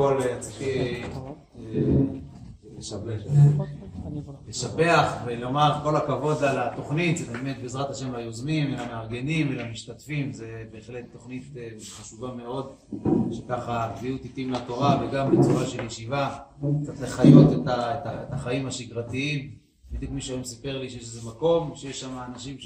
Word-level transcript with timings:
כל 0.00 0.18
רציתי 0.20 1.02
לשבח 4.48 5.12
ולומר 5.26 5.72
כל 5.82 5.96
הכבוד 5.96 6.44
על 6.44 6.58
התוכנית, 6.58 7.16
זה 7.18 7.32
באמת 7.32 7.58
בעזרת 7.62 7.90
השם 7.90 8.14
ליוזמים, 8.14 8.70
למארגנים 8.70 9.48
ולמשתתפים, 9.50 10.32
זה 10.32 10.64
בהחלט 10.72 11.04
תוכנית 11.12 11.44
חשובה 11.90 12.34
מאוד, 12.34 12.72
שככה 13.32 13.92
קביעות 13.98 14.22
עיתים 14.22 14.50
לתורה 14.52 15.02
וגם 15.02 15.36
בצורה 15.36 15.66
של 15.66 15.84
ישיבה, 15.84 16.38
קצת 16.82 17.00
לחיות 17.00 17.66
את 17.68 18.32
החיים 18.32 18.66
השגרתיים. 18.66 19.50
בדיוק 19.92 20.12
מישהו 20.12 20.34
היום 20.34 20.44
סיפר 20.44 20.78
לי 20.78 20.90
שיש 20.90 21.02
איזה 21.02 21.30
מקום, 21.30 21.72
שיש 21.74 22.00
שם 22.00 22.18
אנשים 22.28 22.56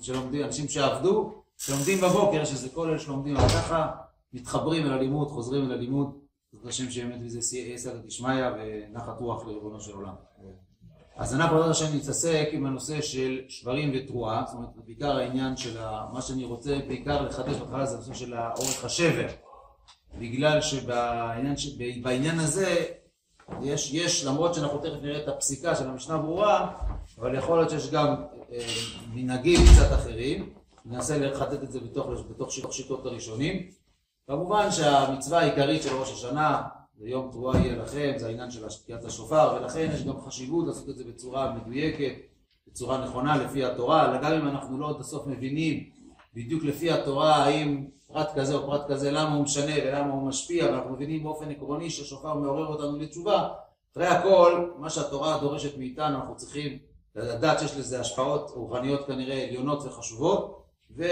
שלומדים, 0.00 0.44
אנשים 0.44 0.68
שעבדו, 0.68 1.32
שלומדים 1.56 1.98
בבוקר, 2.00 2.44
שזה 2.44 2.68
כל 2.68 2.88
אלה 2.88 2.98
שלומדים, 2.98 3.36
אבל 3.36 3.48
ככה 3.48 3.90
מתחברים 4.32 4.86
אל 4.86 4.92
הלימוד, 4.92 5.28
חוזרים 5.28 5.64
אל 5.64 5.72
הלימוד, 5.72 6.27
זאת 6.58 6.66
השם 6.66 6.90
שבאמת 6.90 7.20
וזה 7.24 7.40
סייעתא 7.40 7.90
דשמיא 8.06 8.44
ונחת 8.56 9.20
רוח 9.20 9.46
לריבונו 9.46 9.80
של 9.80 9.92
עולם. 9.92 10.14
אז 11.16 11.34
אנחנו 11.34 11.56
בעזרת 11.56 11.70
השם 11.70 11.96
נתעסק 11.96 12.48
עם 12.52 12.66
הנושא 12.66 13.00
של 13.00 13.40
שברים 13.48 13.92
ותרועה, 13.94 14.44
זאת 14.46 14.54
אומרת 14.54 14.68
בעיקר 14.86 15.16
העניין 15.16 15.56
של 15.56 15.78
מה 16.12 16.22
שאני 16.22 16.44
רוצה 16.44 16.78
בעיקר 16.88 17.22
לחדש 17.22 17.56
בהתחלה 17.56 17.86
זה 17.86 17.94
הנושא 17.94 18.14
של 18.14 18.34
אורך 18.34 18.84
השבר, 18.84 19.26
בגלל 20.18 20.60
שבעניין 20.60 22.38
הזה 22.38 22.84
יש, 23.62 23.94
יש, 23.94 24.24
למרות 24.24 24.54
שאנחנו 24.54 24.78
תכף 24.78 25.02
נראה 25.02 25.22
את 25.22 25.28
הפסיקה 25.28 25.74
של 25.74 25.88
המשנה 25.88 26.18
ברורה, 26.18 26.72
אבל 27.18 27.34
יכול 27.34 27.58
להיות 27.58 27.70
שיש 27.70 27.90
גם 27.90 28.14
אה, 28.52 28.58
מנהגים 29.14 29.60
קצת 29.60 29.92
אחרים, 29.94 30.52
ננסה 30.86 31.18
לחטט 31.18 31.62
את 31.62 31.72
זה 31.72 31.80
בתוך, 31.80 32.06
בתוך 32.30 32.52
שיטות 32.72 33.06
הראשונים. 33.06 33.77
כמובן 34.28 34.70
שהמצווה 34.70 35.40
העיקרית 35.40 35.82
של 35.82 35.96
ראש 35.96 36.12
השנה 36.12 36.62
זה 36.98 37.08
יום 37.08 37.28
תרועה 37.32 37.58
יהיה 37.58 37.76
לכם, 37.76 38.12
זה 38.16 38.26
העניין 38.26 38.50
של 38.50 38.66
השקיעת 38.66 39.04
השופר, 39.04 39.56
ולכן 39.56 39.90
יש 39.94 40.04
גם 40.04 40.20
חשיבות 40.20 40.66
לעשות 40.66 40.88
את 40.88 40.96
זה 40.96 41.04
בצורה 41.04 41.52
מדויקת, 41.52 42.12
בצורה 42.66 43.04
נכונה 43.04 43.36
לפי 43.36 43.64
התורה, 43.64 44.10
אלא 44.10 44.22
גם 44.22 44.32
אם 44.32 44.48
אנחנו 44.48 44.78
לא 44.78 44.90
עד 44.90 45.00
הסוף 45.00 45.26
מבינים 45.26 45.90
בדיוק 46.34 46.64
לפי 46.64 46.90
התורה 46.92 47.36
האם 47.36 47.86
פרט 48.06 48.28
כזה 48.34 48.54
או 48.54 48.66
פרט 48.66 48.90
כזה, 48.90 49.10
למה 49.10 49.34
הוא 49.34 49.42
משנה 49.42 49.72
ולמה 49.84 50.12
הוא 50.12 50.28
משפיע, 50.28 50.64
ואנחנו 50.64 50.92
מבינים 50.92 51.22
באופן 51.22 51.50
עקרוני 51.50 51.90
שהשופר 51.90 52.34
מעורר 52.34 52.66
אותנו 52.66 52.98
לתשובה, 52.98 53.48
אחרי 53.92 54.06
הכל, 54.06 54.70
מה 54.78 54.90
שהתורה 54.90 55.38
דורשת 55.40 55.78
מאיתנו, 55.78 56.16
אנחנו 56.16 56.36
צריכים 56.36 56.78
לדעת 57.16 57.60
שיש 57.60 57.76
לזה 57.76 58.00
השפעות 58.00 58.50
רוחניות 58.54 59.06
כנראה 59.06 59.44
עליונות 59.48 59.84
וחשובות, 59.84 60.64
ו... 60.96 61.04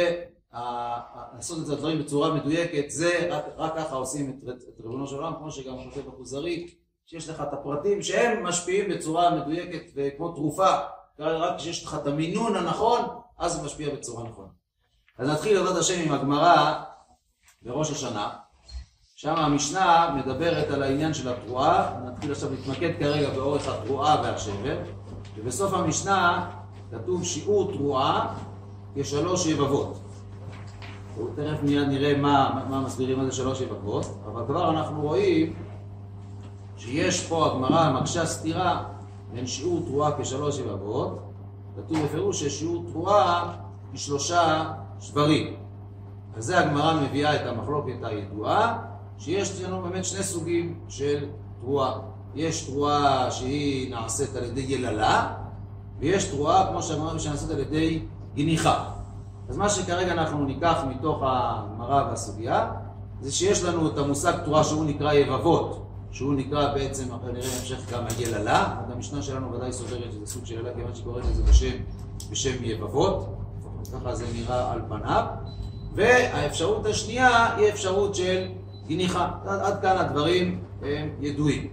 לעשות 1.35 1.59
את 1.65 1.69
הדברים 1.69 1.99
בצורה 1.99 2.35
מדויקת, 2.35 2.91
זה 2.91 3.29
רק, 3.31 3.45
רק 3.57 3.77
ככה 3.77 3.97
עושים 3.97 4.41
את, 4.45 4.49
את 4.49 4.81
ריבונו 4.81 5.07
של 5.07 5.17
עולם, 5.17 5.33
כמו 5.39 5.51
שגם 5.51 5.75
כותב 5.91 6.07
בכוזרי, 6.07 6.75
שיש 7.07 7.29
לך 7.29 7.41
את 7.41 7.53
הפרטים 7.53 8.03
שהם 8.03 8.47
משפיעים 8.47 8.91
בצורה 8.91 9.31
מדויקת 9.31 9.83
וכמו 9.95 10.33
תרופה, 10.33 10.77
רק 11.19 11.57
כשיש 11.59 11.85
לך 11.85 11.97
את 12.03 12.07
המינון 12.07 12.57
הנכון, 12.57 13.01
אז 13.39 13.53
זה 13.53 13.63
משפיע 13.63 13.95
בצורה 13.95 14.25
נכונה. 14.25 14.49
אז 15.19 15.29
נתחיל 15.29 15.59
לעבוד 15.59 15.77
השם 15.77 16.01
עם 16.07 16.13
הגמרא 16.13 16.83
בראש 17.63 17.91
השנה, 17.91 18.31
שם 19.17 19.35
המשנה 19.37 20.15
מדברת 20.17 20.71
על 20.71 20.83
העניין 20.83 21.15
של 21.15 21.29
התרועה, 21.29 22.01
נתחיל 22.05 22.33
עכשיו 22.33 22.51
להתמקד 22.51 22.91
כרגע 22.99 23.31
באורך 23.31 23.69
התרועה 23.69 24.23
והשבר, 24.23 24.79
ובסוף 25.37 25.73
המשנה 25.73 26.51
כתוב 26.91 27.25
שיעור 27.25 27.73
תרועה 27.73 28.35
כשלוש 28.95 29.47
יבבות. 29.47 30.06
תכף 31.35 31.63
מיד 31.63 31.89
נראה 31.89 32.17
מה, 32.17 32.63
מה 32.71 32.81
מסבירים 32.81 33.21
על 33.21 33.31
זה 33.31 33.37
שלוש 33.37 33.61
יבבות, 33.61 34.07
אבל 34.27 34.43
כבר 34.47 34.71
אנחנו 34.71 35.03
רואים 35.03 35.55
שיש 36.77 37.27
פה 37.27 37.47
הגמרא 37.47 38.01
מקשה 38.01 38.27
סתירה 38.27 38.85
בין 39.33 39.47
שיעור 39.47 39.83
תרועה 39.87 40.11
כשלוש 40.21 40.59
יבבות, 40.59 41.19
כתוב 41.77 41.99
בפירוש 42.05 42.45
ששיעור 42.45 42.85
תרועה 42.93 43.57
היא 43.93 44.01
שלושה 44.01 44.73
שברים. 45.01 45.55
על 46.35 46.43
זה 46.43 46.59
הגמרא 46.59 47.01
מביאה 47.01 47.37
את 47.37 47.47
המחלוקת 47.47 47.97
הידועה, 48.03 48.79
שיש 49.19 49.63
לנו 49.63 49.83
באמת 49.83 50.05
שני 50.05 50.23
סוגים 50.23 50.79
של 50.89 51.25
תרועה. 51.61 51.99
יש 52.35 52.67
תרועה 52.67 53.31
שהיא 53.31 53.91
נעשית 53.91 54.37
על 54.37 54.45
ידי 54.45 54.61
יללה, 54.61 55.35
ויש 55.99 56.25
תרועה, 56.25 56.67
כמו 56.71 56.83
שאמרנו, 56.83 57.21
שנעשית 57.21 57.51
על 57.51 57.59
ידי 57.59 58.03
גניחה. 58.35 58.96
אז 59.49 59.57
מה 59.57 59.69
שכרגע 59.69 60.13
אנחנו 60.13 60.45
ניקח 60.45 60.85
מתוך 60.89 61.23
הגמרא 61.23 62.09
והסוגיה, 62.11 62.71
זה 63.21 63.33
שיש 63.33 63.65
לנו 63.65 63.89
את 63.89 63.99
המושג 63.99 64.33
תורה 64.45 64.65
שהוא 64.65 64.85
נקרא 64.85 65.13
יבבות, 65.13 65.87
שהוא 66.11 66.35
נקרא 66.35 66.75
בעצם, 66.75 67.15
אחרי 67.15 67.33
נראה 67.33 67.59
המשך 67.61 67.93
גם 67.93 68.05
היללה, 68.19 68.77
המשנה 68.89 69.23
שלנו 69.23 69.53
ודאי 69.53 69.73
סוברת 69.73 70.13
שזה 70.13 70.27
סוג 70.27 70.47
של 70.47 70.55
יללה, 70.55 70.75
כיוון 70.75 70.95
שקוראים 70.95 71.25
לזה 71.31 71.43
בשם, 71.43 71.77
בשם 72.31 72.65
יבבות, 72.65 73.37
ככה 73.93 74.15
זה 74.15 74.25
נראה 74.35 74.73
על 74.73 74.81
פניו, 74.89 75.25
והאפשרות 75.95 76.87
השנייה 76.87 77.57
היא 77.57 77.69
אפשרות 77.69 78.15
של 78.15 78.47
גניחה. 78.89 79.31
עד, 79.47 79.61
עד 79.61 79.83
כאן 79.83 79.97
הדברים 79.97 80.61
הם 80.83 81.09
ידועים. 81.21 81.69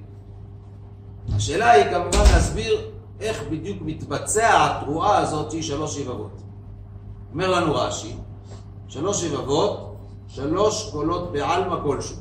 השאלה 1.36 1.72
היא 1.72 1.84
כמובן 1.84 2.32
להסביר 2.34 2.92
איך 3.20 3.44
בדיוק 3.50 3.78
מתבצע 3.82 4.66
התרועה 4.66 5.18
הזאת 5.18 5.52
שהיא 5.52 5.64
שלוש 5.64 5.98
יבבות. 5.98 6.43
אומר 7.34 7.52
לנו 7.52 7.76
רש"י, 7.76 8.16
שלוש 8.88 9.24
יבבות, 9.24 9.98
שלוש 10.28 10.90
קולות 10.92 11.32
בעלמא 11.32 11.84
כלשהו. 11.84 12.18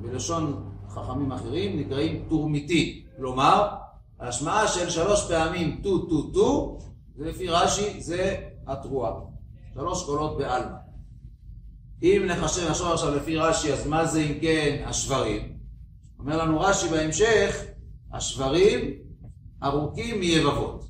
בלשון 0.00 0.72
חכמים 0.88 1.32
אחרים 1.32 1.80
נקראים 1.80 2.24
תורמיתי, 2.28 3.06
כלומר, 3.16 3.68
ההשמעה 4.20 4.68
של 4.68 4.90
שלוש 4.90 5.28
פעמים 5.28 5.80
טו 5.82 5.98
טו 5.98 6.22
טו, 6.22 6.78
זה 7.16 7.24
לפי 7.24 7.48
רש"י, 7.48 8.00
זה 8.00 8.36
התרועה. 8.66 9.12
שלוש 9.74 10.04
קולות 10.04 10.38
בעלמא. 10.38 10.76
אם 12.02 12.22
נחשב, 12.26 12.68
נחשוב 12.70 12.92
עכשיו 12.92 13.14
לפי 13.14 13.36
רש"י, 13.36 13.72
אז 13.72 13.86
מה 13.86 14.06
זה 14.06 14.20
אם 14.20 14.38
כן 14.40 14.84
השברים? 14.86 15.56
אומר 16.18 16.36
לנו 16.44 16.60
רש"י 16.60 16.88
בהמשך, 16.88 17.64
השברים 18.12 18.90
ארוכים 19.62 20.20
מיבבות. 20.20 20.84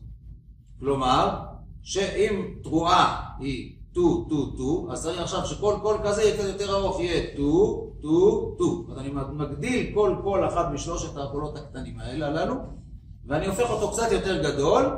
כלומר, 0.78 1.40
שאם 1.82 2.44
תרועה 2.62 3.25
היא 3.38 3.76
טו 3.92 4.24
טו 4.28 4.46
טו, 4.56 4.88
אז 4.92 5.02
צריך 5.02 5.20
עכשיו 5.20 5.46
שכל 5.46 5.74
קול 5.82 5.96
כזה 6.04 6.22
יהיה 6.22 6.36
קצת 6.36 6.48
יותר 6.48 6.74
ארוך, 6.74 7.00
יהיה 7.00 7.36
טו 7.36 7.92
טו 8.02 8.54
טו. 8.58 8.86
אז 8.92 8.98
אני 8.98 9.10
מגדיל 9.32 9.94
כל 9.94 10.16
קול 10.22 10.48
אחד 10.48 10.72
משלושת 10.72 11.16
הקולות 11.16 11.56
הקטנים 11.56 11.98
האלה 11.98 12.26
הללו, 12.26 12.54
ואני 13.26 13.46
הופך 13.46 13.70
אותו 13.70 13.90
קצת 13.92 14.12
יותר 14.12 14.42
גדול, 14.42 14.96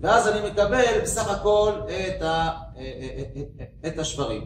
ואז 0.00 0.28
אני 0.28 0.50
מקבל 0.50 1.00
בסך 1.02 1.30
הכל 1.30 1.72
את, 1.86 2.22
ה, 2.22 2.50
את 3.86 3.98
השברים. 3.98 4.44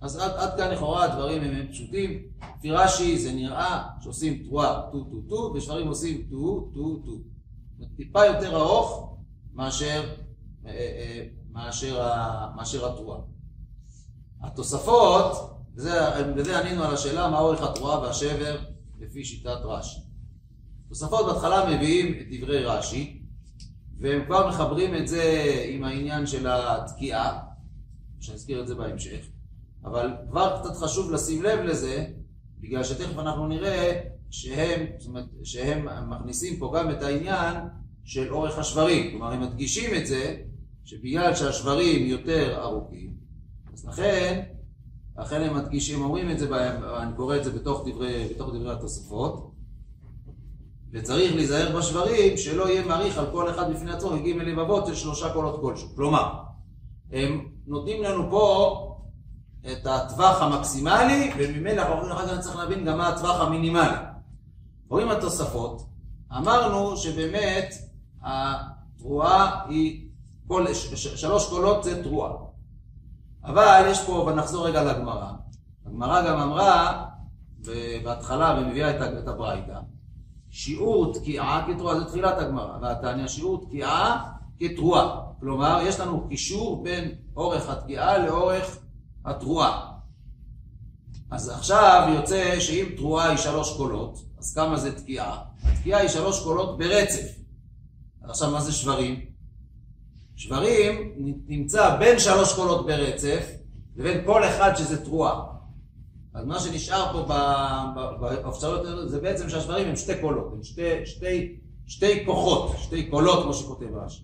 אז 0.00 0.16
עד, 0.16 0.30
עד 0.36 0.56
כאן 0.56 0.70
לכאורה 0.70 1.04
הדברים 1.04 1.42
הם 1.42 1.66
פשוטים. 1.70 2.22
לפי 2.58 2.70
רש"י 2.70 3.18
זה 3.18 3.32
נראה 3.32 3.82
שעושים 4.00 4.42
תרועה 4.44 4.82
טו 4.92 5.04
טו 5.04 5.20
טו, 5.28 5.52
ושברים 5.54 5.88
עושים 5.88 6.26
טו 6.30 6.70
טו 6.74 6.96
טו. 7.04 7.12
טיפה 7.96 8.24
יותר 8.24 8.56
ארוך 8.56 9.16
מאשר 9.54 10.14
אה, 10.66 10.70
אה, 10.70 11.26
מאשר, 11.56 12.10
מאשר 12.56 12.92
התרועה. 12.92 13.20
התוספות, 14.42 15.56
בזה 15.74 16.58
ענינו 16.58 16.82
על 16.84 16.94
השאלה 16.94 17.30
מה 17.30 17.38
אורך 17.38 17.62
התרועה 17.62 18.00
והשבר 18.00 18.58
לפי 18.98 19.24
שיטת 19.24 19.58
רש"י. 19.64 20.00
תוספות 20.88 21.26
בהתחלה 21.26 21.76
מביאים 21.76 22.14
את 22.20 22.26
דברי 22.30 22.64
רש"י, 22.64 23.22
והם 23.98 24.24
כבר 24.26 24.48
מחברים 24.48 24.94
את 24.94 25.08
זה 25.08 25.54
עם 25.68 25.84
העניין 25.84 26.26
של 26.26 26.46
התקיעה, 26.46 27.40
שנזכיר 28.20 28.62
את 28.62 28.68
זה 28.68 28.74
בהמשך, 28.74 29.26
אבל 29.84 30.10
כבר 30.30 30.58
קצת 30.60 30.76
חשוב 30.76 31.12
לשים 31.12 31.42
לב 31.42 31.58
לזה, 31.60 32.06
בגלל 32.60 32.84
שתכף 32.84 33.18
אנחנו 33.18 33.46
נראה 33.46 34.00
שהם, 34.30 34.86
אומרת, 35.06 35.24
שהם 35.44 36.10
מכניסים 36.10 36.58
פה 36.58 36.72
גם 36.76 36.90
את 36.90 37.02
העניין 37.02 37.56
של 38.04 38.32
אורך 38.32 38.58
השברים, 38.58 39.10
כלומר 39.10 39.32
הם 39.32 39.40
מדגישים 39.40 39.94
את 39.94 40.06
זה 40.06 40.36
שבגלל 40.86 41.34
שהשברים 41.34 42.06
יותר 42.06 42.62
ארוכים, 42.62 43.10
אז 43.72 43.86
לכן, 43.86 44.42
לכן 45.18 45.42
הם 45.42 45.56
מדגישים, 45.56 46.02
אומרים 46.02 46.30
את 46.30 46.38
זה, 46.38 46.72
אני 47.02 47.16
קורא 47.16 47.36
את 47.36 47.44
זה 47.44 47.50
בתוך 47.50 47.88
דברי, 47.88 48.28
בתוך 48.34 48.48
דברי 48.54 48.72
התוספות, 48.72 49.52
וצריך 50.92 51.34
להיזהר 51.34 51.78
בשברים 51.78 52.36
שלא 52.36 52.68
יהיה 52.68 52.86
מעריך 52.86 53.18
על 53.18 53.26
כל 53.32 53.50
אחד 53.50 53.72
בפני 53.72 53.90
עצמו 53.90 54.10
מגיעים 54.10 54.40
אל 54.40 54.48
לבבות 54.48 54.86
של 54.86 54.94
שלושה 54.94 55.32
קולות 55.32 55.60
כלשהו. 55.60 55.88
כלומר, 55.96 56.32
הם 57.12 57.48
נותנים 57.66 58.02
לנו 58.02 58.30
פה 58.30 58.82
את 59.72 59.86
הטווח 59.86 60.42
המקסימלי, 60.42 61.30
וממילא 61.38 61.82
אנחנו 61.82 61.94
אומרים 61.94 62.12
אחר 62.12 62.28
כך 62.28 62.40
צריך 62.40 62.56
להבין 62.56 62.84
גם 62.84 62.98
מה 62.98 63.08
הטווח 63.08 63.40
המינימלי. 63.40 63.96
רואים 64.88 65.08
התוספות, 65.08 65.82
אמרנו 66.36 66.96
שבאמת 66.96 67.74
התרועה 68.22 69.66
היא 69.68 70.05
כל, 70.46 70.74
שלוש 70.94 71.48
קולות 71.48 71.84
זה 71.84 72.02
תרועה. 72.02 72.32
אבל 73.44 73.82
יש 73.90 74.04
פה, 74.06 74.12
ונחזור 74.12 74.66
רגע 74.66 74.84
לגמרא. 74.84 75.32
הגמרא 75.86 76.28
גם 76.28 76.38
אמרה 76.38 77.04
בהתחלה 78.04 78.58
ומביאה 78.60 78.90
את 79.18 79.28
הברייתא, 79.28 79.78
שיעור 80.50 81.14
תקיעה 81.14 81.66
כתרועה, 81.66 82.00
זה 82.00 82.04
תחילת 82.04 82.38
הגמרא, 82.38 82.78
והתניא 82.82 83.26
שיעור 83.26 83.66
תקיעה 83.66 84.32
כתרועה. 84.58 85.20
כלומר, 85.40 85.80
יש 85.82 86.00
לנו 86.00 86.28
קישור 86.28 86.82
בין 86.84 87.14
אורך 87.36 87.68
התקיעה 87.68 88.18
לאורך 88.18 88.78
התרועה. 89.24 89.92
אז 91.30 91.48
עכשיו 91.48 92.08
יוצא 92.14 92.60
שאם 92.60 92.86
תרועה 92.96 93.28
היא 93.28 93.36
שלוש 93.36 93.76
קולות, 93.76 94.18
אז 94.38 94.54
כמה 94.54 94.76
זה 94.76 94.96
תקיעה? 94.96 95.38
התקיעה 95.62 96.00
היא 96.00 96.08
שלוש 96.08 96.44
קולות 96.44 96.78
ברצף. 96.78 97.26
עכשיו, 98.22 98.50
מה 98.50 98.60
זה 98.60 98.72
שברים? 98.72 99.35
שברים 100.36 101.12
נמצא 101.46 101.96
בין 101.96 102.18
שלוש 102.18 102.54
קולות 102.54 102.86
ברצף 102.86 103.50
לבין 103.96 104.24
כל 104.26 104.44
אחד 104.44 104.74
שזה 104.76 105.04
תרועה. 105.04 105.42
אז 106.34 106.44
מה 106.44 106.60
שנשאר 106.60 107.12
פה 107.12 107.22
באפשרויות 108.20 108.86
האלה 108.86 109.06
זה 109.08 109.20
בעצם 109.20 109.48
שהשברים 109.48 109.88
הם 109.88 109.96
שתי 109.96 110.12
קולות, 110.20 110.52
הם 110.52 110.62
שתי, 110.62 111.06
שתי, 111.06 111.56
שתי 111.86 112.26
כוחות, 112.26 112.72
שתי 112.78 113.10
קולות 113.10 113.42
כמו 113.42 113.54
שכותב 113.54 113.86
רש"י. 113.94 114.22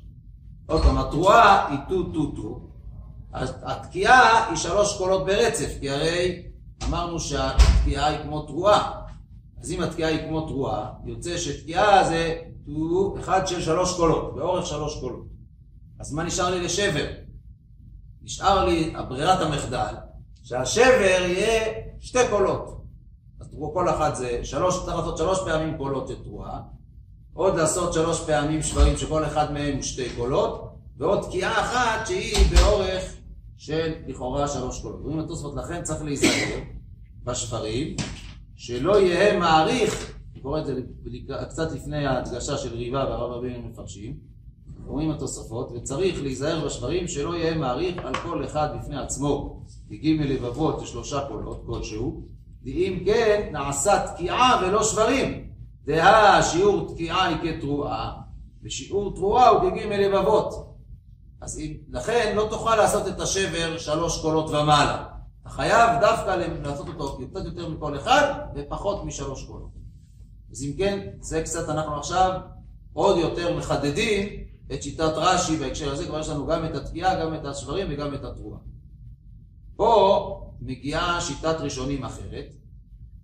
עוד 0.67 0.83
פעם, 0.83 0.99
התרועה 0.99 1.71
היא 1.71 1.79
טו 1.89 2.03
טו 2.03 2.27
טו, 2.27 2.61
אז 3.33 3.55
התקיעה 3.63 4.49
היא 4.49 4.57
שלוש 4.57 4.99
קולות 4.99 5.27
ברצף, 5.27 5.77
כי 5.81 5.91
הרי 5.91 6.43
אמרנו 6.89 7.21
שהתקיעה 7.21 8.07
היא 8.07 8.19
כמו 8.23 8.43
תרועה. 8.43 9.03
אז 9.61 9.73
אם 9.73 9.83
התקיעה 9.83 10.11
היא 10.11 10.29
כמו 10.29 10.41
תרועה, 10.41 10.93
יוצא 11.05 11.37
שתקיעה 11.39 12.05
זה 12.05 12.39
טו 12.67 13.17
אחד 13.21 13.47
של 13.47 13.63
שלוש 13.63 13.97
קולות, 13.97 14.35
באורך 14.35 14.67
שלוש 14.67 15.01
קולות. 15.01 15.27
אז 16.03 16.13
מה 16.13 16.23
נשאר 16.25 16.51
לי 16.51 16.61
לשבר? 16.61 17.07
נשאר 18.23 18.65
לי 18.65 18.95
ברירת 19.09 19.41
המחדל, 19.41 19.95
שהשבר 20.43 21.21
יהיה 21.21 21.75
שתי 22.01 22.19
קולות. 22.31 22.85
אז 23.41 23.51
כל 23.75 23.89
אחת 23.89 24.17
זה 24.17 24.41
שלוש, 24.45 24.85
צריך 24.85 24.97
לעשות 24.97 25.19
שלוש 25.19 25.39
פעמים 25.45 25.77
קולות 25.77 26.09
של 26.09 26.23
תרועה, 26.23 26.61
עוד 27.33 27.57
לעשות 27.57 27.93
שלוש 27.93 28.21
פעמים 28.21 28.63
שברים 28.63 28.97
שכל 28.97 29.25
אחד 29.25 29.53
מהם 29.53 29.75
הוא 29.75 29.83
שתי 29.83 30.11
קולות, 30.17 30.77
ועוד 30.97 31.23
תקיעה 31.23 31.61
אחת 31.61 32.07
שהיא 32.07 32.57
באורך 32.57 33.17
של 33.57 33.93
לכאורה 34.07 34.49
שלוש 34.49 34.81
קולות. 34.83 35.01
רואים 35.03 35.19
התוספות, 35.19 35.55
לכן 35.57 35.83
צריך 35.83 36.03
להיזהר 36.03 36.59
בשברים, 37.25 37.97
שלא 38.57 39.01
יהיה 39.01 39.39
מעריך, 39.39 40.19
אני 40.33 40.43
קורא 40.43 40.61
את 40.61 40.67
זה 40.67 40.75
קצת 41.49 41.73
לפני 41.73 42.07
ההדגשה 42.07 42.57
של 42.57 42.75
ריבה 42.75 43.05
והרב 43.05 43.31
רבים 43.31 43.69
מפרשים, 43.69 44.32
רואים 44.87 45.11
התוספות, 45.11 45.71
וצריך 45.75 46.23
להיזהר 46.23 46.65
בשברים 46.65 47.09
שלא 47.09 47.35
יהיה 47.35 47.55
מעריך 47.55 48.05
על 48.05 48.15
כל 48.15 48.45
אחד 48.45 48.69
בפני 48.79 48.99
עצמו, 48.99 49.63
בג' 49.89 50.21
לבבות 50.21 50.83
ושלושה 50.83 51.21
קולות 51.29 51.63
כלשהו, 51.67 52.23
ואם 52.65 53.03
כן 53.05 53.49
נעשה 53.53 54.07
תקיעה 54.07 54.63
ולא 54.63 54.83
שברים, 54.83 55.49
דהה 55.85 56.43
שיעור 56.43 56.95
תקיעה 56.95 57.27
היא 57.27 57.37
כתרועה, 57.43 58.13
ושיעור 58.65 59.15
תרועה 59.15 59.49
הוא 59.49 59.71
כג' 59.71 59.93
לבבות. 59.93 60.73
אז 61.41 61.59
אם, 61.59 61.77
לכן 61.91 62.33
לא 62.37 62.47
תוכל 62.51 62.77
לעשות 62.77 63.09
את 63.09 63.21
השבר 63.21 63.79
שלוש 63.79 64.23
קולות 64.23 64.51
ומעלה. 64.51 65.05
אתה 65.43 65.51
חייב 65.51 65.91
דווקא 66.01 66.37
לעשות 66.63 66.89
אותו 66.89 67.19
קצת 67.31 67.45
יותר 67.45 67.69
מכל 67.69 67.97
אחד 67.97 68.33
ופחות 68.55 69.05
משלוש 69.05 69.45
קולות. 69.45 69.71
אז 70.51 70.65
אם 70.65 70.73
כן, 70.79 71.09
זה 71.21 71.43
קצת 71.43 71.69
אנחנו 71.69 71.97
עכשיו 71.97 72.41
עוד 72.93 73.19
יותר 73.19 73.57
מחדדים 73.57 74.29
את 74.75 74.83
שיטת 74.83 75.13
רש"י 75.17 75.57
בהקשר 75.57 75.93
הזה, 75.93 76.07
כבר 76.07 76.21
יש 76.21 76.29
לנו 76.29 76.47
גם 76.47 76.65
את 76.65 76.75
התקיעה, 76.75 77.25
גם 77.25 77.35
את 77.35 77.45
השברים 77.45 77.87
וגם 77.91 78.15
את 78.15 78.25
התרועה. 78.25 78.59
פה 79.77 80.53
מגיעה 80.61 81.21
שיטת 81.21 81.57
ראשונים 81.61 82.05
אחרת, 82.05 82.55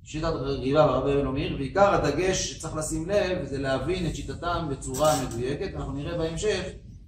שיטת 0.05 0.33
ריבה 0.35 0.87
והרבה 0.87 1.17
בן 1.17 1.27
אומר, 1.27 1.55
ועיקר 1.59 1.95
הדגש 1.95 2.53
שצריך 2.53 2.77
לשים 2.77 3.09
לב 3.09 3.45
זה 3.45 3.59
להבין 3.59 4.07
את 4.07 4.17
שיטתם 4.17 4.67
בצורה 4.71 5.13
מדויקת, 5.25 5.75
אנחנו 5.75 5.93
נראה 5.93 6.19
בהמשך 6.19 6.63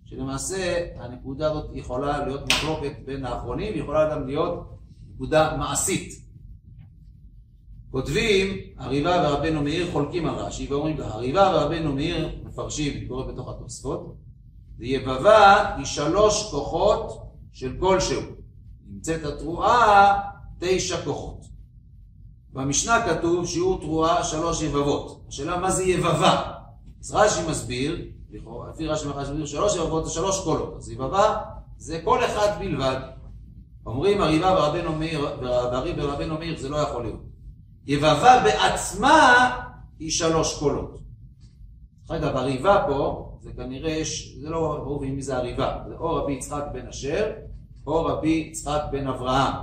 שלמעשה 0.05 0.87
הנקודה 0.97 1.51
הזאת 1.51 1.71
יכולה 1.75 2.27
להיות 2.27 2.53
מחלוקת 2.53 2.93
בין 3.05 3.25
האחרונים, 3.25 3.79
יכולה 3.79 4.15
גם 4.15 4.27
להיות 4.27 4.79
נקודה 5.15 5.57
מעשית. 5.57 6.31
כותבים, 7.91 8.57
הריבה 8.77 9.29
ורבנו 9.29 9.63
מאיר 9.63 9.93
חולקים 9.93 10.27
על 10.27 10.35
רש"י 10.35 10.67
ואומרים 10.71 10.97
הריבה 11.01 11.53
ורבנו 11.55 11.95
מאיר 11.95 12.41
מפרשים, 12.45 12.97
אני 12.97 13.09
קורא 13.09 13.33
בתוך 13.33 13.49
התוספות, 13.49 14.17
ויבבה 14.81 15.75
היא 15.77 15.85
שלוש 15.85 16.51
כוחות 16.51 17.23
של 17.53 17.77
כלשהו. 17.81 18.21
נמצאת 18.89 19.25
התרועה 19.25 20.21
תשע 20.59 21.05
כוחות. 21.05 21.45
במשנה 22.53 23.03
כתוב 23.07 23.47
שיעור 23.47 23.81
תרועה 23.81 24.25
שלוש 24.25 24.63
יבבות. 24.63 25.25
השאלה 25.29 25.57
מה 25.59 25.71
זה 25.71 25.85
יבבה? 25.85 26.53
אז 27.01 27.15
רש"י 27.15 27.41
מסביר, 27.51 28.05
לפי 28.71 28.87
רש"י 28.87 29.09
מסביר 29.17 29.47
שלוש 29.47 29.77
יבבות 29.77 30.07
זה 30.07 30.11
שלוש 30.11 30.41
קולות. 30.45 30.75
אז 30.77 30.91
יבבה 30.91 31.37
זה 31.77 32.01
כל 32.05 32.25
אחד 32.25 32.49
בלבד. 32.59 33.01
אומרים 33.87 34.21
הריבה 34.21 34.55
ורבנו 34.59 34.93
מאיר, 34.93 35.27
והריב 35.41 35.97
ורבנו 35.99 36.39
מאיר 36.39 36.61
זה 36.61 36.69
לא 36.69 36.77
יכול 36.77 37.03
להיות. 37.03 37.21
יבבה 37.87 38.43
בעצמה 38.45 39.51
היא 39.99 40.11
שלוש 40.11 40.59
קולות. 40.59 40.99
דרך 42.09 42.11
אגב, 42.11 42.37
הריבה 42.37 42.85
פה 42.89 43.30
זה 43.41 43.53
כנראה, 43.53 44.03
זה 44.41 44.51
לא 44.51 44.81
ברור 44.85 45.01
מי 45.01 45.23
זה 45.23 45.37
הריבה, 45.37 45.79
זה 45.89 45.95
או 45.97 46.15
רבי 46.15 46.33
יצחק 46.33 46.65
בן 46.73 46.87
אשר, 46.87 47.33
או 47.87 48.05
רבי 48.05 48.49
יצחק 48.51 48.83
בן 48.93 49.07
אברהם. 49.07 49.55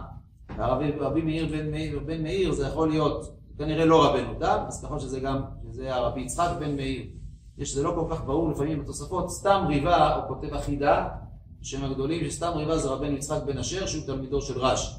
והרבי 0.58 0.92
רבי 1.00 1.22
מאיר 1.22 1.48
בן 1.48 1.72
מאיר, 1.72 2.00
בן 2.06 2.24
מאיר 2.24 2.52
זה 2.52 2.68
יכול 2.68 2.90
להיות 2.90 3.38
כנראה 3.58 3.86
לא 3.86 4.06
רבנו 4.06 4.34
תם, 4.40 4.64
אז 4.68 4.86
ככל 4.86 5.00
שזה 5.00 5.20
גם, 5.20 5.42
שזה 5.64 5.96
הרבי 5.96 6.22
יצחק 6.22 6.50
בן 6.60 6.76
מאיר. 6.76 7.06
יש, 7.58 7.74
זה 7.74 7.84
לא 7.84 7.94
כל 7.96 8.16
כך 8.16 8.24
ברור 8.26 8.50
לפעמים 8.52 8.84
בתוספות, 8.84 9.32
סתם 9.32 9.66
ריבה, 9.68 10.16
הוא 10.16 10.28
כותב 10.28 10.54
אחידה, 10.54 11.08
שם 11.62 11.84
הגדולים, 11.84 12.30
שסתם 12.30 12.52
ריבה 12.56 12.78
זה 12.78 12.90
רבנו 12.90 13.16
יצחק 13.16 13.44
בן 13.46 13.58
אשר, 13.58 13.86
שהוא 13.86 14.06
תלמידו 14.06 14.42
של 14.42 14.60
רש"י. 14.60 14.96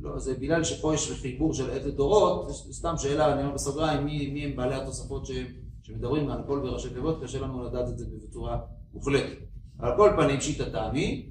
לא, 0.00 0.18
זה 0.18 0.34
בגלל 0.34 0.64
שפה 0.64 0.94
יש 0.94 1.12
חיבור 1.12 1.54
של 1.54 1.70
איזה 1.70 1.90
דורות, 1.90 2.50
סתם 2.50 2.94
שאלה, 2.96 3.32
אני 3.32 3.42
אומר 3.42 3.54
בסוגריים, 3.54 4.04
מי, 4.04 4.30
מי 4.30 4.44
הם 4.44 4.56
בעלי 4.56 4.74
התוספות 4.74 5.26
שהם 5.26 5.46
כשמדברים 5.82 6.30
על 6.30 6.42
כל 6.46 6.60
בראשי 6.60 6.90
תיבות, 6.90 7.22
קשה 7.22 7.40
לנו 7.40 7.64
לדעת 7.64 7.88
את 7.88 7.98
זה 7.98 8.06
בצורה 8.28 8.58
מוחלטת. 8.94 9.38
על 9.78 9.96
כל 9.96 10.10
פנים 10.16 10.40
שיטתם 10.40 10.90
היא, 10.94 11.30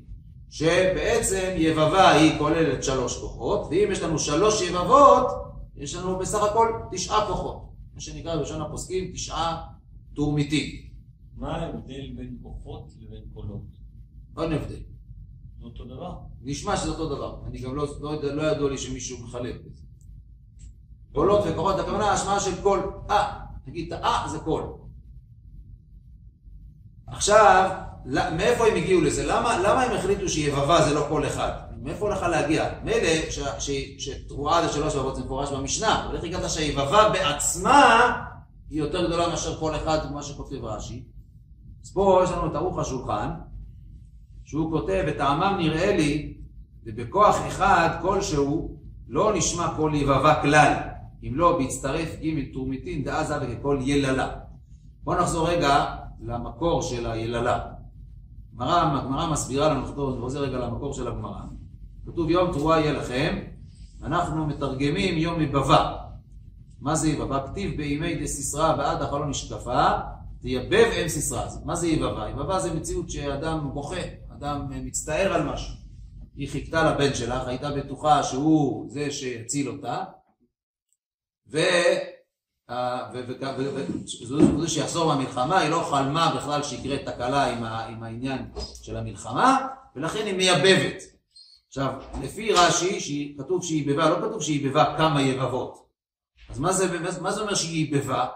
שבעצם 0.50 1.54
יבבה 1.58 2.12
היא 2.12 2.38
כוללת 2.38 2.84
שלוש 2.84 3.18
כוחות, 3.18 3.68
ואם 3.70 3.90
יש 3.92 4.02
לנו 4.02 4.20
שלוש 4.20 4.62
יבבות, 4.62 5.28
יש 5.76 5.96
לנו 5.96 6.20
בסך 6.20 6.44
הכל 6.44 6.68
תשעה 6.92 7.28
כוחות. 7.28 7.72
מה 7.94 8.02
שנקרא 8.02 8.36
בלשון 8.36 8.62
הפוסקים 8.62 9.12
תשעה 9.14 9.68
תורמיתים. 10.14 10.92
מה 11.36 11.56
ההבדל 11.56 12.12
בין 12.16 12.38
כוחות 12.44 12.94
לבין 13.00 13.24
קולות? 13.34 13.66
אין 14.42 14.52
הבדל. 14.54 14.82
זה 15.60 15.66
אותו 15.66 15.86
דבר? 15.86 16.18
נשמע 16.42 16.78
שזה 16.78 16.90
אותו 16.90 17.16
דבר. 17.16 17.42
אני 17.48 17.60
גם 17.60 17.76
לא, 17.76 17.88
לא, 18.02 18.24
לא 18.24 18.42
ידוע 18.42 18.70
לי 18.70 18.78
שמישהו 18.78 19.24
מחלק 19.24 19.56
את 19.68 19.76
זה. 19.76 19.84
קולות 21.12 21.44
וכוחות, 21.50 21.80
הכוונה 21.80 22.12
השמעה 22.12 22.40
של 22.40 22.62
קול. 22.62 22.80
אה, 23.10 23.41
תגיד, 23.66 23.94
אה, 23.94 24.28
זה 24.28 24.40
קול. 24.40 24.64
עכשיו, 27.08 27.70
מאיפה 28.06 28.68
הם 28.68 28.76
הגיעו 28.76 29.02
לזה? 29.02 29.26
למה, 29.26 29.60
למה 29.60 29.82
הם 29.82 29.98
החליטו 29.98 30.30
שיבבה 30.30 30.82
זה 30.82 30.94
לא 30.94 31.06
קול 31.10 31.28
אחד? 31.28 31.52
מאיפה 31.82 32.10
לך 32.10 32.22
להגיע? 32.22 32.70
מילא 32.84 33.30
שתרועה 33.98 34.68
זה 34.68 34.74
שלוש 34.74 34.96
יבבות 34.96 35.16
זה 35.16 35.24
מפורש 35.24 35.52
במשנה, 35.52 36.06
אבל 36.06 36.16
איך 36.16 36.24
הגעת 36.24 36.50
שהיבבה 36.50 37.10
בעצמה 37.10 38.12
היא 38.70 38.80
יותר 38.80 39.08
גדולה 39.08 39.30
מאשר 39.30 39.60
קול 39.60 39.76
אחד, 39.76 40.00
כמו 40.08 40.24
שכותב 40.24 40.66
רש"י? 40.66 41.04
אז 41.84 41.94
פה 41.94 42.22
יש 42.24 42.30
לנו 42.30 42.48
את 42.48 42.56
ערוך 42.56 42.80
השולחן, 42.80 43.30
שהוא 44.46 44.72
כותב, 44.72 45.04
וטעמם 45.08 45.56
נראה 45.60 45.98
לי, 45.98 46.34
ובכוח 46.86 47.36
אחד 47.48 47.90
כלשהו 48.02 48.78
לא 49.08 49.34
נשמע 49.36 49.68
קול 49.76 49.96
יבבה 49.96 50.42
כלל. 50.42 50.74
אם 51.24 51.32
לא, 51.36 51.58
בהצטרף 51.58 52.16
ג' 52.22 52.54
תורמיתין 52.54 53.04
דעזה 53.04 53.36
וככל 53.42 53.80
יללה. 53.82 54.32
בואו 55.04 55.22
נחזור 55.22 55.50
רגע 55.50 55.96
למקור 56.22 56.82
של 56.82 57.12
היללה. 57.12 57.72
הגמרא 58.60 59.32
מסבירה 59.32 59.70
לנו, 59.70 59.86
אני 59.86 60.22
חוזר 60.22 60.42
רגע 60.42 60.58
למקור 60.58 60.94
של 60.94 61.08
הגמרא. 61.08 61.42
כתוב 62.06 62.30
יום 62.30 62.52
תרועה 62.52 62.80
יהיה 62.80 62.94
לכם, 62.94 63.40
אנחנו 64.04 64.46
מתרגמים 64.46 65.18
יום 65.18 65.40
מבבה. 65.40 65.98
מה 66.82 66.96
זה 66.96 67.10
יבבה? 67.10 67.48
כתיב 67.48 67.78
בימי 67.78 68.16
דסיסרא 68.16 68.76
ועד 68.78 69.02
החלון 69.02 69.30
נשקפה, 69.30 69.88
תייבב 70.42 70.92
אם 71.02 71.08
סיסרא. 71.08 71.46
מה 71.66 71.76
זה 71.76 71.88
יבבה? 71.88 72.30
יבבה 72.30 72.60
זה 72.60 72.74
מציאות 72.74 73.10
שאדם 73.10 73.70
בוכה, 73.74 74.02
אדם 74.34 74.68
מצטער 74.70 75.34
על 75.34 75.54
משהו. 75.54 75.76
היא 76.36 76.50
חיכתה 76.50 76.92
לבן 76.92 77.14
שלך, 77.14 77.48
הייתה 77.48 77.72
בטוחה 77.72 78.24
שהוא 78.24 78.90
זה 78.90 79.12
שיציל 79.12 79.70
אותה, 79.70 80.04
וזו 84.22 84.68
שיחזור 84.68 85.14
מהמלחמה, 85.14 85.60
היא 85.60 85.70
לא 85.70 85.88
חלמה 85.90 86.34
בכלל 86.38 86.64
שיקרה 86.64 86.98
תקלה 86.98 87.46
עם, 87.46 87.64
עם 87.64 88.04
העניין 88.04 88.52
של 88.84 88.98
המלחמה, 88.98 89.68
ולכן 89.96 90.26
היא 90.26 90.36
מייבבת. 90.36 91.04
עכשיו, 91.68 91.94
לפי 92.22 92.54
רש"י, 92.54 93.36
כתוב 93.38 93.64
שהיא 93.64 93.82
יבבה, 93.82 94.10
לא 94.10 94.16
כתוב 94.16 94.42
שהיא 94.42 94.66
יבבה 94.66 94.96
כמה 94.98 95.22
יבבות. 95.22 95.88
אז 96.50 96.60
מה 96.60 96.74
זה, 96.74 97.00
מה 97.22 97.32
זה 97.32 97.42
אומר 97.42 97.56
שהיא 97.56 97.86
ייבבה? 97.86 98.28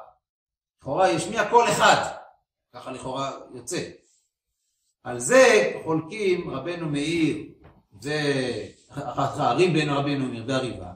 לכאורה 0.81 1.09
השמיע 1.09 1.49
קול 1.49 1.69
אחד, 1.69 2.05
ככה 2.73 2.91
לכאורה 2.91 3.31
יוצא. 3.53 3.89
על 5.03 5.19
זה 5.19 5.73
חולקים 5.83 6.49
רבנו 6.49 6.89
מאיר 6.89 7.37
והערים 8.01 9.73
בין 9.73 9.89
רבנו 9.89 10.27
מאיר 10.27 10.43
והריבה, 10.47 10.91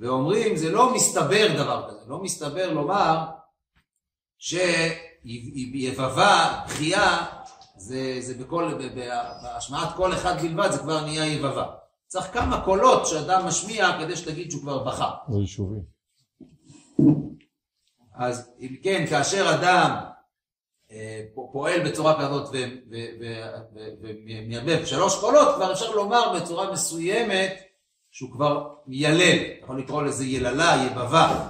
ואומרים 0.00 0.56
זה 0.56 0.70
לא 0.70 0.94
מסתבר 0.94 1.62
דבר 1.62 1.88
כזה, 1.88 2.00
לא 2.06 2.22
מסתבר 2.22 2.72
לומר 2.72 3.26
שיבבה, 4.38 6.10
בכייה, 6.66 7.26
זה, 7.76 8.16
זה 8.20 8.34
בכל, 8.34 8.72
בהשמעת 9.42 9.96
קול 9.96 10.12
אחד 10.12 10.40
בלבד 10.42 10.70
זה 10.70 10.78
כבר 10.78 11.04
נהיה 11.04 11.26
יבבה. 11.26 11.66
צריך 12.06 12.32
כמה 12.32 12.64
קולות 12.64 13.06
שאדם 13.06 13.46
משמיע 13.46 13.88
כדי 14.00 14.16
שתגיד 14.16 14.50
שהוא 14.50 14.62
כבר 14.62 14.84
בכה. 14.84 15.10
זה 15.28 15.38
יישובי. 15.38 15.80
אז 18.14 18.50
אם 18.60 18.76
כן, 18.82 19.06
כאשר 19.10 19.54
אדם 19.54 19.96
אה, 20.90 21.22
פועל 21.52 21.88
בצורה 21.88 22.20
כזאת 22.20 22.54
ומייבב 24.00 24.84
שלוש 24.84 25.20
קולות, 25.20 25.54
כבר 25.54 25.72
אפשר 25.72 25.90
לומר 25.90 26.40
בצורה 26.40 26.72
מסוימת 26.72 27.69
שהוא 28.10 28.32
כבר 28.32 28.74
מיילל, 28.86 29.62
יכול 29.62 29.78
לקרוא 29.78 30.02
לזה 30.02 30.24
יללה, 30.24 30.84
יבבה. 30.86 31.48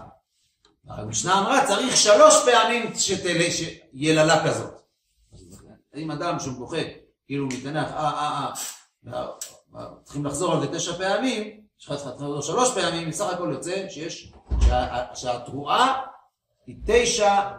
המשנה 0.88 1.38
אמרה 1.38 1.67
צריך 1.67 1.97
שלוש 1.97 2.35
פעמים 2.45 2.95
שתלה, 2.95 3.45
יללה 3.93 4.47
כזאת. 4.47 4.81
אם 5.97 6.11
אדם 6.11 6.38
שהוא 6.38 6.55
בוכה, 6.55 6.83
כאילו 7.26 7.47
מתנח, 7.47 7.93
אה 7.93 8.50
אה 9.09 9.26
אה, 9.76 9.87
צריכים 10.05 10.26
לחזור 10.26 10.52
על 10.52 10.61
זה 10.61 10.79
תשע 10.79 10.93
פעמים, 10.93 11.61
שלוש 12.40 12.75
פעמים, 12.75 13.11
בסך 13.11 13.26
הכל 13.33 13.50
יוצא 13.52 13.88
שיש, 13.88 14.33
שהתרועה 15.14 16.02
היא 16.67 16.76
תשע 16.87 17.50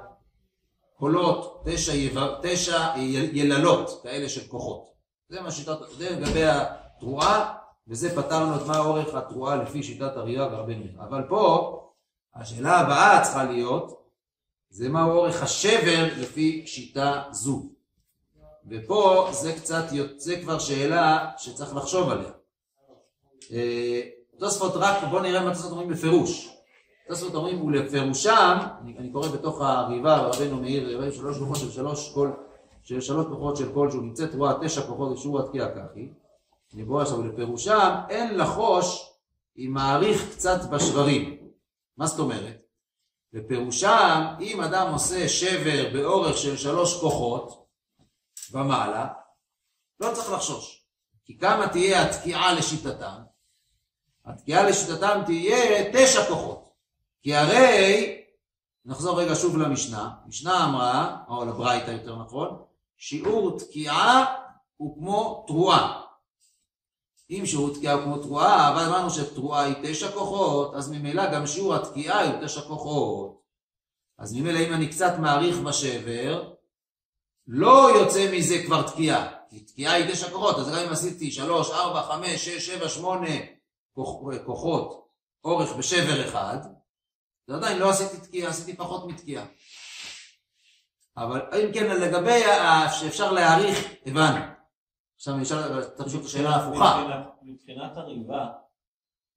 קולות, 0.98 1.64
תשע, 1.66 1.94
יב... 1.94 2.18
תשע 2.42 2.94
יללות 3.34 4.00
כאלה 4.04 4.30
של 4.30 4.48
כוחות. 4.48 4.92
זה 5.30 5.42
מה 5.42 5.52
שיטת, 5.52 5.78
זה 5.98 6.10
לגבי 6.10 6.44
התרועה, 6.44 7.54
וזה 7.92 8.16
פתרנו 8.16 8.56
את 8.56 8.68
מה 8.68 8.80
אורך 8.80 9.16
התרועה 9.16 9.56
לפי 9.56 9.84
שיטת 9.84 10.18
הראייה 10.18 10.48
והרבנו. 10.48 10.86
אבל 11.00 11.24
פה, 11.30 11.78
השאלה 12.36 12.78
הבאה 12.80 13.22
צריכה 13.24 13.44
להיות, 13.44 14.02
זה 14.70 14.90
מה 14.90 15.04
אורך 15.04 15.44
השבר 15.44 16.08
לפי 16.18 16.64
שיטה 16.66 17.24
זו. 17.32 17.70
ופה 18.70 19.28
זה 19.32 19.54
קצת 19.54 19.84
יוצא 19.92 20.42
כבר 20.42 20.60
שאלה 20.60 21.32
שצריך 21.38 21.76
לחשוב 21.76 22.10
עליה. 22.10 22.32
אה, 23.52 24.02
תוספות 24.40 24.72
רק, 24.76 25.04
בואו 25.10 25.22
נראה 25.22 25.46
מה 25.46 25.54
תוספות 25.54 25.72
אומרים 25.72 25.90
בפירוש. 25.90 26.58
תוספות 27.08 27.36
אומרים 27.36 27.62
ולפירושם, 27.62 28.58
אני, 28.82 28.98
אני 28.98 29.12
קורא 29.12 29.28
בתוך 29.28 29.62
הריבה, 29.62 30.18
רבנו 30.18 30.62
מאיר, 30.62 31.12
שלוש 31.12 31.38
כוחות 31.38 31.58
של 31.58 31.72
שלוש 31.72 32.12
כל, 32.14 32.32
של 32.84 33.02
שלוש 33.02 33.26
כוחות 33.26 33.58
של 33.58 33.74
כל 33.74 33.92
שהוא 33.92 34.04
נמצאת 34.04 34.36
רואה 34.36 34.54
תשע 34.62 34.82
כוחות 34.82 35.12
ושיעור 35.12 35.40
התקיעה 35.40 35.68
ככי. 35.70 36.00
אני 36.00 36.21
קורא 36.88 37.02
עכשיו 37.02 37.18
ולפירושם 37.18 37.96
אין 38.10 38.38
לחוש 38.38 39.12
אם 39.58 39.72
מעריך 39.74 40.32
קצת 40.32 40.70
בשברים. 40.70 41.38
מה 41.98 42.08
זאת 42.08 42.20
אומרת? 42.20 42.62
בפירושם 43.34 44.26
אם 44.40 44.62
אדם 44.62 44.94
עושה 44.94 45.30
שבר 45.30 45.90
באורך 45.94 46.38
של 46.38 46.58
שלוש 46.58 47.00
כוחות 47.02 47.66
ומעלה, 48.52 49.08
לא 50.00 50.14
צריך 50.14 50.32
לחשוש. 50.32 50.86
כי 51.26 51.38
כמה 51.38 51.68
תהיה 51.68 52.10
התקיעה 52.10 52.54
לשיטתם? 52.54 53.22
התקיעה 54.26 54.70
לשיטתם 54.70 55.22
תהיה 55.26 55.92
תשע 55.94 56.26
כוחות. 56.30 56.72
כי 57.22 57.36
הרי, 57.36 58.22
נחזור 58.86 59.22
רגע 59.22 59.36
שוב 59.36 59.58
למשנה, 59.58 60.10
משנה 60.28 60.66
אמרה, 60.66 61.18
או 61.28 61.46
לברייתא 61.46 61.92
יותר 61.92 62.16
נכון, 62.16 62.64
שיעור 62.98 63.60
תקיעה 63.60 64.36
הוא 64.78 64.98
כמו 64.98 65.44
תרועה. 65.48 66.02
אם 67.32 67.46
שיעור 67.46 67.74
תקיעה 67.74 68.04
כמו 68.04 68.18
תרועה, 68.18 68.74
אבל 68.74 68.84
אמרנו 68.84 69.10
שתרועה 69.10 69.64
היא 69.64 69.76
תשע 69.84 70.12
כוחות, 70.12 70.76
אז 70.76 70.92
ממילא 70.92 71.34
גם 71.34 71.48
שיעור 71.48 71.76
התקיעה 71.76 72.32
הוא 72.32 72.46
תשע 72.46 72.62
כוחות. 72.62 73.42
אז 74.18 74.34
ממילא 74.34 74.60
אם 74.60 74.74
אני 74.74 74.88
קצת 74.88 75.14
מעריך 75.20 75.58
בשבר, 75.58 76.54
לא 77.48 77.90
יוצא 77.96 78.32
מזה 78.34 78.64
כבר 78.66 78.82
תקיעה, 78.82 79.30
כי 79.50 79.60
תקיעה 79.60 79.94
היא 79.94 80.12
תשע 80.12 80.30
כוחות, 80.30 80.60
אז 80.60 80.70
גם 80.70 80.78
אם 80.78 80.90
עשיתי 80.90 81.32
שלוש, 81.32 81.72
ארבע, 81.72 82.04
חמש, 82.04 82.50
שש, 82.50 82.68
שבע, 82.68 82.90
שמונה 82.90 83.36
כוחות 84.46 85.08
אורך 85.44 85.76
בשבר 85.76 86.30
אחד, 86.30 86.58
זה 87.48 87.56
עדיין 87.56 87.78
לא 87.78 87.90
עשיתי 87.90 88.18
תקיעה, 88.18 88.50
עשיתי 88.50 88.76
פחות 88.76 89.08
מתקיעה. 89.08 89.46
אבל 91.18 91.42
אם 91.54 91.74
כן, 91.74 92.02
לגבי 92.02 92.42
שאפשר 93.00 93.32
להעריך, 93.32 93.80
הבנו. 94.06 94.61
עכשיו 95.22 95.36
אני 95.36 95.44
אשאל, 95.44 95.84
צריך 95.84 96.08
לשאול 96.08 96.22
את 96.22 96.26
השאלה 96.26 96.50
ההפוכה. 96.50 97.24
מבחינת 97.42 97.98
הריבה, 97.98 98.48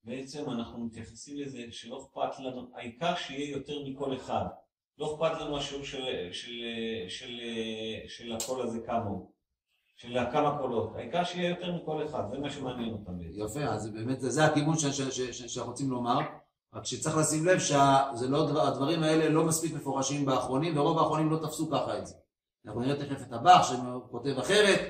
בעצם 0.04 0.50
אנחנו 0.50 0.84
מתייחסים 0.84 1.40
לזה 1.40 1.58
שלא 1.70 2.02
אכפת 2.02 2.38
לנו, 2.38 2.70
העיקר 2.74 3.14
שיהיה 3.14 3.50
יותר 3.50 3.72
מכל 3.86 4.16
אחד. 4.16 4.44
לא 4.98 5.14
אכפת 5.14 5.40
לנו 5.40 5.56
השיעור 5.56 5.84
של, 5.84 6.04
של, 6.32 6.52
של, 7.08 7.40
של 8.08 8.32
הקול 8.32 8.62
הזה 8.62 8.78
כמה 8.86 9.04
הוא. 9.04 9.30
של 9.96 10.18
כמה 10.32 10.58
קולות. 10.58 10.96
העיקר 10.96 11.24
שיהיה 11.24 11.48
יותר 11.48 11.72
מכל 11.72 12.04
אחד, 12.04 12.22
זה 12.30 12.38
מה 12.38 12.50
שמעניין 12.50 12.92
אותם. 12.92 13.12
יפה, 13.20 13.64
אז 13.64 13.90
באמת 13.90 14.20
זה 14.20 14.44
הכיוון 14.44 14.78
שאנחנו 14.78 15.64
רוצים 15.64 15.90
לומר. 15.90 16.18
רק 16.74 16.84
שצריך 16.84 17.16
לשים 17.16 17.46
לב 17.46 17.58
שהדברים 17.58 19.02
האלה 19.02 19.28
לא 19.28 19.44
מספיק 19.44 19.74
מפורשים 19.74 20.26
באחרונים, 20.26 20.78
ורוב 20.78 20.98
האחרונים 20.98 21.30
לא 21.30 21.36
תפסו 21.36 21.70
ככה 21.70 21.98
את 21.98 22.06
זה. 22.06 22.14
אנחנו 22.66 22.80
נראה 22.80 22.96
תכף 22.96 23.22
את 23.22 23.32
הבח 23.32 23.62
שכותב 23.62 24.38
אחרת, 24.38 24.80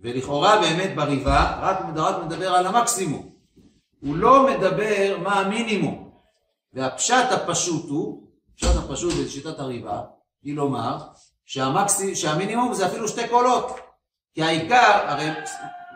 ולכאורה 0.00 0.60
באמת 0.60 0.96
בריבה 0.96 1.58
רק, 1.60 1.78
רק 1.96 2.24
מדבר 2.24 2.54
על 2.54 2.66
המקסימום. 2.66 3.32
הוא 4.00 4.16
לא 4.16 4.46
מדבר 4.46 5.18
מה 5.22 5.40
המינימום. 5.40 6.10
והפשט 6.72 7.30
הפשוט 7.30 7.90
הוא, 7.90 8.28
הפשט 8.54 8.76
הפשוט 8.76 9.12
בשיטת 9.24 9.58
הריבה, 9.58 10.00
היא 10.42 10.56
לומר 10.56 10.98
שהמקסי, 11.44 12.16
שהמינימום 12.16 12.74
זה 12.74 12.86
אפילו 12.86 13.08
שתי 13.08 13.28
קולות. 13.28 13.76
כי 14.34 14.42
העיקר, 14.42 15.00
הרי 15.06 15.28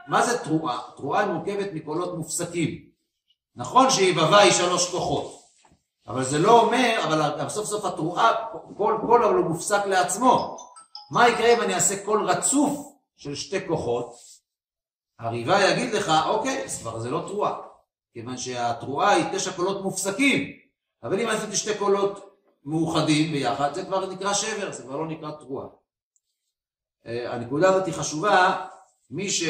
מה 0.09 0.23
זה 0.27 0.39
תרועה? 0.39 0.79
תרועה 0.97 1.27
מורכבת 1.27 1.67
מקולות 1.73 2.19
מופסקים. 2.19 2.87
נכון 3.57 3.91
שיבבה 3.91 4.39
היא 4.39 4.53
שלוש 4.53 4.91
כוחות, 4.91 5.41
אבל 6.09 6.25
זה 6.25 6.39
לא 6.39 6.61
אומר, 6.61 7.01
אבל 7.05 7.49
סוף 7.49 7.67
סוף 7.67 7.85
התרועה, 7.85 8.33
כל 8.77 8.99
קול 9.01 9.25
הוא 9.25 9.45
מופסק 9.45 9.87
לעצמו. 9.87 10.57
מה 11.11 11.29
יקרה 11.29 11.55
אם 11.55 11.63
אני 11.63 11.75
אעשה 11.75 12.05
קול 12.05 12.31
רצוף 12.31 12.96
של 13.17 13.35
שתי 13.35 13.67
כוחות? 13.69 14.15
הריבה 15.19 15.71
יגיד 15.71 15.95
לך, 15.95 16.13
אוקיי, 16.27 16.65
אז 16.65 16.81
כבר 16.81 16.99
זה 16.99 17.11
לא 17.11 17.25
תרועה, 17.27 17.59
כיוון 18.13 18.37
שהתרועה 18.37 19.11
היא 19.11 19.25
תשע 19.33 19.53
קולות 19.53 19.83
מופסקים, 19.83 20.53
אבל 21.03 21.21
אם 21.21 21.29
עשיתי 21.29 21.57
שתי 21.57 21.79
קולות 21.79 22.41
מאוחדים 22.65 23.33
ביחד, 23.33 23.75
זה 23.75 23.85
כבר 23.85 24.13
נקרא 24.13 24.35
שבר, 24.35 24.73
זה 24.73 24.83
כבר 24.83 24.97
לא 24.97 25.07
נקרא 25.07 25.31
תרועה. 25.31 25.69
אה, 27.07 27.33
הנקודה 27.35 27.69
הזאת 27.69 27.87
היא 27.87 27.95
חשובה, 27.95 28.67
מי 29.11 29.31
ש... 29.31 29.43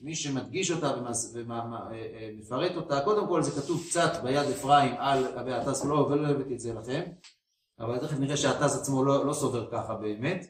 מי 0.00 0.14
שמדגיש 0.14 0.70
אותה 0.70 0.94
ומפרט 1.34 2.70
אה, 2.70 2.76
אה, 2.76 2.76
אותה, 2.76 3.00
קודם 3.00 3.28
כל 3.28 3.42
זה 3.42 3.60
כתוב 3.60 3.86
קצת 3.88 4.22
ביד 4.22 4.50
אפרים 4.50 4.94
על 4.98 5.34
גבי 5.36 5.52
הטס, 5.52 5.84
לא, 5.84 5.94
ולא 5.94 6.28
הבאתי 6.28 6.54
את 6.54 6.60
זה 6.60 6.74
לכם, 6.74 7.02
אבל 7.80 7.98
תכף 7.98 8.18
נראה 8.18 8.36
שהטס 8.36 8.76
עצמו 8.76 9.04
לא, 9.04 9.26
לא 9.26 9.32
סובר 9.32 9.70
ככה 9.70 9.94
באמת, 9.94 10.46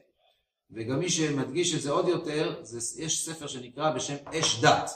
וגם 0.71 0.99
מי 0.99 1.11
שמדגיש 1.11 1.75
את 1.75 1.83
זה 1.83 1.91
עוד 1.91 2.09
יותר, 2.09 2.55
זה, 2.63 3.03
יש 3.03 3.27
ספר 3.31 3.47
שנקרא 3.47 3.91
בשם 3.91 4.17
אש 4.27 4.61
דת, 4.65 4.91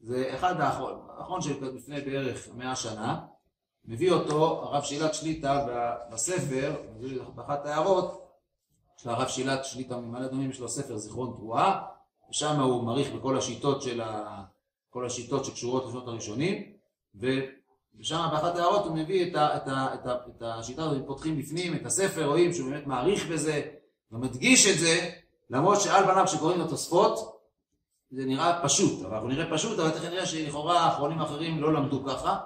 זה 0.00 0.34
אחד 0.34 0.60
האחרון, 0.60 1.00
האחרון 1.18 1.40
שלפני 1.42 2.00
בערך 2.00 2.48
מאה 2.54 2.76
שנה, 2.76 3.20
מביא 3.84 4.12
אותו 4.12 4.62
הרב 4.62 4.82
שילת 4.82 5.14
שליטה 5.14 5.66
בספר, 6.12 6.74
באחת 7.34 7.66
ההערות, 7.66 8.28
של 8.96 9.10
הרב 9.10 9.28
שילת 9.28 9.64
שליטה 9.64 9.96
ממעלה 9.96 10.26
אדומים, 10.26 10.50
יש 10.50 10.60
לו 10.60 10.68
ספר 10.68 10.96
זיכרון 10.96 11.34
תרועה, 11.36 11.86
ושם 12.30 12.60
הוא 12.60 12.82
מעריך 12.82 13.12
בכל 13.12 13.38
השיטות 13.38 13.82
של 13.82 14.00
ה... 14.00 14.42
כל 14.90 15.06
השיטות 15.06 15.44
שקשורות 15.44 15.86
לשנות 15.86 16.08
הראשונים, 16.08 16.72
ושם 17.14 18.28
באחת 18.32 18.56
ההערות 18.56 18.86
הוא 18.86 18.96
מביא 18.96 19.30
את, 19.30 19.34
ה, 19.34 19.56
את, 19.56 19.68
ה, 19.68 19.94
את, 19.94 20.06
ה, 20.06 20.14
את 20.28 20.42
השיטה 20.42 20.84
הזאת, 20.84 21.06
פותחים 21.06 21.38
בפנים 21.38 21.74
את 21.74 21.86
הספר, 21.86 22.26
רואים 22.26 22.52
שהוא 22.52 22.70
באמת 22.70 22.86
מעריך 22.86 23.26
בזה, 23.26 23.62
ומדגיש 24.12 24.66
את 24.66 24.78
זה, 24.78 25.10
למרות 25.50 25.80
שעל 25.80 26.04
פניו 26.04 26.24
כשקוראים 26.26 26.60
לתוספות, 26.60 27.38
זה 28.10 28.24
נראה 28.24 28.60
פשוט, 28.62 29.04
אבל 29.04 29.14
אנחנו 29.14 29.28
נראה 29.28 29.50
פשוט, 29.52 29.78
אבל 29.78 29.90
תכף 29.90 30.04
נראה 30.04 30.26
שלכאורה 30.26 30.80
האחרונים 30.80 31.18
האחרים 31.18 31.60
לא 31.60 31.72
למדו 31.72 32.04
ככה, 32.04 32.38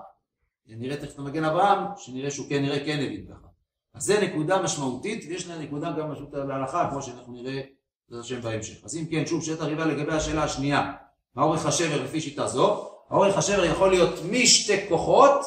נראה 0.67 0.97
תכף 0.97 1.15
את 1.15 1.19
המגן 1.19 1.45
אברהם, 1.45 1.79
שנראה 1.97 2.31
שהוא 2.31 2.47
כן 2.49 2.63
נראה 2.63 2.85
כן 2.85 2.99
הבין 2.99 3.27
ככה. 3.27 3.47
אז 3.95 4.03
זה 4.03 4.21
נקודה 4.21 4.63
משמעותית, 4.63 5.25
ויש 5.29 5.47
לה 5.47 5.59
נקודה 5.59 5.93
גם 5.93 6.13
משמעות 6.13 6.33
להלכה, 6.35 6.89
כמו 6.91 7.03
שאנחנו 7.03 7.33
נראה 7.33 7.61
בעזרת 8.09 8.25
השם 8.25 8.41
בהמשך. 8.41 8.85
אז 8.85 8.97
אם 8.97 9.07
כן, 9.11 9.27
שוב, 9.27 9.45
שאלת 9.45 9.61
הריבה 9.61 9.85
לגבי 9.85 10.13
השאלה 10.13 10.45
השנייה, 10.45 10.93
מה 11.35 11.43
אורך 11.43 11.67
השבר 11.67 12.03
לפי 12.03 12.21
שיטה 12.21 12.47
זו? 12.47 12.89
האורך 13.11 13.37
השבר 13.37 13.65
יכול 13.65 13.91
להיות 13.91 14.15
משתי 14.31 14.89
כוחות 14.89 15.41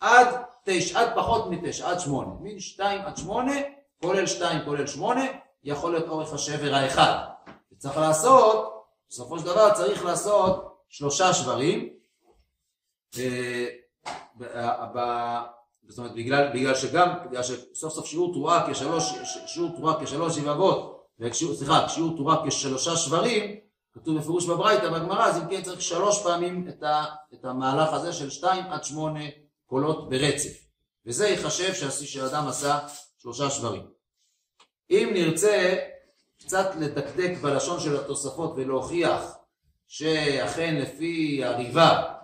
עד 0.00 0.28
תשע, 0.64 1.00
עד 1.00 1.08
פחות 1.14 1.50
מתשע, 1.50 1.90
עד 1.90 2.00
שמונה. 2.00 2.30
מין 2.40 2.60
שתיים 2.60 3.00
עד 3.00 3.16
שמונה, 3.16 3.52
כולל 4.02 4.26
שתיים, 4.26 4.64
כולל 4.64 4.86
שמונה, 4.86 5.24
יכול 5.66 5.92
להיות 5.92 6.08
אורך 6.08 6.32
השבר 6.32 6.74
האחד. 6.74 7.18
וצריך 7.72 7.96
לעשות, 7.96 8.84
בסופו 9.08 9.38
של 9.38 9.44
דבר 9.44 9.74
צריך 9.74 10.04
לעשות 10.04 10.76
שלושה 10.88 11.34
שברים. 11.34 11.88
אה, 13.18 13.66
זאת 15.88 15.98
אומרת, 15.98 16.14
בגלל, 16.14 16.52
בגלל 16.54 16.74
שגם, 16.74 17.08
בגלל 17.28 17.42
שסוף 17.42 17.94
סוף 17.94 18.06
שיעור 18.06 18.32
תרועה 18.32 18.72
כשלוש, 18.72 19.14
שיעור 19.46 19.76
תרועה 19.76 20.04
כשלוש 20.04 20.36
יבבות, 20.36 21.06
סליחה, 21.32 21.88
שיעור 21.88 22.16
תרועה 22.16 22.46
כשלושה 22.46 22.96
שברים, 22.96 23.56
כתוב 23.92 24.18
בפירוש 24.18 24.46
בברייתא 24.46 24.90
בגמרא, 24.90 25.26
אז 25.26 25.38
אם 25.38 25.48
כן 25.50 25.62
צריך 25.62 25.82
שלוש 25.82 26.22
פעמים 26.22 26.68
את, 26.68 26.82
ה, 26.82 27.04
את 27.34 27.44
המהלך 27.44 27.92
הזה 27.92 28.12
של 28.12 28.30
שתיים 28.30 28.64
עד 28.64 28.84
שמונה 28.84 29.24
קולות 29.66 30.10
ברצף. 30.10 30.66
וזה 31.06 31.28
ייחשב 31.28 31.74
שאדם 31.90 32.48
עשה 32.48 32.78
שלושה 33.18 33.50
שברים. 33.50 33.95
אם 34.90 35.10
נרצה 35.14 35.76
קצת 36.38 36.74
לדקדק 36.80 37.38
בלשון 37.42 37.80
של 37.80 37.96
התוספות 37.96 38.52
ולהוכיח 38.56 39.36
שאכן 39.86 40.76
לפי 40.76 41.44
הריבה 41.44 42.16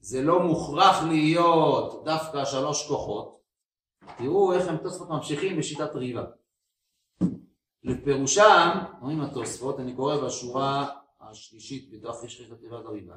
זה 0.00 0.22
לא 0.22 0.42
מוכרח 0.42 1.02
להיות 1.02 2.04
דווקא 2.04 2.44
שלוש 2.44 2.88
כוחות, 2.88 3.40
תראו 4.18 4.52
איך 4.52 4.68
הם 4.68 4.76
תוספות 4.76 5.08
ממשיכים 5.08 5.58
בשיטת 5.58 5.94
ריבה. 5.94 6.24
לפירושם, 7.84 8.68
אומרים 9.00 9.20
התוספות, 9.20 9.80
אני 9.80 9.94
קורא 9.96 10.16
בשורה 10.16 10.88
השלישית 11.20 11.90
בדף 11.90 12.24
ישכיח 12.24 12.50
לתיבת 12.50 12.84
הריבה, 12.84 13.14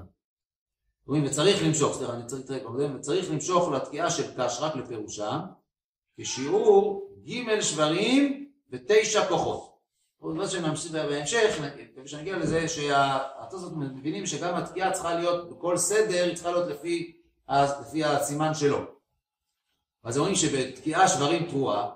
אומרים 1.08 1.26
וצריך 1.26 1.64
למשוך, 1.64 1.98
סליחה 1.98 2.14
אני 2.14 2.26
צריך 2.26 2.42
לתראה 2.42 2.60
קודם, 2.60 2.96
וצריך 2.96 3.32
למשוך 3.32 3.72
לתקיעה 3.72 4.10
של 4.10 4.24
קש 4.38 4.58
רק 4.62 4.76
לפירושם, 4.76 5.40
כשיעור 6.18 7.10
ג' 7.28 7.62
שברים 7.62 8.41
ותשע 8.72 9.28
כוחות. 9.28 9.72
מה 10.22 10.48
שנמשיך 10.48 10.92
בהמשך, 10.92 11.60
כשנגיע 12.06 12.38
לזה 12.38 12.68
שהתוספות 12.68 13.74
מבינים 13.76 14.26
שגם 14.26 14.56
התקיעה 14.56 14.92
צריכה 14.92 15.16
להיות 15.16 15.50
בכל 15.50 15.78
סדר, 15.78 16.24
היא 16.24 16.36
צריכה 16.36 16.52
להיות 16.52 16.68
לפי, 16.68 17.18
לפי 17.50 18.04
הסימן 18.04 18.54
שלו. 18.54 18.80
אז 20.04 20.18
אומרים 20.18 20.36
שבתקיעה 20.36 21.08
שברים 21.08 21.50
תרועה, 21.50 21.90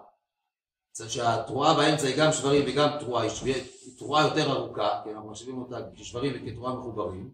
שהתרועה 1.08 1.74
באמצע 1.74 2.08
היא 2.08 2.18
גם 2.18 2.32
שברים 2.32 2.66
וגם 2.68 2.90
תרועה, 3.00 3.24
היא 3.24 3.64
תרועה 3.98 4.24
יותר 4.24 4.52
ארוכה, 4.52 5.02
כי 5.04 5.12
אנחנו 5.12 5.30
מחשבים 5.30 5.58
אותה 5.58 5.78
כשברים 5.96 6.34
וכתרועה 6.36 6.76
מחוברים. 6.76 7.34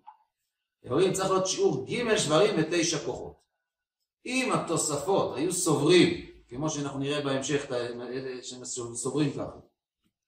אומרים 0.85 1.13
צריך 1.13 1.29
להיות 1.29 1.47
שיעור 1.47 1.85
ג' 1.85 2.17
שברים 2.17 2.55
ותשע 2.57 2.99
כוחות. 3.05 3.41
אם 4.25 4.51
התוספות 4.53 5.37
היו 5.37 5.53
סוברים, 5.53 6.30
כמו 6.51 6.69
שאנחנו 6.69 6.99
נראה 6.99 7.21
בהמשך, 7.21 7.65
שהם 8.41 8.65
סוברים 8.95 9.33
ככה, 9.33 9.59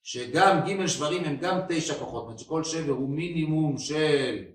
שגם 0.03 0.59
ג' 0.67 0.87
שברים 0.87 1.23
הם 1.23 1.37
גם 1.37 1.59
תשע 1.69 1.93
כוחות, 1.99 2.23
זאת 2.23 2.27
אומרת 2.27 2.39
שכל 2.39 2.63
שבר 2.63 2.93
הוא 2.93 3.09
מינימום 3.09 3.77
של, 3.77 4.45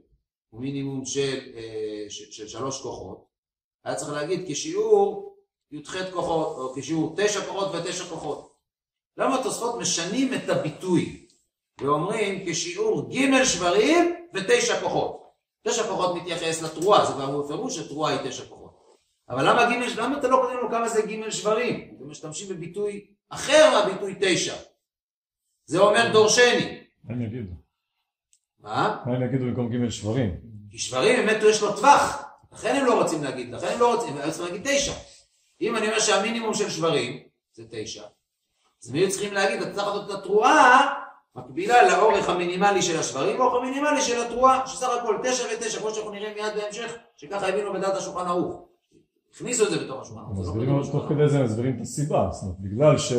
הוא 0.50 0.60
מינימום 0.60 1.04
של, 1.04 1.38
אה, 1.56 2.04
של, 2.08 2.30
של 2.30 2.48
שלוש 2.48 2.82
כוחות, 2.82 3.24
היה 3.84 3.94
צריך 3.94 4.12
להגיד 4.12 4.44
כשיעור 4.48 5.36
י"ח 5.70 6.10
כוחות, 6.12 6.58
או 6.58 6.74
כשיעור 6.76 7.14
תשע 7.16 7.40
כוחות 7.46 7.74
ותשע 7.74 8.04
כוחות. 8.04 8.54
למה 9.16 9.40
התוספות 9.40 9.80
משנים 9.80 10.34
את 10.34 10.48
הביטוי 10.48 11.26
ואומרים 11.80 12.44
כשיעור 12.46 13.10
ג' 13.10 13.44
שברים 13.44 14.14
ותשע 14.34 14.80
כוחות. 14.80 15.28
תשע 15.68 15.82
כוחות 15.82 16.16
מתייחס 16.16 16.62
לתרועה, 16.62 17.06
זה 17.06 17.12
כבר 17.12 17.42
בפירוש 17.42 17.76
שתרועה 17.76 18.12
היא 18.12 18.30
תשע 18.30 18.44
כוחות. 18.44 18.57
אבל 19.30 19.48
למה 19.48 19.64
ג', 19.64 19.98
למה 19.98 20.18
אתה 20.18 20.28
לא 20.28 20.36
כותב 20.42 20.58
לנו 20.58 20.70
כמה 20.70 20.88
זה 20.88 21.02
ג' 21.02 21.30
שברים? 21.30 21.94
אתם 21.96 22.10
משתמשים 22.10 22.48
בביטוי 22.48 23.06
אחר 23.28 23.70
מהביטוי 23.70 24.16
תשע. 24.20 24.54
זה 25.64 25.78
אומר 25.78 26.12
דורשני. 26.12 26.80
מה 27.04 27.14
הם 27.14 27.22
יגידו? 27.22 27.52
מה? 28.60 29.02
מה 29.06 29.12
הם 29.12 29.22
יגידו 29.22 29.44
במקום 29.44 29.68
ג' 29.68 29.90
שברים? 29.90 30.36
כי 30.70 30.78
שברים 30.78 31.16
באמת 31.16 31.42
יש 31.50 31.62
לו 31.62 31.76
טווח, 31.76 32.24
לכן 32.52 32.76
הם 32.76 32.86
לא 32.86 33.02
רוצים 33.02 33.24
להגיד, 33.24 33.54
לכן 33.54 33.66
הם 33.66 33.80
לא 33.80 33.94
רוצים, 33.94 34.16
הם 34.16 34.30
צריכים 34.30 34.54
להגיד 34.54 34.76
תשע. 34.76 34.92
אם 35.60 35.76
אני 35.76 35.86
אומר 35.86 35.98
שהמינימום 35.98 36.54
של 36.54 36.70
שברים 36.70 37.22
זה 37.52 37.64
תשע, 37.70 38.02
אז 38.82 38.90
הם 38.90 38.94
היו 38.94 39.10
צריכים 39.10 39.32
להגיד, 39.32 39.62
אתה 39.62 39.74
צריך 39.74 39.86
לעשות 39.86 40.10
את 40.10 40.14
התרועה 40.14 40.94
מקבילה 41.34 41.88
לאורך 41.88 42.28
המינימלי 42.28 42.82
של 42.82 42.98
השברים, 42.98 43.38
לאורך 43.38 43.62
המינימלי 43.62 44.00
של 44.00 44.20
התרועה, 44.20 44.66
שסך 44.66 44.88
הכל 44.88 45.16
תשע 45.22 45.44
ותשע, 45.54 45.80
כמו 45.80 45.90
שאנחנו 45.90 46.10
נראה 46.10 46.34
מיד 46.34 46.54
בהמשך, 46.62 46.96
שככה 47.16 47.48
הבינו 47.48 47.72
בדעת 47.72 47.94
השולחן 47.96 48.26
ערוך. 48.26 48.67
הכניסו 49.34 49.64
את 49.64 49.70
זה 49.70 49.78
בתוך 49.84 50.02
השולחן 50.02 50.20
ערוך. 50.20 50.38
מסבירים, 50.38 50.82
תוך 50.92 51.04
כדי 51.08 51.28
זה 51.28 51.42
מסבירים 51.42 51.76
את 51.76 51.80
הסיבה, 51.80 52.28
זאת 52.32 52.42
אומרת, 52.42 52.56
בגלל 52.60 52.98
ש... 52.98 53.12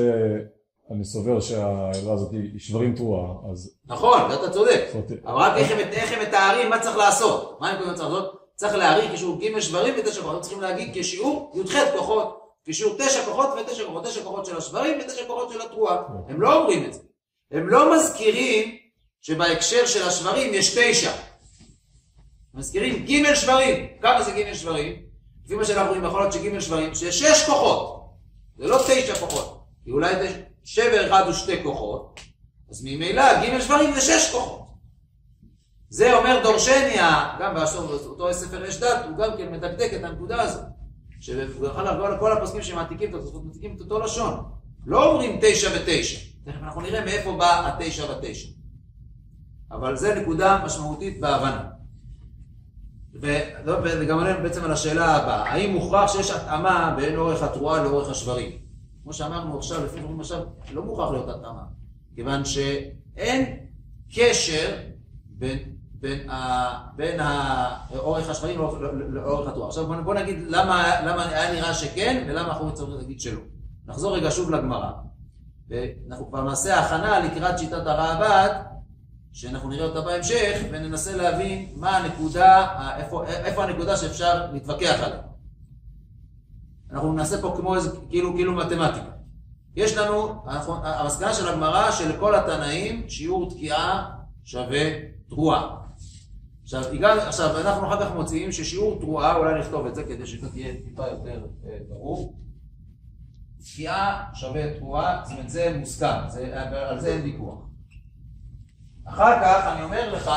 אני 0.91 1.05
סובר 1.05 1.39
שהאלה 1.39 2.13
הזאת 2.13 2.31
היא 2.31 2.59
שברים 2.59 2.95
תרועה, 2.95 3.51
אז... 3.51 3.75
נכון, 3.85 4.21
אתה 4.33 4.49
צודק. 4.49 4.87
אבל 5.25 5.41
רק 5.41 5.57
איך 5.57 6.11
הם 6.11 6.21
מתארים 6.21 6.69
מה 6.69 6.79
צריך 6.79 6.97
לעשות. 6.97 7.57
מה 7.61 7.69
הם 7.69 7.77
קוראים 7.77 7.95
צריך 7.95 8.09
לעשות? 8.09 8.39
צריך 8.55 8.75
להעריך 8.75 9.11
כשיעור 9.13 9.39
ג' 9.39 9.59
שברים 9.59 9.93
ותשע 9.97 10.21
כוחות. 10.21 10.41
צריכים 10.41 10.61
להגיד 10.61 10.91
כשיעור 10.93 11.51
י"ח 11.55 11.73
כוחות. 11.97 12.39
כשיעור 12.65 12.95
תשע 12.97 13.25
כוחות 13.25 13.49
ותשע 13.61 13.85
כוחות. 13.85 14.05
תשע 14.05 14.23
כוחות 14.23 14.45
של 14.45 14.57
השברים 14.57 14.99
ותשע 14.99 15.25
כוחות 15.27 15.49
של 15.53 15.61
התרועה. 15.61 16.03
הם 16.27 16.41
לא 16.41 16.61
אומרים 16.61 16.85
את 16.85 16.93
זה. 16.93 16.99
הם 17.51 17.69
לא 17.69 17.95
מזכירים 17.95 18.75
שבהקשר 19.21 19.85
של 19.85 20.03
השברים 20.03 20.53
יש 20.53 20.77
תשע. 20.77 21.11
מזכירים 22.53 23.05
ג' 23.05 23.33
שברים. 23.33 23.87
כמה 24.01 24.21
זה 24.21 24.31
ג' 24.31 24.53
שברים? 24.53 25.08
לפי 25.49 25.57
מה 25.57 25.65
שאנחנו 25.65 25.89
רואים 25.89 26.03
יכול 26.03 26.21
להיות 26.21 26.33
שג' 26.33 26.59
שברים, 26.59 26.95
שיש 26.95 27.19
שש 27.19 27.45
כוחות. 27.45 28.09
זה 28.57 28.67
לא 28.67 28.77
תשע 28.87 29.15
כוחות. 29.15 29.65
כי 29.83 29.91
אולי 29.91 30.13
שבר 30.63 31.07
אחד 31.07 31.23
הוא 31.25 31.33
שתי 31.33 31.63
כוחות, 31.63 32.19
אז 32.69 32.83
ממילא 32.83 33.41
ג' 33.41 33.59
שברים 33.59 33.93
זה 33.93 34.01
שש 34.01 34.31
כוחות. 34.31 34.67
זה 35.89 36.17
אומר 36.17 36.39
דורשניה, 36.43 37.35
גם 37.39 37.55
באותו 37.55 38.33
ספר 38.33 38.65
יש 38.65 38.79
דת, 38.79 39.05
הוא 39.05 39.17
גם 39.17 39.37
כן 39.37 39.51
מדקדק 39.51 39.89
את 39.93 40.03
הנקודה 40.03 40.41
הזאת. 40.41 40.65
כל 42.19 42.31
הפוסקים 42.31 42.61
שמעתיקים 42.61 43.09
את 43.09 43.15
התוספות, 43.15 43.45
מעתיקים 43.45 43.75
את 43.75 43.81
אותו 43.81 43.99
לשון. 43.99 44.43
לא 44.85 45.11
אומרים 45.11 45.39
תשע 45.41 45.69
ותשע. 45.75 46.19
תכף 46.45 46.63
אנחנו 46.63 46.81
נראה 46.81 47.05
מאיפה 47.05 47.31
בא 47.31 47.67
התשע 47.67 48.11
ותשע. 48.11 48.47
אבל 49.71 49.95
זה 49.95 50.15
נקודה 50.15 50.61
משמעותית 50.65 51.19
בהבנה. 51.19 51.78
וגם 53.21 54.19
עלינו 54.19 54.43
בעצם 54.43 54.63
על 54.63 54.71
השאלה 54.71 55.15
הבאה, 55.15 55.51
האם 55.51 55.73
מוכרח 55.73 56.11
שיש 56.11 56.31
התאמה 56.31 56.93
בין 56.97 57.17
אורך 57.17 57.43
התרועה 57.43 57.83
לאורך 57.83 58.09
השברים? 58.09 58.51
כמו 59.03 59.13
שאמרנו 59.13 59.57
עכשיו, 59.57 59.85
לפי 59.85 59.99
דברים 59.99 60.19
עכשיו, 60.19 60.43
לא 60.73 60.83
מוכרח 60.83 61.11
להיות 61.11 61.29
התאמה, 61.29 61.63
כיוון 62.15 62.45
שאין 62.45 63.55
קשר 64.15 64.77
בין, 65.25 65.59
בין, 65.93 66.29
ה, 66.29 66.35
בין 66.95 67.19
אורך 67.97 68.29
השברים 68.29 68.59
לאורך 68.97 69.47
התרועה. 69.47 69.67
עכשיו 69.67 69.87
בוא, 69.87 69.95
בוא 69.95 70.13
נגיד 70.13 70.37
למה, 70.47 71.01
למה 71.05 71.25
היה 71.25 71.53
נראה 71.53 71.73
שכן 71.73 72.23
ולמה 72.27 72.47
אנחנו 72.47 72.73
צריכים 72.73 72.95
להגיד 72.95 73.19
שלא. 73.19 73.41
נחזור 73.87 74.15
רגע 74.15 74.31
שוב 74.31 74.51
לגמרא, 74.51 74.91
ואנחנו 75.69 76.27
כבר 76.29 76.43
נעשה 76.43 76.79
הכנה 76.79 77.19
לקראת 77.19 77.59
שיטת 77.59 77.87
הרעב"ד, 77.87 78.68
שאנחנו 79.33 79.69
נראה 79.69 79.85
אותה 79.85 80.01
בהמשך, 80.01 80.61
וננסה 80.71 81.15
להבין 81.15 81.67
מה 81.75 81.97
הנקודה, 81.97 82.67
איפה, 82.97 83.25
איפה 83.25 83.63
הנקודה 83.63 83.97
שאפשר 83.97 84.51
להתווכח 84.51 84.99
עליה. 85.03 85.21
אנחנו 86.91 87.13
נעשה 87.13 87.41
פה 87.41 87.53
כמו 87.57 87.75
איזה, 87.75 87.89
כאילו, 88.09 88.33
כאילו 88.33 88.53
מתמטיקה. 88.53 89.11
יש 89.75 89.97
לנו, 89.97 90.43
המסקנה 90.83 91.33
של 91.33 91.47
הגמרא 91.47 91.91
שלכל 91.91 92.35
התנאים 92.35 93.09
שיעור 93.09 93.49
תקיעה 93.49 94.11
שווה 94.43 94.89
תרועה. 95.29 95.75
עכשיו, 96.63 96.83
הגענו, 96.93 97.21
עכשיו, 97.21 97.61
אנחנו 97.61 97.87
אחר 97.87 98.05
כך 98.05 98.15
מוצאים 98.15 98.51
ששיעור 98.51 98.99
תרועה, 98.99 99.35
אולי 99.35 99.59
נכתוב 99.59 99.85
את 99.85 99.95
זה 99.95 100.03
כדי 100.03 100.25
שזה 100.27 100.49
תהיה 100.49 100.73
טיפה 100.83 101.07
יותר 101.07 101.45
אה, 101.65 101.77
ברור. 101.89 102.39
תקיעה 103.63 104.23
שווה 104.33 104.73
תרועה, 104.77 105.21
זאת 105.23 105.31
אומרת 105.31 105.49
זה 105.49 105.75
מוסכם, 105.79 106.19
על 106.89 106.99
זה 106.99 107.07
אין 107.07 107.21
ויכוח. 107.23 107.68
אחר 109.09 109.41
כך 109.41 109.73
אני 109.73 109.83
אומר 109.83 110.13
לך 110.13 110.31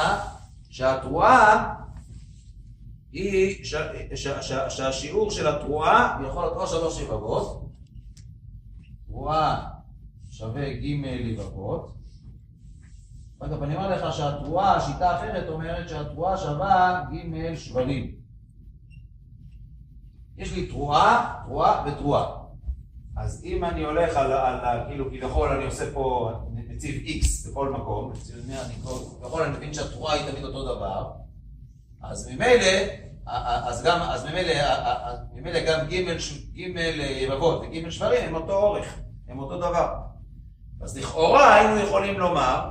שהתרועה 0.70 1.74
היא 3.12 3.64
שהשיעור 4.68 5.30
של 5.30 5.48
התרועה 5.48 6.18
יכול 6.26 6.42
להיות 6.42 6.56
או 6.56 6.66
שלוש 6.66 7.00
לבבות, 7.02 7.68
תרועה 9.06 9.68
שווה 10.30 10.72
ג' 10.72 11.06
לבבות. 11.06 11.94
אגב, 13.40 13.62
אני 13.62 13.76
אומר 13.76 13.96
לך 13.96 14.14
שהתרועה, 14.14 14.76
השיטה 14.76 15.16
אחרת 15.16 15.48
אומרת 15.48 15.88
שהתרועה 15.88 16.36
שווה 16.36 17.04
ג' 17.12 17.54
שבלים. 17.54 18.14
יש 20.36 20.52
לי 20.52 20.66
תרועה, 20.66 21.42
תרועה 21.44 21.84
ותרועה. 21.86 22.42
אז 23.16 23.44
אם 23.44 23.64
אני 23.64 23.84
הולך 23.84 24.16
על, 24.16 24.32
על 24.32 24.80
כאילו 24.88 25.06
כביכול 25.06 25.48
אני 25.48 25.64
עושה 25.64 25.92
פה 25.92 26.32
נציב 26.82 27.02
X 27.06 27.50
בכל 27.50 27.68
מקום, 27.68 28.12
נציב 28.12 28.48
100, 28.48 28.64
אני 28.64 28.74
כביכול 28.74 29.42
אני 29.42 29.56
מבין 29.56 29.74
שהתרועה 29.74 30.14
היא 30.14 30.30
תמיד 30.30 30.44
אותו 30.44 30.74
דבר, 30.74 31.10
אז 32.02 32.28
ממילא 32.28 32.68
אז 33.26 33.82
גם, 33.82 34.00
אז 34.02 34.24
ממילא, 34.24 34.54
ממילא 35.32 35.60
גם 35.60 35.86
ג' 35.86 36.16
ג' 36.54 36.78
יבבות 36.98 37.62
וג' 37.62 37.90
שברים 37.90 38.28
הם 38.28 38.34
אותו 38.34 38.52
אורך, 38.52 38.98
הם 39.28 39.38
אותו 39.38 39.56
דבר. 39.56 39.94
אז 40.82 40.98
לכאורה 40.98 41.54
היינו 41.54 41.76
יכולים 41.76 42.18
לומר 42.18 42.70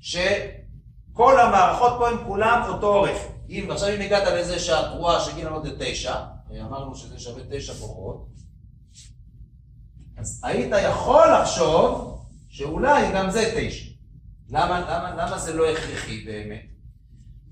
שכל 0.00 1.40
המערכות 1.40 1.92
פה 1.98 2.08
הם 2.08 2.16
כולם 2.26 2.62
אותו 2.68 2.94
אורך. 2.94 3.18
אם 3.48 3.68
עכשיו 3.70 3.88
אם 3.88 4.00
הגעת 4.00 4.28
לזה 4.28 4.58
שהתרועה 4.58 5.20
של 5.20 5.40
ג' 5.40 5.46
עוד 5.46 5.66
זה 5.66 5.76
תשע, 5.78 6.14
הרי 6.48 6.62
אמרנו 6.62 6.94
שזה 6.94 7.18
שווה 7.18 7.42
תשע 7.50 7.74
כוחות, 7.74 8.26
אז 10.18 10.40
היית 10.44 10.72
יכול 10.82 11.26
לחשוב 11.32 12.15
שאולי 12.56 13.12
גם 13.14 13.30
זה 13.30 13.54
תשע. 13.56 13.84
למה, 14.50 14.80
למה, 14.80 15.14
למה 15.16 15.38
זה 15.38 15.54
לא 15.54 15.70
הכרחי 15.70 16.24
באמת? 16.24 16.62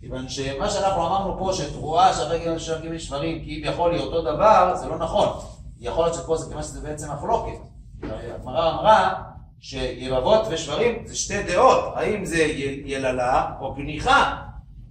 כיוון 0.01 0.29
שמה 0.29 0.71
שאנחנו 0.71 1.07
אמרנו 1.07 1.39
פה 1.39 1.53
שתרועה 1.53 2.15
שווה 2.15 2.39
ג' 2.39 2.59
שווה 2.59 2.79
ג' 2.79 2.99
שברים 2.99 3.43
יכול 3.47 3.93
להיות 3.93 4.13
אותו 4.13 4.23
דבר, 4.23 4.77
זה 4.77 4.89
לא 4.89 4.99
נכון. 4.99 5.29
יכול 5.81 6.05
להיות 6.05 6.15
שפה 6.15 6.37
זה 6.37 6.49
כיוון 6.49 6.63
שזה 6.63 6.81
בעצם 6.81 7.13
מחלוקת. 7.13 7.59
הגמרא 8.03 8.71
אמרה 8.71 9.23
שיבבות 9.61 10.47
ושברים 10.51 11.07
זה 11.07 11.17
שתי 11.17 11.43
דעות, 11.43 11.93
האם 11.95 12.25
זה 12.25 12.43
יללה 12.85 13.51
או 13.61 13.75
גניחה. 13.75 14.43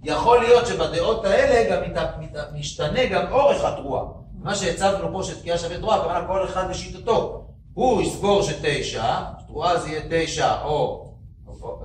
יכול 0.02 0.40
להיות 0.40 0.66
שבדעות 0.66 1.24
האלה 1.24 1.76
גם 1.76 2.10
משתנה 2.54 3.06
גם 3.06 3.32
אורך 3.32 3.64
התרועה. 3.64 4.04
מה 4.34 4.54
שהצבנו 4.54 5.12
פה 5.12 5.22
שתקיעה 5.22 5.58
שווה 5.58 5.78
תרועה, 5.78 5.96
הכוונה 5.96 6.26
כל 6.26 6.44
אחד 6.44 6.70
לשיטתו. 6.70 7.40
הוא 7.74 8.02
יסבור 8.02 8.42
שתשע, 8.42 9.14
תרועה 9.54 9.80
זה 9.80 9.88
יהיה 9.88 10.02
תשע 10.10 10.62
או... 10.62 11.06
או- 11.46 11.84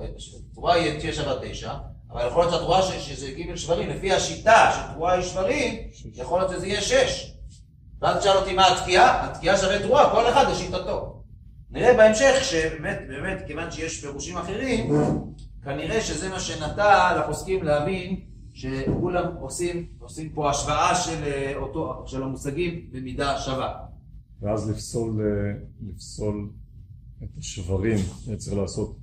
תרועה 0.54 0.78
יהיה 0.78 1.00
תהיה 1.00 1.12
שווה 1.12 1.34
תשע, 1.42 1.72
אבל 2.10 2.26
יכול 2.26 2.42
להיות 2.42 2.54
שהתרועה 2.54 2.82
שזה 2.82 3.30
ג' 3.30 3.54
שברים, 3.56 3.88
לפי 3.88 4.12
השיטה 4.12 4.70
שתרועה 4.74 5.14
היא 5.14 5.22
שברים, 5.22 5.74
יכול 6.14 6.40
להיות 6.40 6.52
שזה 6.52 6.66
יהיה 6.66 6.80
שש. 6.80 7.34
ואז 8.00 8.18
תשאל 8.18 8.36
אותי 8.36 8.54
מה 8.54 8.72
התקיעה? 8.72 9.30
התקיעה 9.30 9.56
שווה 9.56 9.82
תרועה, 9.82 10.10
כל 10.10 10.28
אחד 10.28 10.44
לשיטתו. 10.50 11.22
נראה 11.70 11.96
בהמשך 11.96 12.34
שבאמת, 12.42 12.98
באמת, 13.08 13.42
כיוון 13.46 13.70
שיש 13.70 14.00
פירושים 14.00 14.36
אחרים, 14.36 14.92
כנראה 15.64 16.00
שזה 16.00 16.28
מה 16.28 16.40
שנטע 16.40 17.18
לפוסקים 17.18 17.62
להבין 17.64 18.20
שכולם 18.54 19.36
עושים, 19.40 19.86
עושים 19.98 20.32
פה 20.32 20.50
השוואה 20.50 20.94
של, 20.94 21.24
אה, 21.24 21.52
אותו, 21.56 22.02
של 22.06 22.22
המושגים 22.22 22.86
במידה 22.92 23.38
שווה. 23.38 23.74
ואז 24.42 24.70
לפסול, 24.70 25.20
אה, 25.20 25.52
לפסול 25.88 26.48
את 27.24 27.38
השברים, 27.38 27.98
היה 28.26 28.36
צריך 28.36 28.56
לעשות, 28.56 28.96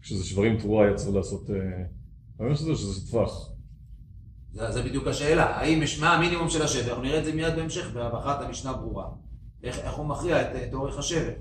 כשזה 0.00 0.24
שברים 0.24 0.58
תרועה 0.58 0.86
היה 0.86 0.94
צריך 0.94 1.14
לעשות, 1.14 1.50
אה, 1.50 1.56
אני 1.56 2.46
אומר 2.46 2.54
שזה 2.54 2.74
שזה 2.74 3.10
טווח. 3.10 3.50
זה, 4.52 4.70
זה 4.72 4.82
בדיוק 4.82 5.06
השאלה, 5.06 5.44
האם 5.44 5.82
יש, 5.82 6.00
מה 6.00 6.14
המינימום 6.14 6.50
של 6.50 6.62
השבר? 6.62 6.88
אנחנו 6.88 7.02
נראה 7.02 7.18
את 7.18 7.24
זה 7.24 7.32
מיד 7.32 7.54
בהמשך, 7.56 7.90
בהבחת 7.94 8.42
המשנה 8.42 8.72
ברורה. 8.72 9.06
איך, 9.62 9.78
איך 9.78 9.94
הוא 9.94 10.06
מכריע 10.06 10.42
את, 10.42 10.56
את 10.68 10.74
אורך 10.74 10.98
השבר. 10.98 11.32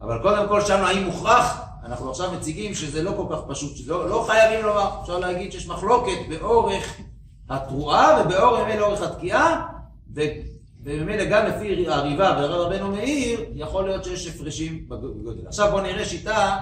אבל 0.00 0.22
קודם 0.22 0.48
כל 0.48 0.60
שאלנו 0.60 0.86
האם 0.86 1.04
מוכרח, 1.04 1.60
אנחנו 1.84 2.10
עכשיו 2.10 2.32
מציגים 2.32 2.74
שזה 2.74 3.02
לא 3.02 3.12
כל 3.16 3.36
כך 3.36 3.42
פשוט, 3.48 3.76
שזה 3.76 3.92
לא, 3.92 4.24
חייבים 4.26 4.66
לומר, 4.66 5.00
אפשר 5.02 5.18
להגיד 5.18 5.52
שיש 5.52 5.66
מחלוקת 5.66 6.18
באורך 6.28 7.00
התרועה 7.48 8.24
ובאורך 8.24 8.60
ממילא 8.66 8.86
אורך 8.86 9.02
התקיעה, 9.02 9.66
ו- 10.14 10.55
וממילא 10.86 11.24
גם 11.24 11.46
לפי 11.46 11.88
הריבה 11.88 12.36
ורב 12.40 12.72
רבנו 12.72 12.90
מאיר, 12.90 13.40
יכול 13.54 13.84
להיות 13.84 14.04
שיש 14.04 14.26
הפרשים 14.26 14.88
בגודל. 14.88 15.46
עכשיו 15.46 15.70
בואו 15.70 15.82
נראה 15.82 16.04
שיטה 16.04 16.56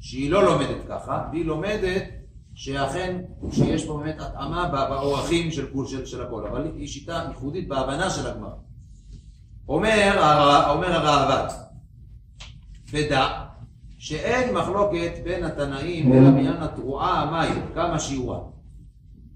שהיא 0.00 0.30
לא 0.30 0.44
לומדת 0.44 0.76
ככה, 0.88 1.24
והיא 1.32 1.44
לומדת 1.44 2.02
שאכן, 2.54 3.20
שיש 3.52 3.84
פה 3.86 3.98
באמת 3.98 4.20
התאמה 4.20 4.68
בא- 4.68 4.88
באורכים 4.90 5.50
של, 5.50 5.66
של, 5.86 6.06
של 6.06 6.22
הכל, 6.22 6.46
אבל 6.46 6.70
היא 6.76 6.88
שיטה 6.88 7.24
ייחודית 7.28 7.68
בהבנה 7.68 8.10
של 8.10 8.26
הגמרא. 8.26 8.50
אומר, 9.68 10.12
אומר 10.70 10.92
הראב"ד, 10.92 11.54
ודע 12.92 13.28
שאין 13.98 14.54
מחלוקת 14.54 15.12
בין 15.24 15.44
התנאים 15.44 16.12
אלא 16.12 16.30
בעניין 16.30 16.56
התרועה 16.62 17.30
מהי, 17.30 17.60
כמה 17.74 17.98
שיעורה. 18.00 18.38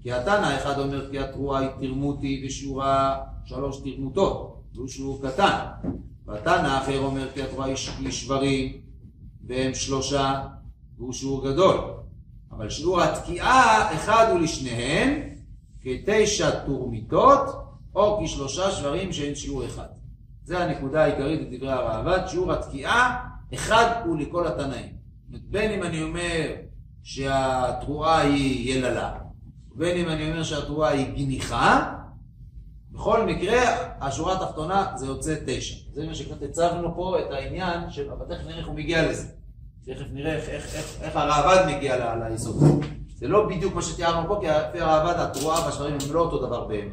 כי 0.01 0.11
התנא 0.13 0.55
אחד 0.57 0.79
אומר 0.79 1.11
כי 1.11 1.19
התרועה 1.19 1.61
היא 1.61 1.69
תרמותי 1.79 2.43
ושיעורה 2.45 3.19
שלוש 3.47 3.77
תרמותות, 3.83 4.63
והוא 4.75 4.87
שיעור 4.87 5.21
קטן. 5.27 5.55
והתנא 6.25 6.67
האחר 6.67 6.99
אומר 6.99 7.27
כי 7.33 7.41
התרועה 7.41 7.67
היא 7.67 8.11
שברים 8.11 8.81
והם 9.47 9.73
שלושה 9.73 10.43
והוא 10.97 11.13
שיעור 11.13 11.51
גדול. 11.51 11.75
אבל 12.51 12.69
שיעור 12.69 13.01
התקיעה 13.01 13.93
אחד 13.95 14.27
הוא 14.31 14.39
לשניהם 14.39 15.21
כתשע 15.81 16.65
תורמיתות 16.65 17.39
או 17.95 18.21
כשלושה 18.23 18.71
שברים 18.71 19.13
שאין 19.13 19.35
שיעור 19.35 19.65
אחד. 19.65 19.87
זה 20.43 20.63
הנקודה 20.63 21.03
העיקרית 21.03 21.49
בדברי 21.49 21.71
הראב"ד, 21.71 22.27
שיעור 22.27 22.51
התקיעה 22.51 23.29
אחד 23.53 24.01
הוא 24.05 24.17
לכל 24.17 24.47
התנאים. 24.47 24.93
בין 25.29 25.71
אם 25.71 25.83
אני 25.83 26.03
אומר 26.03 26.51
שהתרועה 27.03 28.19
היא 28.19 28.75
יללה, 28.75 29.13
בין 29.75 29.97
אם 29.97 30.09
אני 30.09 30.31
אומר 30.31 30.43
שהתרועה 30.43 30.89
היא 30.89 31.13
גניחה, 31.15 31.96
בכל 32.97 33.25
מקרה, 33.25 33.61
השורה 34.01 34.33
התחתונה 34.33 34.85
זה 34.95 35.05
יוצא 35.05 35.35
תשע. 35.45 35.75
זה 35.93 36.07
מה 36.07 36.15
שקצת 36.15 36.41
הצבנו 36.41 36.95
פה 36.95 37.19
את 37.19 37.31
העניין 37.31 37.89
של, 37.89 38.11
אבל 38.11 38.35
תכף 38.35 38.45
נראה 38.45 38.57
איך 38.57 38.67
הוא 38.67 38.75
מגיע 38.75 39.09
לזה. 39.09 39.27
תכף 39.85 40.05
נראה 40.13 40.35
איך, 40.35 40.49
איך, 40.49 40.75
איך, 40.75 40.97
איך 41.01 41.15
הראב"ד 41.15 41.75
מגיע 41.75 42.15
ליסוד. 42.29 42.55
זה 43.15 43.27
לא 43.27 43.47
בדיוק 43.49 43.75
מה 43.75 43.81
שתיארנו 43.81 44.27
פה, 44.27 44.37
כי 44.41 44.47
לפי 44.47 44.81
הראב"ד 44.81 45.19
התרועה 45.19 45.65
והשברים 45.65 45.93
הם 45.93 46.13
לא 46.13 46.19
אותו 46.19 46.45
דבר 46.45 46.65
באמת. 46.65 46.91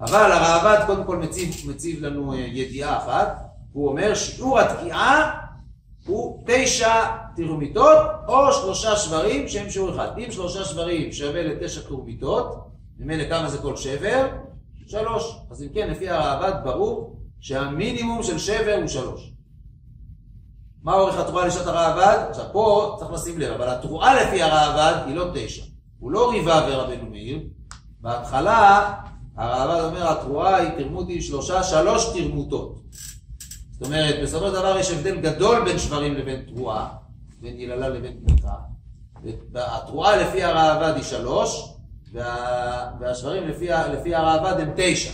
אבל 0.00 0.32
הראב"ד 0.32 0.86
קודם 0.86 1.04
כל 1.04 1.16
מציב, 1.16 1.70
מציב 1.70 2.04
לנו 2.04 2.32
אה, 2.32 2.38
ידיעה 2.38 2.96
אחת, 2.96 3.44
הוא 3.72 3.88
אומר 3.88 4.14
שיעור 4.14 4.60
התקיעה 4.60 5.40
הוא 6.06 6.44
תשע 6.46 7.04
תרמיתות 7.36 7.98
או 8.28 8.52
שלושה 8.52 8.96
שברים 8.96 9.48
שהם 9.48 9.70
שיעור 9.70 9.90
אחד. 9.90 10.08
אם 10.18 10.30
שלושה 10.30 10.64
שברים 10.64 11.12
שווה 11.12 11.42
לתשע 11.42 11.80
תרמיתות, 11.88 12.68
ממילא 12.98 13.28
כמה 13.28 13.48
זה 13.48 13.58
כל 13.58 13.76
שבר? 13.76 14.28
שלוש. 14.88 15.36
אז 15.50 15.62
אם 15.62 15.68
כן, 15.74 15.90
לפי 15.90 16.10
הראב"ד 16.10 16.64
ברור 16.64 17.16
שהמינימום 17.40 18.22
של 18.22 18.38
שבר 18.38 18.76
הוא 18.80 18.86
שלוש. 18.86 19.32
מה 20.82 20.94
אורך 20.94 21.18
התרועה 21.18 21.46
לשעת 21.46 21.66
הראב"ד? 21.66 22.26
עכשיו 22.30 22.44
פה 22.52 22.96
צריך 22.98 23.10
לשים 23.12 23.38
לב, 23.38 23.52
אבל 23.52 23.68
התרועה 23.68 24.22
לפי 24.22 24.42
הראב"ד 24.42 25.02
היא 25.06 25.14
לא 25.14 25.30
תשע. 25.34 25.62
הוא 25.98 26.10
לא 26.10 26.30
ריבה 26.30 26.66
ורבנו 26.68 27.10
מאיר. 27.10 27.40
בהתחלה 28.00 28.94
הראב"ד 29.36 29.84
אומר 29.84 30.12
התרועה 30.12 30.56
היא 30.56 30.70
תרמותי 30.78 31.22
שלושה, 31.22 31.62
שלוש 31.62 32.04
תרמותות. 32.18 32.80
זאת 33.70 33.86
אומרת, 33.86 34.14
בסופו 34.22 34.46
של 34.46 34.52
דבר 34.52 34.78
יש 34.78 34.90
הבדל 34.90 35.20
גדול 35.20 35.64
בין 35.64 35.78
שברים 35.78 36.14
לבין 36.14 36.42
תרועה, 36.46 36.88
בין 37.40 37.60
יללה 37.60 37.88
לבין 37.88 38.20
תמיכה. 38.26 38.54
התרועה 39.54 40.16
לפי 40.16 40.44
הראב"ד 40.44 40.92
היא 40.96 41.04
שלוש, 41.04 41.77
וה... 42.12 42.90
והשברים 43.00 43.48
לפי, 43.48 43.68
לפי 43.68 44.14
הראב"ד 44.14 44.60
הם 44.60 44.70
תשע. 44.76 45.10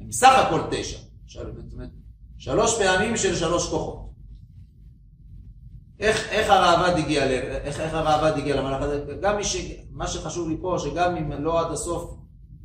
הם 0.00 0.12
סך 0.12 0.44
הכל 0.46 0.60
תשע. 0.70 0.98
זאת 1.28 1.72
אומרת, 1.72 1.88
שלוש 2.38 2.78
פעמים 2.78 3.16
של 3.16 3.36
שלוש 3.36 3.68
כוחות. 3.70 4.08
איך, 6.00 6.28
איך 6.30 6.50
הראב"ד 6.50 6.98
הגיע. 6.98 7.24
איך, 7.24 7.80
איך 7.80 7.94
הראב"ד 7.94 8.38
הגיע 8.38 8.56
למהלך 8.56 8.82
הזה? 8.82 9.04
גם 9.20 9.36
מי 9.36 9.44
ש... 9.44 9.56
מה 9.90 10.06
שחשוב 10.06 10.48
לי 10.48 10.56
פה, 10.60 10.76
שגם 10.78 11.16
אם 11.16 11.32
לא 11.44 11.60
עד 11.60 11.72
הסוף 11.72 12.14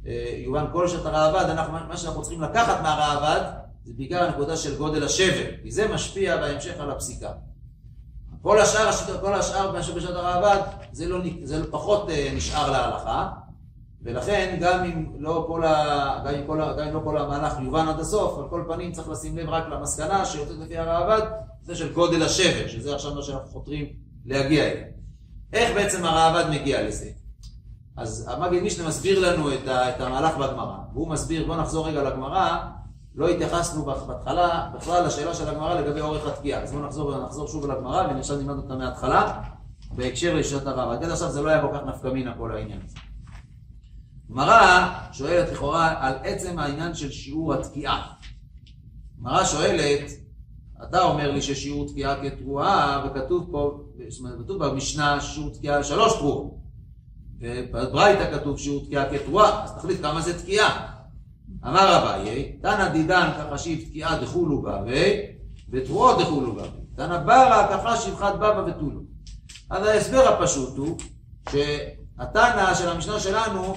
אה, 0.05 0.33
יובן 0.37 0.65
כל 0.71 0.87
שעת 0.87 1.05
הראב"ד, 1.05 1.55
מה 1.87 1.97
שאנחנו 1.97 2.21
צריכים 2.21 2.41
לקחת 2.41 2.81
מהראב"ד, 2.81 3.51
זה 3.85 3.93
בעיקר 3.95 4.23
הנקודה 4.23 4.57
של 4.57 4.77
גודל 4.77 5.03
השבר, 5.03 5.51
כי 5.63 5.71
זה 5.71 5.87
משפיע 5.87 6.37
בהמשך 6.37 6.79
על 6.79 6.91
הפסיקה. 6.91 7.31
כל 8.41 8.59
השאר, 8.59 9.19
כל 9.21 9.33
השאר 9.33 9.71
מאשר 9.71 9.95
בשעת 9.95 10.15
הראב"ד, 10.15 10.61
זה, 10.91 11.07
לא, 11.07 11.19
זה 11.43 11.71
פחות 11.71 12.09
אה, 12.09 12.31
נשאר 12.35 12.71
להלכה, 12.71 13.29
ולכן 14.03 14.57
גם 14.61 14.83
אם 14.83 15.05
לא 15.19 15.45
כל, 15.47 15.63
ה, 15.63 16.19
גם 16.25 16.33
אם 16.33 16.47
כל, 16.47 16.61
ה, 16.61 16.73
גם 16.73 16.87
אם 16.87 16.93
לא 16.93 17.01
כל 17.03 17.17
המהלך 17.17 17.53
יובן 17.59 17.87
עד 17.87 17.99
הסוף, 17.99 18.39
על 18.39 18.49
כל 18.49 18.63
פנים 18.67 18.91
צריך 18.91 19.09
לשים 19.09 19.37
לב 19.37 19.49
רק 19.49 19.63
למסקנה 19.69 20.25
שיוצאת 20.25 20.55
לפי 20.59 20.77
הראב"ד, 20.77 21.21
זה 21.61 21.75
של 21.75 21.93
גודל 21.93 22.23
השבר, 22.23 22.67
שזה 22.67 22.95
עכשיו 22.95 23.15
מה 23.15 23.21
שאנחנו 23.21 23.47
חותרים 23.51 23.85
להגיע 24.25 24.63
אליו. 24.63 24.83
איך 25.53 25.75
בעצם 25.75 26.05
הראב"ד 26.05 26.49
מגיע 26.49 26.87
לזה? 26.87 27.09
אז 27.97 28.29
המגיד 28.31 28.63
משנה 28.63 28.87
מסביר 28.87 29.29
לנו 29.29 29.53
את, 29.53 29.67
ה, 29.67 29.89
את 29.89 30.01
המהלך 30.01 30.37
בגמרא, 30.37 30.77
והוא 30.93 31.07
מסביר, 31.07 31.45
בואו 31.45 31.57
נחזור 31.57 31.87
רגע 31.87 32.03
לגמרא, 32.03 32.59
לא 33.15 33.29
התייחסנו 33.29 33.85
בהתחלה 33.85 34.69
בכלל 34.75 35.05
לשאלה 35.05 35.33
של 35.33 35.49
הגמרא 35.49 35.79
לגבי 35.79 36.01
אורך 36.01 36.27
התקיעה, 36.27 36.61
אז 36.61 36.71
בואו 36.71 36.85
נחזור, 36.85 37.25
נחזור 37.25 37.47
שוב 37.47 37.71
לגמרא 37.71 38.07
ועכשיו 38.07 38.37
נלמד 38.37 38.55
אותה 38.57 38.75
מההתחלה, 38.75 39.41
בהקשר 39.95 40.35
לשיטת 40.35 40.67
הרב. 40.67 40.91
עד 40.91 41.03
עכשיו 41.03 41.29
זה 41.29 41.41
לא 41.41 41.49
היה 41.49 41.61
כל 41.61 41.67
כך 41.73 41.79
נפקא 41.85 42.07
מינה 42.07 42.33
כל 42.37 42.55
העניין 42.55 42.79
הזה. 42.85 42.97
גמרא 44.33 44.89
שואלת 45.11 45.51
לכאורה 45.51 45.95
על 45.99 46.13
עצם 46.23 46.59
העניין 46.59 46.93
של 46.93 47.11
שיעור 47.11 47.53
התקיעה. 47.53 48.13
גמרא 49.19 49.43
שואלת, 49.43 50.11
אתה 50.83 51.01
אומר 51.01 51.31
לי 51.31 51.41
ששיעור 51.41 51.87
תקיעה 51.87 52.15
כתרועה, 52.23 53.05
וכתוב 53.05 53.47
פה, 53.51 53.79
זאת 54.09 54.19
אומרת, 54.19 54.39
כתוב 54.39 54.65
במשנה 54.65 55.21
שיעור 55.21 55.49
תקיעה 55.49 55.83
שלוש 55.83 56.13
תרועות. 56.17 56.57
ובברייתא 57.39 58.39
כתוב 58.39 58.59
שיעור 58.59 58.85
תקיעה 58.85 59.09
כתרועה, 59.09 59.63
אז 59.63 59.71
תחליט 59.77 60.01
כמה 60.01 60.21
זה 60.21 60.39
תקיעה. 60.43 60.87
אמר 61.63 61.97
אביי, 61.97 62.57
תנא 62.61 62.89
דידן 62.89 63.29
כחשיב 63.37 63.89
תקיעה 63.89 64.21
דחולו 64.21 64.61
בבי, 64.61 65.21
ותרועות 65.69 66.19
דחולו 66.19 66.55
בבי. 66.55 66.67
תנא 66.95 67.17
ברא 67.17 67.77
כחשיב 67.77 68.15
חד 68.15 68.35
בבא 68.35 68.63
ותולו. 68.67 69.01
אז 69.69 69.85
ההסבר 69.85 70.27
הפשוט 70.27 70.77
הוא 70.77 70.97
שהתנא 71.49 72.73
של 72.73 72.89
המשנה 72.89 73.19
שלנו 73.19 73.75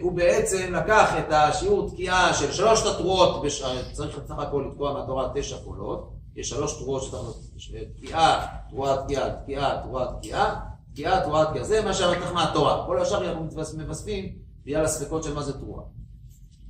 הוא 0.00 0.12
בעצם 0.12 0.74
לקח 0.74 1.12
את 1.18 1.32
השיעור 1.32 1.90
תקיעה 1.90 2.34
של 2.34 2.52
שלושת 2.52 2.86
התרועות, 2.86 3.42
בש... 3.42 3.62
צריך 3.92 4.18
בסך 4.18 4.38
הכל 4.38 4.64
לתקוע 4.68 4.92
מהתורה 4.92 5.28
תשע 5.34 5.56
קולות, 5.64 6.10
יש 6.36 6.48
שלוש 6.48 6.78
תרועות 6.78 7.02
שצריך 7.02 7.82
תקיעה, 7.96 8.46
תרועה 8.70 8.96
תקיעה, 9.02 9.30
תקיעה, 9.30 9.82
תרועה 9.82 10.06
תקיעה, 10.18 10.60
תקיעה, 10.92 11.20
תרועה 11.20 11.50
תקיעה, 11.50 11.64
זה 11.64 11.82
מה 11.84 11.94
שהלקח 11.94 12.32
מהתורה, 12.32 12.86
כל 12.86 13.02
השאר 13.02 13.28
אנחנו 13.28 13.48
מבספים 13.76 14.32
בגלל 14.66 14.84
הספקות 14.84 15.24
של 15.24 15.34
מה 15.34 15.42
זה 15.42 15.52
תרועה. 15.52 15.84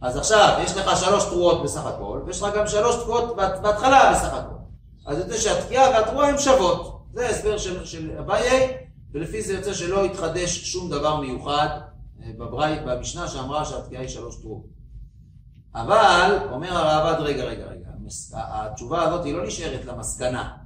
אז 0.00 0.16
עכשיו, 0.16 0.60
יש 0.64 0.76
לך 0.76 1.00
שלוש 1.00 1.24
תרועות 1.24 1.62
בסך 1.62 1.86
הכל, 1.86 2.20
ויש 2.26 2.42
לך 2.42 2.48
גם 2.56 2.66
שלוש 2.66 2.96
תרועות 2.96 3.36
בהתחלה 3.36 4.12
בסך 4.12 4.34
הכל. 4.34 4.54
אז 5.06 5.18
יוצא 5.18 5.38
שהתקיעה 5.38 5.90
והתרועה 5.90 6.28
הן 6.28 6.38
שוות. 6.38 7.02
זה 7.12 7.26
ההסבר 7.26 7.58
של, 7.58 8.18
אביי, 8.18 8.76
ולפי 9.12 9.42
זה 9.42 9.52
יוצא 9.52 9.72
שלא 9.72 10.04
התחדש 10.04 10.64
שום 10.72 10.90
דבר 10.90 11.20
מיוחד 11.20 11.68
אה, 12.22 12.30
בברית, 12.38 12.82
במשנה 12.84 13.28
שאמרה 13.28 13.64
שהתקיעה 13.64 14.02
היא 14.02 14.08
שלוש 14.08 14.36
תרועות. 14.36 14.66
אבל, 15.74 16.38
אומר 16.52 16.76
הרעב"ד, 16.76 17.20
רגע, 17.20 17.44
רגע, 17.44 17.64
רגע, 17.64 17.88
התשובה 18.42 19.02
הזאת 19.02 19.24
היא 19.24 19.34
לא 19.34 19.46
נשארת 19.46 19.84
למסקנה. 19.84 20.56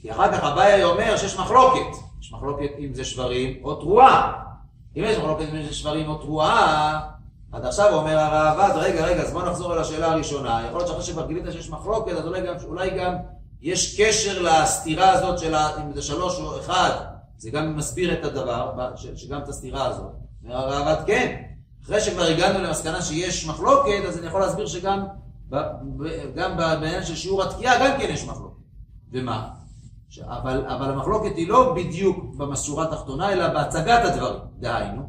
כי 0.00 0.12
אחר 0.12 0.32
כך 0.32 0.44
אביי 0.44 0.84
אומר 0.84 1.16
שיש 1.16 1.36
מחלוקת. 1.36 1.96
יש 2.20 2.32
מחלוקת 2.32 2.70
אם 2.78 2.94
זה 2.94 3.04
שברים 3.04 3.64
או 3.64 3.74
תרועה. 3.74 4.42
אם 4.96 5.02
יש 5.06 5.18
מחלוקת 5.18 5.46
אם 5.52 5.62
זה 5.62 5.74
שברים 5.74 6.08
או 6.08 6.14
תרועה, 6.14 7.00
עד 7.52 7.64
עכשיו 7.64 7.94
אומר 7.94 8.18
הרעב"ד, 8.18 8.76
רגע, 8.76 9.06
רגע, 9.06 9.22
אז 9.22 9.32
בוא 9.32 9.42
נחזור 9.42 9.74
אל 9.74 9.78
השאלה 9.78 10.12
הראשונה. 10.12 10.62
יכול 10.66 10.78
להיות 10.78 10.88
שאחרי 10.88 11.02
שכבר 11.02 11.26
גילית 11.26 11.44
שיש 11.52 11.70
מחלוקת, 11.70 12.12
אז 12.12 12.26
אולי 12.26 12.46
גם, 12.46 12.54
אולי 12.64 12.90
גם 12.90 13.14
יש 13.62 14.00
קשר 14.00 14.42
לסתירה 14.42 15.10
הזאת 15.10 15.38
של 15.38 15.54
אם 15.54 15.92
זה 15.94 16.02
שלוש 16.02 16.40
או 16.40 16.60
אחד, 16.60 16.90
זה 17.38 17.50
גם 17.50 17.76
מסביר 17.76 18.12
את 18.12 18.24
הדבר, 18.24 18.92
שגם 19.16 19.42
את 19.42 19.48
הסתירה 19.48 19.86
הזאת. 19.86 20.21
אומר 20.44 20.56
הרעב"ד, 20.56 21.06
כן. 21.06 21.42
אחרי 21.84 22.00
שכבר 22.00 22.22
הגענו 22.22 22.58
למסקנה 22.58 23.02
שיש 23.02 23.46
מחלוקת, 23.46 24.04
אז 24.08 24.18
אני 24.18 24.26
יכול 24.26 24.40
להסביר 24.40 24.66
שגם 24.66 25.04
גם 26.34 26.56
בעניין 26.56 27.04
של 27.04 27.16
שיעור 27.16 27.42
התקיעה 27.42 27.74
גם 27.78 28.00
כן 28.00 28.06
יש 28.10 28.24
מחלוקת. 28.24 28.62
ומה? 29.12 29.48
אבל, 30.20 30.66
אבל 30.66 30.90
המחלוקת 30.90 31.36
היא 31.36 31.48
לא 31.48 31.74
בדיוק 31.76 32.34
בשורה 32.34 32.84
התחתונה, 32.84 33.32
אלא 33.32 33.48
בהצגת 33.48 34.04
הדברים. 34.04 34.40
דהיינו, 34.58 35.02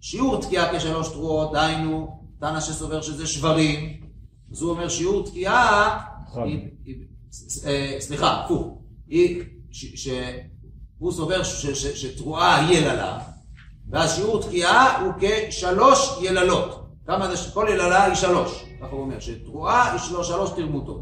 שיעור 0.00 0.40
תקיעה 0.40 0.78
כשלוש 0.78 1.08
תרועות, 1.08 1.52
דהיינו, 1.52 2.20
תנא 2.40 2.60
שסובר 2.60 3.02
שזה 3.02 3.26
שברים, 3.26 4.00
אז 4.52 4.62
הוא 4.62 4.70
אומר 4.70 4.88
שיעור 4.88 5.26
תקיעה, 5.26 6.00
אה, 7.66 7.96
סליחה, 8.00 8.44
הפוך, 8.44 8.78
שהוא 9.72 11.12
סובר 11.12 11.42
שתרועה 11.94 12.66
היא 12.66 12.78
יללה, 12.78 13.18
ואז 13.90 14.14
שיעור 14.14 14.42
תקיעה 14.42 15.00
הוא 15.00 15.12
כשלוש 15.20 16.18
יללות. 16.20 16.84
כמה 17.06 17.36
זה, 17.36 17.50
כל 17.54 17.66
יללה 17.70 18.04
היא 18.04 18.14
שלוש, 18.14 18.64
ככה 18.80 18.90
הוא 18.90 19.00
אומר, 19.00 19.20
שתרועה 19.20 19.92
היא 19.92 20.00
שלוש, 20.00 20.28
שלוש 20.28 20.50
תרמותות. 20.50 21.00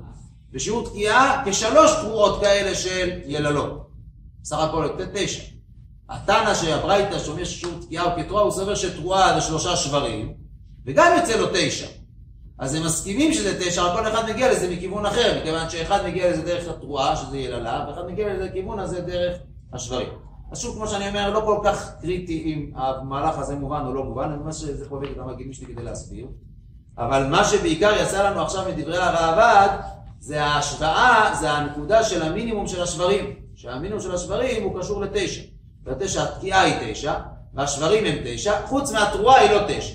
ושיעור 0.52 0.88
תקיעה 0.88 1.42
כשלוש 1.46 1.90
תרועות 2.00 2.40
כאלה 2.40 2.74
של 2.74 3.10
יללות. 3.26 3.88
בסך 4.42 4.58
הכל 4.58 4.88
יוצא 4.90 5.04
תשע. 5.14 5.42
התנא 6.08 6.54
שהברייתא 6.54 7.18
שאומר 7.18 7.44
ששיעור 7.44 7.74
תקיעה 7.80 8.04
הוא 8.04 8.22
כתרועה, 8.22 8.42
הוא 8.42 8.50
סובר 8.50 8.74
שתרועה 8.74 9.34
זה 9.34 9.40
שלושה 9.40 9.76
שברים, 9.76 10.34
וגם 10.86 11.12
יוצא 11.18 11.36
לו 11.36 11.46
תשע. 11.54 11.86
אז 12.58 12.74
הם 12.74 12.84
מסכימים 12.84 13.32
שזה 13.34 13.60
תשע, 13.60 13.82
אבל 13.82 14.00
כל 14.00 14.08
אחד 14.08 14.30
מגיע 14.30 14.52
לזה 14.52 14.70
מכיוון 14.70 15.06
אחר, 15.06 15.38
מכיוון 15.40 15.70
שאחד 15.70 16.06
מגיע 16.06 16.30
לזה 16.30 16.42
דרך 16.42 16.68
התרועה, 16.68 17.16
שזה 17.16 17.38
יללה, 17.38 17.84
ואחד 17.88 18.06
מגיע 18.06 18.34
לזה 18.34 18.48
כיוון 18.52 18.78
הזה 18.78 19.00
דרך 19.00 19.38
השברים. 19.72 20.08
שוב, 20.54 20.76
כמו 20.76 20.88
שאני 20.88 21.08
אומר, 21.08 21.30
לא 21.30 21.40
כל 21.40 21.58
כך 21.64 21.92
קריטי 22.00 22.42
אם 22.44 22.70
המהלך 22.74 23.38
הזה 23.38 23.56
מובן 23.56 23.82
או 23.86 23.94
לא 23.94 24.04
מובן, 24.04 24.30
אני 24.30 24.42
ממש 24.42 24.56
זה 24.56 24.88
חובק 24.88 25.08
את 25.10 25.18
המגילים 25.18 25.52
שלי 25.52 25.66
כדי 25.66 25.82
להסביר. 25.82 26.26
אבל 26.98 27.26
מה 27.26 27.44
שבעיקר 27.44 27.92
יצא 28.02 28.30
לנו 28.30 28.40
עכשיו 28.40 28.64
מדברי 28.68 28.98
הרעב"ד, 28.98 29.78
זה 30.20 30.44
ההשוואה, 30.44 31.34
זה 31.40 31.50
הנקודה 31.50 32.04
של 32.04 32.22
המינימום 32.22 32.66
של 32.66 32.82
השברים. 32.82 33.34
שהמינימום 33.54 34.00
של 34.00 34.14
השברים 34.14 34.62
הוא 34.62 34.80
קשור 34.80 35.00
לתשע. 35.00 35.42
והתשע, 35.84 36.22
התקיעה 36.22 36.62
היא 36.62 36.92
תשע, 36.92 37.14
והשברים 37.54 38.04
הם 38.04 38.16
תשע, 38.24 38.66
חוץ 38.66 38.92
מהתרועה 38.92 39.40
היא 39.40 39.50
לא 39.50 39.60
תשע. 39.68 39.94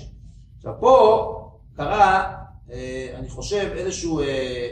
עכשיו 0.56 0.72
פה 0.80 1.34
קרה, 1.76 2.34
אה, 2.72 3.14
אני 3.14 3.28
חושב, 3.28 3.70
איזשהו, 3.76 4.20
אה, 4.20 4.68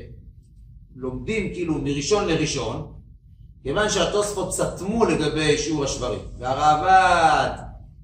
לומדים 0.97 1.55
כאילו 1.55 1.75
מראשון 1.75 2.29
לראשון, 2.29 2.93
כיוון 3.67 3.91
שהתוספות 3.91 4.53
סתמו 4.53 5.05
לגבי 5.05 5.59
שיעור 5.59 5.85
השברים, 5.85 6.21
והרעב"ד 6.39 7.59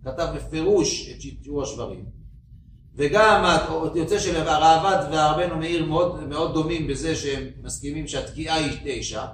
כתב 0.05 0.27
בפירוש 0.35 1.09
את 1.11 1.20
שיעור 1.42 1.62
השברים, 1.62 2.05
וגם 2.96 3.44
יוצא 3.94 4.18
שהרעב"ד 4.18 5.07
והרבנו 5.12 5.57
מאיר 5.57 5.85
מאוד, 5.85 6.29
מאוד 6.29 6.55
דומים 6.55 6.87
בזה 6.87 7.16
שהם 7.16 7.44
מסכימים 7.62 8.09
שהתקיעה 8.09 8.57
היא 8.57 8.79
תשע, 8.85 9.25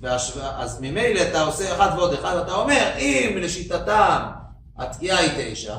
והשו... 0.00 0.40
אז 0.40 0.80
ממילא 0.80 1.20
אתה 1.30 1.42
עושה 1.42 1.74
אחד 1.74 1.98
ועוד 1.98 2.12
אחד, 2.12 2.36
אתה 2.36 2.54
אומר, 2.54 2.90
אם 2.98 3.36
לשיטתם 3.36 4.22
התקיעה 4.78 5.18
היא 5.18 5.52
תשע, 5.52 5.76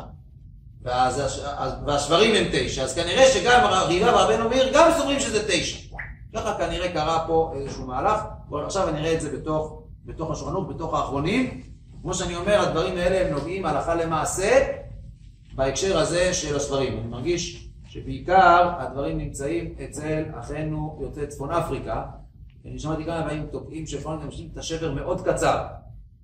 והשברים 1.86 2.36
הם 2.36 2.46
תשע, 2.52 2.84
אז 2.84 2.96
כנראה 2.96 3.32
שגם 3.34 3.70
ריבה 3.88 4.16
והרבנו 4.16 4.50
מאיר 4.50 4.72
גם 4.74 4.92
סוברים 4.98 5.20
שזה 5.20 5.48
תשע. 5.48 5.91
ככה 6.34 6.58
כנראה 6.58 6.94
קרה 6.94 7.28
פה 7.28 7.54
איזשהו 7.56 7.88
מהלך, 7.88 8.22
ועכשיו 8.50 8.90
אני 8.90 9.00
אראה 9.00 9.14
את 9.14 9.22
זה 9.22 9.38
בתוך, 9.38 9.84
בתוך 10.06 10.32
השולחנות, 10.32 10.76
בתוך 10.76 10.94
האחרונים. 10.94 11.62
כמו 12.02 12.14
שאני 12.14 12.36
אומר, 12.36 12.60
הדברים 12.60 12.98
האלה 12.98 13.28
הם 13.28 13.34
נוגעים 13.34 13.66
הלכה 13.66 13.96
למעשה 13.96 14.82
בהקשר 15.56 15.98
הזה 15.98 16.34
של 16.34 16.56
השברים. 16.56 16.98
אני 16.98 17.08
מרגיש 17.08 17.70
שבעיקר 17.88 18.72
הדברים 18.80 19.18
נמצאים 19.18 19.76
אצל 19.84 20.24
אחינו 20.40 21.00
יוצאי 21.02 21.28
צפון 21.28 21.52
אפריקה. 21.52 22.04
אני 22.66 22.80
שמעתי 22.80 23.06
כמה 23.06 23.24
פעמים 23.28 23.46
תוקעים 23.52 23.88
שפעמים 23.88 24.22
אנשים 24.22 24.50
את 24.54 24.58
השבר 24.58 24.94
מאוד 24.94 25.22
קצר. 25.22 25.64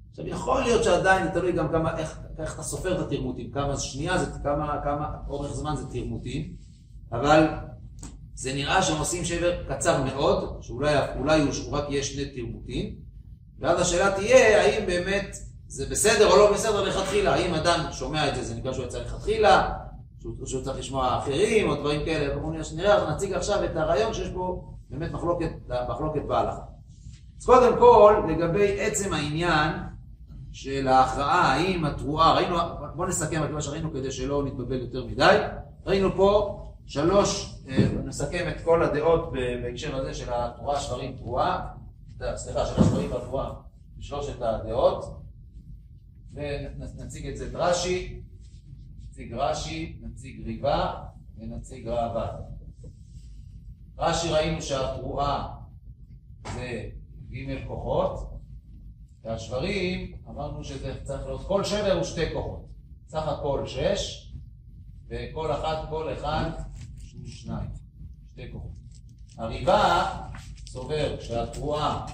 עכשיו 0.10 0.28
יכול 0.28 0.62
להיות 0.62 0.84
שעדיין 0.84 1.24
זה 1.24 1.30
תלוי 1.30 1.52
גם 1.52 1.70
כמה, 1.70 1.98
איך, 1.98 2.20
איך 2.40 2.54
אתה 2.54 2.64
סופר 2.64 2.96
את 2.96 3.06
התרמותים, 3.06 3.52
כמה 3.52 3.78
שנייה 3.78 4.18
זה, 4.18 4.40
כמה, 4.44 4.82
כמה 4.84 5.08
אורך 5.28 5.54
זמן 5.54 5.76
זה 5.76 5.88
תרמותים, 5.92 6.54
אבל 7.12 7.48
זה 8.38 8.54
נראה 8.54 8.82
שהם 8.82 8.98
עושים 8.98 9.26
שבר 9.26 9.64
קצר 9.70 10.04
מאוד, 10.04 10.58
שאולי 10.62 11.42
הוא 11.42 11.78
רק 11.78 11.84
יהיה 11.90 12.04
שני 12.04 12.26
תרמותים, 12.26 12.96
ואז 13.60 13.82
השאלה 13.82 14.12
תהיה 14.12 14.62
האם 14.62 14.86
באמת 14.86 15.36
זה 15.68 15.86
בסדר 15.90 16.32
או 16.32 16.38
לא 16.38 16.54
בסדר 16.54 16.84
לכתחילה, 16.84 17.34
האם 17.34 17.54
אדם 17.54 17.80
שומע 17.92 18.30
את 18.30 18.36
זה, 18.36 18.44
זה 18.44 18.56
נקרא 18.56 18.74
שהוא 18.74 18.86
יצא 18.86 19.00
לכתחילה, 19.00 19.74
שהוא, 20.20 20.34
שהוא 20.46 20.64
צריך 20.64 20.78
לשמוע 20.78 21.18
אחרים 21.18 21.70
או 21.70 21.76
דברים 21.76 22.06
כאלה, 22.06 22.36
נראה, 22.76 23.12
נציג 23.12 23.34
עכשיו 23.34 23.64
את 23.64 23.76
הרעיון 23.76 24.14
שיש 24.14 24.30
פה 24.30 24.64
באמת 24.90 25.12
מחלוקת, 25.12 25.50
מחלוקת 25.90 26.22
בהלכה. 26.28 26.62
אז 27.40 27.46
קודם 27.46 27.78
כל, 27.80 28.24
לגבי 28.30 28.82
עצם 28.82 29.14
העניין 29.14 29.72
של 30.52 30.88
ההכרעה, 30.88 31.54
האם 31.54 31.86
התרועה, 31.86 32.34
ראינו, 32.34 32.58
בואו 32.96 33.08
נסכם 33.08 33.44
את 33.44 33.50
מה 33.50 33.62
שראינו 33.62 33.94
כדי 33.94 34.12
שלא 34.12 34.44
נתבלבל 34.46 34.82
יותר 34.82 35.06
מדי, 35.06 35.38
ראינו 35.86 36.16
פה 36.16 36.60
שלוש, 36.86 37.57
נסכם 38.06 38.50
את 38.50 38.62
כל 38.64 38.84
הדעות 38.84 39.32
בהקשר 39.34 39.96
הזה 39.96 40.14
של 40.14 40.34
התרועה, 40.34 40.80
שברים, 40.80 41.18
תרועה, 41.18 41.76
סליחה, 42.36 42.66
של 42.66 42.82
השברים 42.82 43.12
והתרועה, 43.12 43.54
בשלושת 43.98 44.42
הדעות, 44.42 45.22
ונציג 46.34 47.28
את 47.28 47.38
זה 47.38 47.48
את 47.48 47.52
רש"י, 47.54 48.22
נציג 49.10 49.34
רש"י, 49.34 50.00
נציג 50.02 50.42
ריבה 50.46 51.04
ונציג 51.38 51.88
ראב"ד. 51.88 52.42
רש"י 53.98 54.30
ראינו 54.30 54.62
שהתרועה 54.62 55.56
זה 56.54 56.90
ג' 57.30 57.68
כוחות, 57.68 58.40
והשברים 59.24 60.18
אמרנו 60.30 60.64
שזה 60.64 61.04
צריך 61.04 61.26
להיות, 61.26 61.48
כל 61.48 61.64
שבר 61.64 61.92
הוא 61.92 62.04
שתי 62.04 62.34
כוחות, 62.34 62.66
סך 63.08 63.28
הכל 63.28 63.64
שש, 63.66 64.34
וכל 65.10 65.52
אחת, 65.52 65.90
כל 65.90 66.14
אחד 66.14 66.50
הוא 67.28 67.34
שניים, 67.34 67.70
שתי 68.32 68.52
כוחות. 68.52 68.72
הריבה 69.38 70.18
סובר 70.68 71.20
שהתרועה 71.20 72.06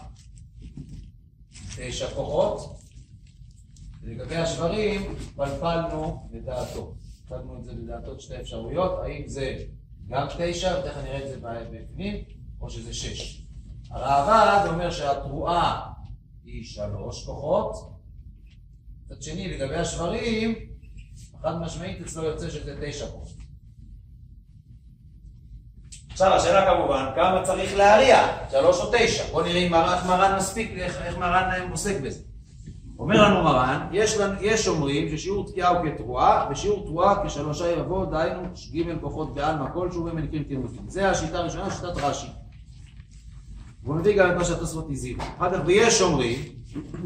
תשע 1.76 2.10
כוחות, 2.16 2.80
ולגבי 4.02 4.36
השברים 4.36 5.16
פלפלנו 5.36 6.30
לדעתו. 6.32 6.96
הצגנו 7.24 7.60
את 7.60 7.64
זה 7.64 7.74
לדעתו 7.74 8.20
שתי 8.20 8.42
אפשרויות, 8.42 9.00
האם 9.04 9.28
זה 9.28 9.66
גם 10.08 10.28
תשע, 10.38 10.80
ותכף 10.80 10.98
נראה 11.04 11.24
את 11.24 11.30
זה 11.30 11.48
בפנים, 11.72 12.24
או 12.62 12.70
שזה 12.70 12.94
שש. 12.94 13.46
הראב"ד 13.90 14.68
אומר 14.70 14.92
שהתרועה 14.92 15.94
היא 16.44 16.66
שלוש 16.66 17.26
כוחות, 17.26 17.76
מצד 19.06 19.22
שני 19.22 19.58
לגבי 19.58 19.76
השברים, 19.76 20.56
חד 21.42 21.60
משמעית 21.60 22.02
אצלו 22.02 22.24
יוצא 22.24 22.50
שזה 22.50 22.78
תשע 22.82 23.06
כוחות. 23.12 23.43
עכשיו 26.14 26.34
השאלה 26.34 26.74
כמובן, 26.74 27.06
כמה 27.16 27.42
צריך 27.44 27.78
להריע? 27.78 28.28
שלוש 28.52 28.80
או 28.82 28.92
תשע? 28.94 29.24
בואו 29.32 29.46
נראה 29.46 29.60
אם 29.60 29.72
מרן, 30.08 30.36
מספיק, 30.38 30.72
איך, 30.78 31.02
איך 31.02 31.18
מרן 31.18 31.68
עוסק 31.72 32.02
בזה. 32.02 32.20
אומר 33.00 33.24
לנו 33.24 33.44
מרן, 33.44 33.88
יש, 33.92 34.18
יש 34.42 34.68
אומרים 34.68 35.10
ששיעור 35.10 35.48
תקיעה 35.48 35.70
הוא 35.70 35.90
כתרועה, 35.90 36.48
ושיעור 36.52 36.86
תרועה 36.86 37.26
כשלושה 37.26 37.72
יבוא, 37.72 38.06
דהיינו 38.06 38.42
ג' 38.74 39.02
כוחות 39.02 39.34
בעלמא 39.34 39.66
כלשהו 39.74 40.06
ומניקים 40.06 40.44
תרמותים. 40.44 40.82
זה 40.88 41.10
השיטה 41.10 41.38
הראשונה, 41.38 41.72
שיטת 41.72 41.98
רש"י. 41.98 42.28
והוא 43.84 43.96
מביא 43.96 44.18
גם 44.18 44.32
את 44.32 44.36
מה 44.36 44.44
שהתוספות 44.44 44.88
הזהירו. 44.92 45.24
אחר 45.38 45.54
כך, 45.54 45.60
ויש 45.66 46.02
אומרים 46.02 46.40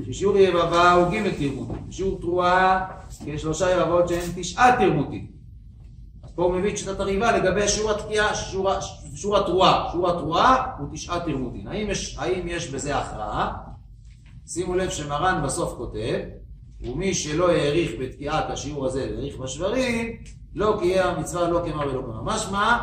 ששיעור 0.05 0.37
יבבה 0.37 0.91
הוא 0.91 1.07
ג' 1.07 1.29
תרמותים, 1.37 1.85
ושיעור 1.89 2.19
תרועה 2.21 2.85
כשלושה 3.25 3.71
יבבות 3.71 4.07
שהן 4.07 4.29
תשעה 4.35 4.77
תרמותים. 4.77 5.36
פה 6.37 6.43
הוא 6.43 6.53
מביא 6.53 6.71
את 6.71 6.77
שיטת 6.77 6.99
הריבה 6.99 7.37
לגבי 7.37 7.67
שיעור 7.67 7.91
התקיעה, 7.91 8.35
שיעור, 9.15 9.37
התרועה. 9.37 9.89
שיעור 9.91 10.09
התרועה 10.09 10.65
הוא 10.77 10.87
תשעה 10.93 11.19
תרמותים. 11.19 11.67
האם 11.67 11.87
האם 12.17 12.47
יש 12.47 12.69
בזה 12.69 12.97
הכרעה? 12.97 13.57
שימו 14.47 14.75
לב 14.75 14.89
שמרן 14.89 15.41
בסוף 15.43 15.73
כותב, 15.77 16.19
ומי 16.81 17.13
שלא 17.13 17.51
העריך 17.51 17.91
בתקיעת 17.99 18.49
השיעור 18.49 18.85
הזה 18.85 19.07
והעריך 19.11 19.37
בשברים, 19.37 20.17
לא 20.53 20.77
קיים 20.79 21.07
המצווה 21.07 21.49
לא 21.49 21.61
כמה 21.65 21.85
ולא 21.87 22.01
כמה. 22.01 22.21
משמע, 22.21 22.77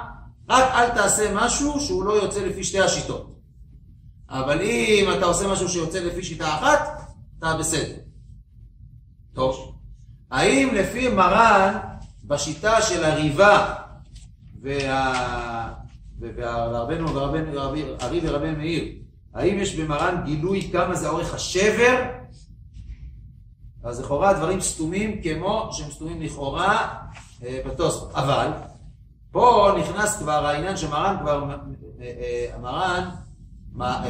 רק 0.49 0.65
אל 0.75 0.91
תעשה 0.91 1.35
משהו 1.35 1.81
שהוא 1.81 2.05
לא 2.05 2.13
יוצא 2.13 2.47
לפי 2.47 2.65
שתי 2.65 2.81
השיטות. 2.81 3.35
אבל 4.29 4.61
אם 4.61 5.07
אתה 5.19 5.27
עושה 5.27 5.53
משהו 5.53 5.69
שיוצא 5.69 5.99
לפי 5.99 6.23
שיטה 6.23 6.55
אחת, 6.55 7.01
אתה 7.39 7.57
בסדר. 7.59 7.97
טוב. 9.35 9.75
האם 10.31 10.75
לפי 10.75 11.09
מרן, 11.09 11.79
בשיטה 12.27 12.83
של 12.83 13.05
הריבה 13.05 13.75
וה... 14.63 15.75
והרבנו 16.19 17.15
ורבנו, 17.15 17.61
ארי 18.03 18.21
ורבי 18.23 18.51
מאיר, 18.51 18.85
האם 19.35 19.59
יש 19.59 19.77
במרן 19.77 20.23
גילוי 20.25 20.69
כמה 20.73 20.95
זה 20.95 21.09
אורך 21.09 21.35
השבר? 21.35 22.05
אז 23.85 24.01
לכאורה 24.01 24.33
דברים 24.33 24.61
סתומים 24.61 25.23
כמו 25.23 25.69
שהם 25.73 25.91
סתומים 25.91 26.23
לכאורה 26.23 26.99
אה, 27.45 27.61
בתוספות. 27.67 28.11
אבל 28.15 28.49
פה 29.31 29.73
נכנס 29.81 30.19
כבר 30.19 30.47
העניין 30.47 30.77
שמרן 30.77 31.17
כבר, 31.21 31.45
אה, 32.01 32.07
אה, 32.07 32.59
מרן, 32.59 33.11
מה, 33.73 34.05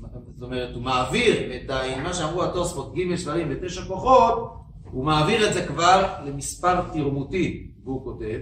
זאת 0.00 0.42
אומרת, 0.42 0.74
הוא 0.74 0.82
מעביר 0.82 1.56
את 1.56 1.70
מה 2.02 2.14
שאמרו 2.14 2.44
התוספות 2.44 2.94
ג' 2.94 3.16
שברים 3.16 3.48
ותשע 3.50 3.84
כוחות, 3.84 4.65
הוא 4.96 5.04
מעביר 5.04 5.48
את 5.48 5.54
זה 5.54 5.66
כבר 5.66 6.14
למספר 6.24 6.80
תרמותי, 6.92 7.70
והוא 7.84 8.04
כותב, 8.04 8.40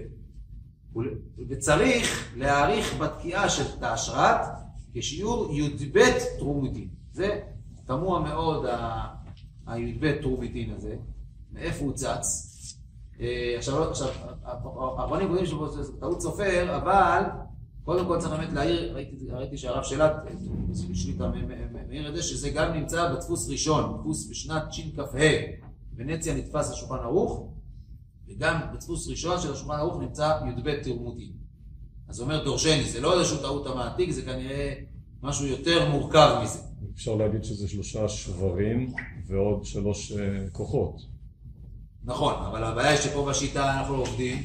וצריך 1.48 2.32
להעריך 2.36 2.98
בתקיעה 3.00 3.48
של 3.48 3.64
תשרת 3.80 4.40
כשיעור 4.94 5.52
י"ב 5.52 5.98
תרומיתין. 6.38 6.88
זה 7.12 7.40
תמוה 7.86 8.20
מאוד 8.20 8.66
הי"ב 9.66 10.12
תרומיתין 10.22 10.70
הזה, 10.76 10.96
מאיפה 11.52 11.84
הוא 11.84 11.92
צץ. 11.92 12.50
אה, 13.20 13.54
עכשיו, 13.58 13.78
לא, 13.78 13.90
עכשיו, 13.90 14.08
האחרונים 14.44 15.28
קודמים 15.28 15.46
שלו 15.46 15.82
זה 15.82 16.00
טעות 16.00 16.20
סופר, 16.20 16.76
אבל 16.76 17.22
קודם 17.84 18.06
כל 18.06 18.18
צריך 18.18 18.32
באמת 18.32 18.52
להעיר, 18.52 18.96
ראיתי 19.30 19.56
שהרב 19.56 19.82
שלט, 19.82 20.12
שליטה 20.94 21.30
מעיר 21.88 22.08
את 22.08 22.16
זה, 22.16 22.22
שזה 22.22 22.50
גם 22.50 22.72
נמצא 22.72 23.14
בדפוס 23.14 23.48
ראשון, 23.50 23.98
דפוס 24.00 24.30
בשנת 24.30 24.72
שכ"ה, 24.72 25.63
ונציה 25.96 26.34
נתפס 26.34 26.70
השולחן 26.70 27.04
ערוך, 27.04 27.52
וגם 28.28 28.60
בדפוס 28.72 29.08
ראשון 29.08 29.40
של 29.40 29.52
השולחן 29.52 29.74
ערוך 29.74 30.00
נמצא 30.00 30.38
י"ב 30.48 30.82
תרמותין. 30.82 31.32
אז 32.08 32.20
אומר 32.20 32.44
דורשני, 32.44 32.84
זה 32.84 33.00
לא 33.00 33.18
איזשהו 33.18 33.38
טעות 33.38 33.66
המעתיק, 33.66 34.10
זה 34.10 34.22
כנראה 34.22 34.74
משהו 35.22 35.46
יותר 35.46 35.90
מורכב 35.90 36.40
מזה. 36.42 36.58
אפשר 36.94 37.14
להגיד 37.14 37.44
שזה 37.44 37.68
שלושה 37.68 38.08
שברים 38.08 38.92
ועוד 39.26 39.64
שלוש 39.64 40.12
uh, 40.12 40.16
כוחות. 40.52 40.96
נכון, 42.04 42.34
אבל 42.34 42.64
הבעיה 42.64 42.88
היא 42.88 42.98
שפה 42.98 43.26
בשיטה 43.30 43.78
אנחנו 43.78 43.94
עובדים, 43.94 44.42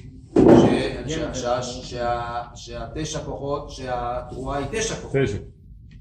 שהתשע 2.55 3.23
כוחות, 3.25 3.69
שהתרועה 3.69 4.57
היא 4.57 4.67
תשע 4.71 4.95
כוחות. 4.95 5.17
תשע. 5.23 5.37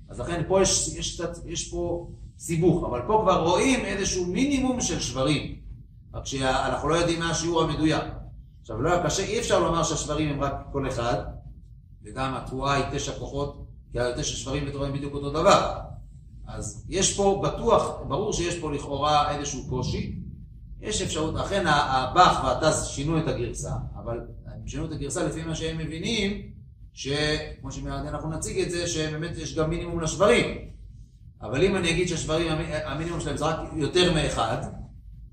אז 0.08 0.20
לכן 0.20 0.42
פה 0.48 0.62
יש, 0.62 0.88
יש, 0.96 1.20
יש 1.46 1.70
פה 1.70 2.10
סיבוך, 2.38 2.84
אבל 2.84 3.00
פה 3.06 3.20
כבר 3.22 3.48
רואים 3.48 3.80
איזשהו 3.84 4.26
מינימום 4.26 4.80
של 4.80 5.00
שברים. 5.00 5.56
רק 6.14 6.26
שאנחנו 6.26 6.88
לא 6.88 6.94
יודעים 6.94 7.18
מה 7.18 7.30
השיעור 7.30 7.62
המדויק. 7.62 8.04
עכשיו, 8.60 8.82
לא 8.82 8.92
היה 8.92 9.04
קשה, 9.04 9.22
אי 9.22 9.38
אפשר 9.38 9.60
לומר 9.60 9.82
שהשברים 9.82 10.28
הם 10.28 10.40
רק 10.40 10.54
כל 10.72 10.88
אחד, 10.88 11.22
וגם 12.04 12.34
התרועה 12.34 12.74
היא 12.74 12.84
תשע 12.92 13.12
כוחות, 13.18 13.66
כי 13.92 14.00
התשע 14.00 14.36
שברים 14.36 14.66
בתורה 14.66 14.90
בדיוק 14.90 15.14
אותו 15.14 15.30
דבר. 15.30 15.78
אז 16.46 16.86
יש 16.88 17.16
פה, 17.16 17.42
בטוח, 17.44 18.00
ברור 18.08 18.32
שיש 18.32 18.58
פה 18.58 18.72
לכאורה 18.72 19.36
איזשהו 19.36 19.68
קושי. 19.68 20.18
יש 20.80 21.02
אפשרות, 21.02 21.36
אכן 21.36 21.66
הבח 21.66 22.40
והטס 22.44 22.86
שינו 22.86 23.18
את 23.18 23.28
הגרסה, 23.28 23.72
אבל 24.02 24.20
הם 24.46 24.68
שינו 24.68 24.84
את 24.84 24.92
הגרסה 24.92 25.24
לפי 25.24 25.42
מה 25.42 25.54
שהם 25.54 25.78
מבינים, 25.78 26.52
שכמו 26.92 27.72
שמיד 27.72 27.92
אנחנו 27.92 28.30
נציג 28.30 28.58
את 28.58 28.70
זה, 28.70 28.86
שבאמת 28.86 29.36
יש 29.36 29.54
גם 29.58 29.70
מינימום 29.70 30.00
לשברים. 30.00 30.68
אבל 31.42 31.64
אם 31.64 31.76
אני 31.76 31.90
אגיד 31.90 32.08
שהשברים, 32.08 32.52
המינימום 32.84 33.20
שלהם 33.20 33.36
זה 33.36 33.44
רק 33.44 33.58
יותר 33.76 34.14
מאחד, 34.14 34.56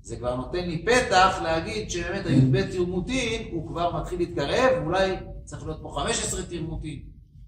זה 0.02 0.16
כבר 0.16 0.36
נותן 0.36 0.68
לי 0.68 0.84
פתח 0.86 1.38
להגיד 1.42 1.90
שבאמת 1.90 2.26
הי"ב 2.26 2.62
תרמותין 2.72 3.48
הוא 3.52 3.68
כבר 3.68 3.96
מתחיל 4.00 4.18
להתקרב, 4.18 4.82
ואולי 4.82 5.16
צריך 5.44 5.62
להיות 5.62 5.78
פה 5.82 5.96
15 6.00 6.42
תרמותין. 6.42 7.02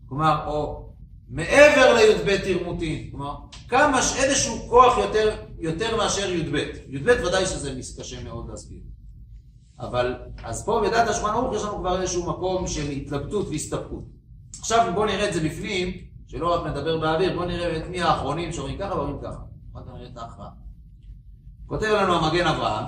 כלומר, 0.06 0.46
או 0.46 0.88
מעבר 1.28 1.94
לי"ב 1.94 2.36
תרמותין. 2.36 3.08
כלומר, 3.10 3.34
כמה, 3.68 4.00
איזשהו 4.16 4.68
כוח 4.68 4.98
יותר, 4.98 5.36
יותר 5.58 5.96
מאשר 5.96 6.30
י"ב. 6.30 6.56
י"ב 6.88 7.26
ודאי 7.26 7.46
שזה 7.46 7.72
קשה 7.98 8.24
מאוד 8.24 8.48
להסביר. 8.50 8.80
אבל, 9.80 10.14
אז 10.44 10.64
פה 10.64 10.82
בדעת 10.86 11.08
השולחן 11.08 11.30
ערוך 11.34 11.56
יש 11.56 11.62
לנו 11.62 11.78
כבר 11.78 12.02
איזשהו 12.02 12.30
מקום 12.30 12.66
של 12.66 12.90
התלבטות 12.90 13.48
והסתפקות. 13.48 14.04
עכשיו 14.58 14.92
בואו 14.94 15.06
נראה 15.06 15.28
את 15.28 15.34
זה 15.34 15.40
בפנים, 15.40 16.07
שלא 16.28 16.54
רק 16.54 16.66
נדבר 16.66 17.00
באוויר, 17.00 17.34
בואו 17.34 17.46
נראה 17.46 17.76
את 17.76 17.88
מי 17.90 18.02
האחרונים 18.02 18.52
שאומרים 18.52 18.78
ככה 18.78 18.94
ואומרים 18.94 19.18
ככה. 19.22 19.42
אחר 19.72 19.82
כך 19.82 19.92
נראה 19.94 20.06
את 20.06 20.16
ההכרעה. 20.16 20.50
כותב 21.66 21.86
לנו 21.86 22.14
המגן 22.14 22.46
אברהם, 22.46 22.84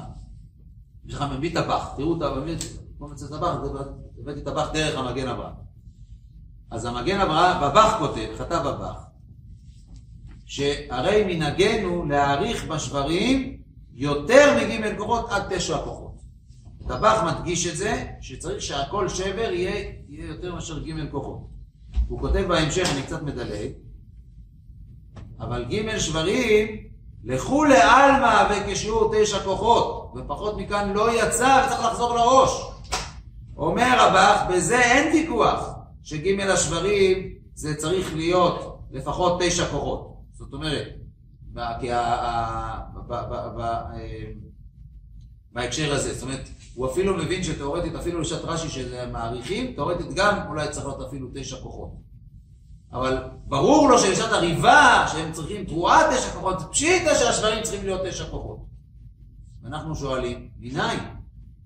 יש 1.07 1.15
לך 1.15 1.25
מביא 1.37 1.55
טבח, 1.55 1.95
תראו 1.97 2.17
את 2.17 2.23
הטבח, 3.23 3.55
הבאתי 4.19 4.41
טבח 4.41 4.71
דרך 4.73 4.99
המגן 4.99 5.29
אברהם. 5.29 5.55
אז 6.71 6.85
המגן 6.85 7.21
אברהם, 7.21 7.57
בבח 7.63 7.97
כותב, 7.99 8.29
כתב 8.39 8.63
בבח, 8.65 9.05
שהרי 10.47 11.35
מנהגנו 11.35 12.05
להעריך 12.05 12.65
בשברים 12.65 13.63
יותר 13.93 14.57
מג' 14.57 14.99
כוחות 14.99 15.31
עד 15.31 15.43
תשע 15.57 15.79
כוחות. 15.79 16.21
טבח 16.89 17.23
מדגיש 17.27 17.67
את 17.67 17.77
זה, 17.77 18.07
שצריך 18.21 18.63
שהכל 18.63 19.09
שבר 19.09 19.51
יהיה, 19.53 19.93
יהיה 20.09 20.27
יותר 20.27 20.55
מאשר 20.55 20.79
ג' 20.79 21.11
כוחות. 21.11 21.60
הוא 22.11 22.21
כותב 22.21 22.45
בהמשך, 22.49 22.89
אני 22.93 23.03
קצת 23.03 23.23
מדלג, 23.23 23.71
אבל 25.41 25.65
ג' 25.65 25.99
שברים 25.99 26.77
לכו 27.25 27.65
לעלמא 27.65 28.49
וכשיעור 28.51 29.13
תשע 29.15 29.39
כוחות, 29.39 30.13
ופחות 30.17 30.57
מכאן 30.57 30.93
לא 30.93 31.23
יצא 31.23 31.67
וצריך 31.67 31.85
לחזור 31.85 32.15
לראש. 32.15 32.51
אומר 33.57 34.01
הבח, 34.01 34.43
בזה 34.51 34.81
אין 34.81 35.15
ויכוח, 35.15 35.69
שג' 36.03 36.41
השברים 36.41 37.35
זה 37.55 37.75
צריך 37.75 38.15
להיות 38.15 38.79
לפחות 38.91 39.41
תשע 39.43 39.67
כוחות. 39.67 40.17
זאת 40.33 40.53
אומרת, 40.53 40.89
בהקשר 45.53 45.95
הזה, 45.95 46.15
זאת 46.15 46.23
אומרת, 46.23 46.49
הוא 46.75 46.87
אפילו 46.87 47.17
מבין 47.17 47.43
שתאורטית, 47.43 47.95
אפילו 47.95 48.21
לשעת 48.21 48.45
רש"י 48.45 48.69
שזה 48.69 49.07
מעריכים, 49.13 49.73
תאורטית 49.73 50.15
גם 50.15 50.39
אולי 50.49 50.69
צריך 50.69 50.87
להיות 50.87 51.01
אפילו 51.09 51.29
תשע 51.35 51.57
כוחות. 51.57 52.10
אבל 52.93 53.23
ברור 53.47 53.89
לו 53.89 53.99
שלשעת 53.99 54.33
הריבה, 54.33 55.07
שהם 55.13 55.33
צריכים 55.33 55.65
תרועה 55.65 56.17
תשע 56.17 56.31
כוחות, 56.31 56.57
פשיטה 56.71 57.15
שהשברים 57.15 57.63
צריכים 57.63 57.85
להיות 57.85 58.01
תשע 58.07 58.25
כוחות. 58.25 58.59
ואנחנו 59.63 59.97
שואלים, 59.97 60.49
מניין? 60.59 60.99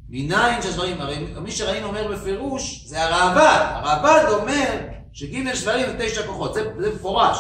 מניין 0.09 0.63
שהשברים, 0.63 1.01
הרי 1.01 1.27
מי 1.43 1.51
שראינו 1.51 1.87
אומר 1.87 2.09
בפירוש, 2.13 2.85
זה 2.87 3.05
הרעב"ד. 3.05 3.67
הרעב"ד 3.71 4.25
אומר 4.29 4.79
שג' 5.13 5.55
שברים 5.55 5.87
זה 5.87 5.97
תשע 5.99 6.27
כוחות, 6.27 6.55
זה, 6.55 6.73
מפורש. 6.95 7.39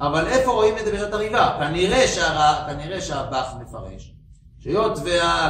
אבל 0.00 0.26
איפה 0.26 0.50
רואים 0.50 0.78
את 0.78 0.84
זה 0.84 0.92
בשעת 0.92 1.12
הריבה? 1.12 1.56
כנראה, 1.58 2.08
שהר... 2.08 2.66
כנראה 2.66 3.00
שהבח 3.00 3.54
מפרש, 3.60 4.14
שהיות. 4.58 4.98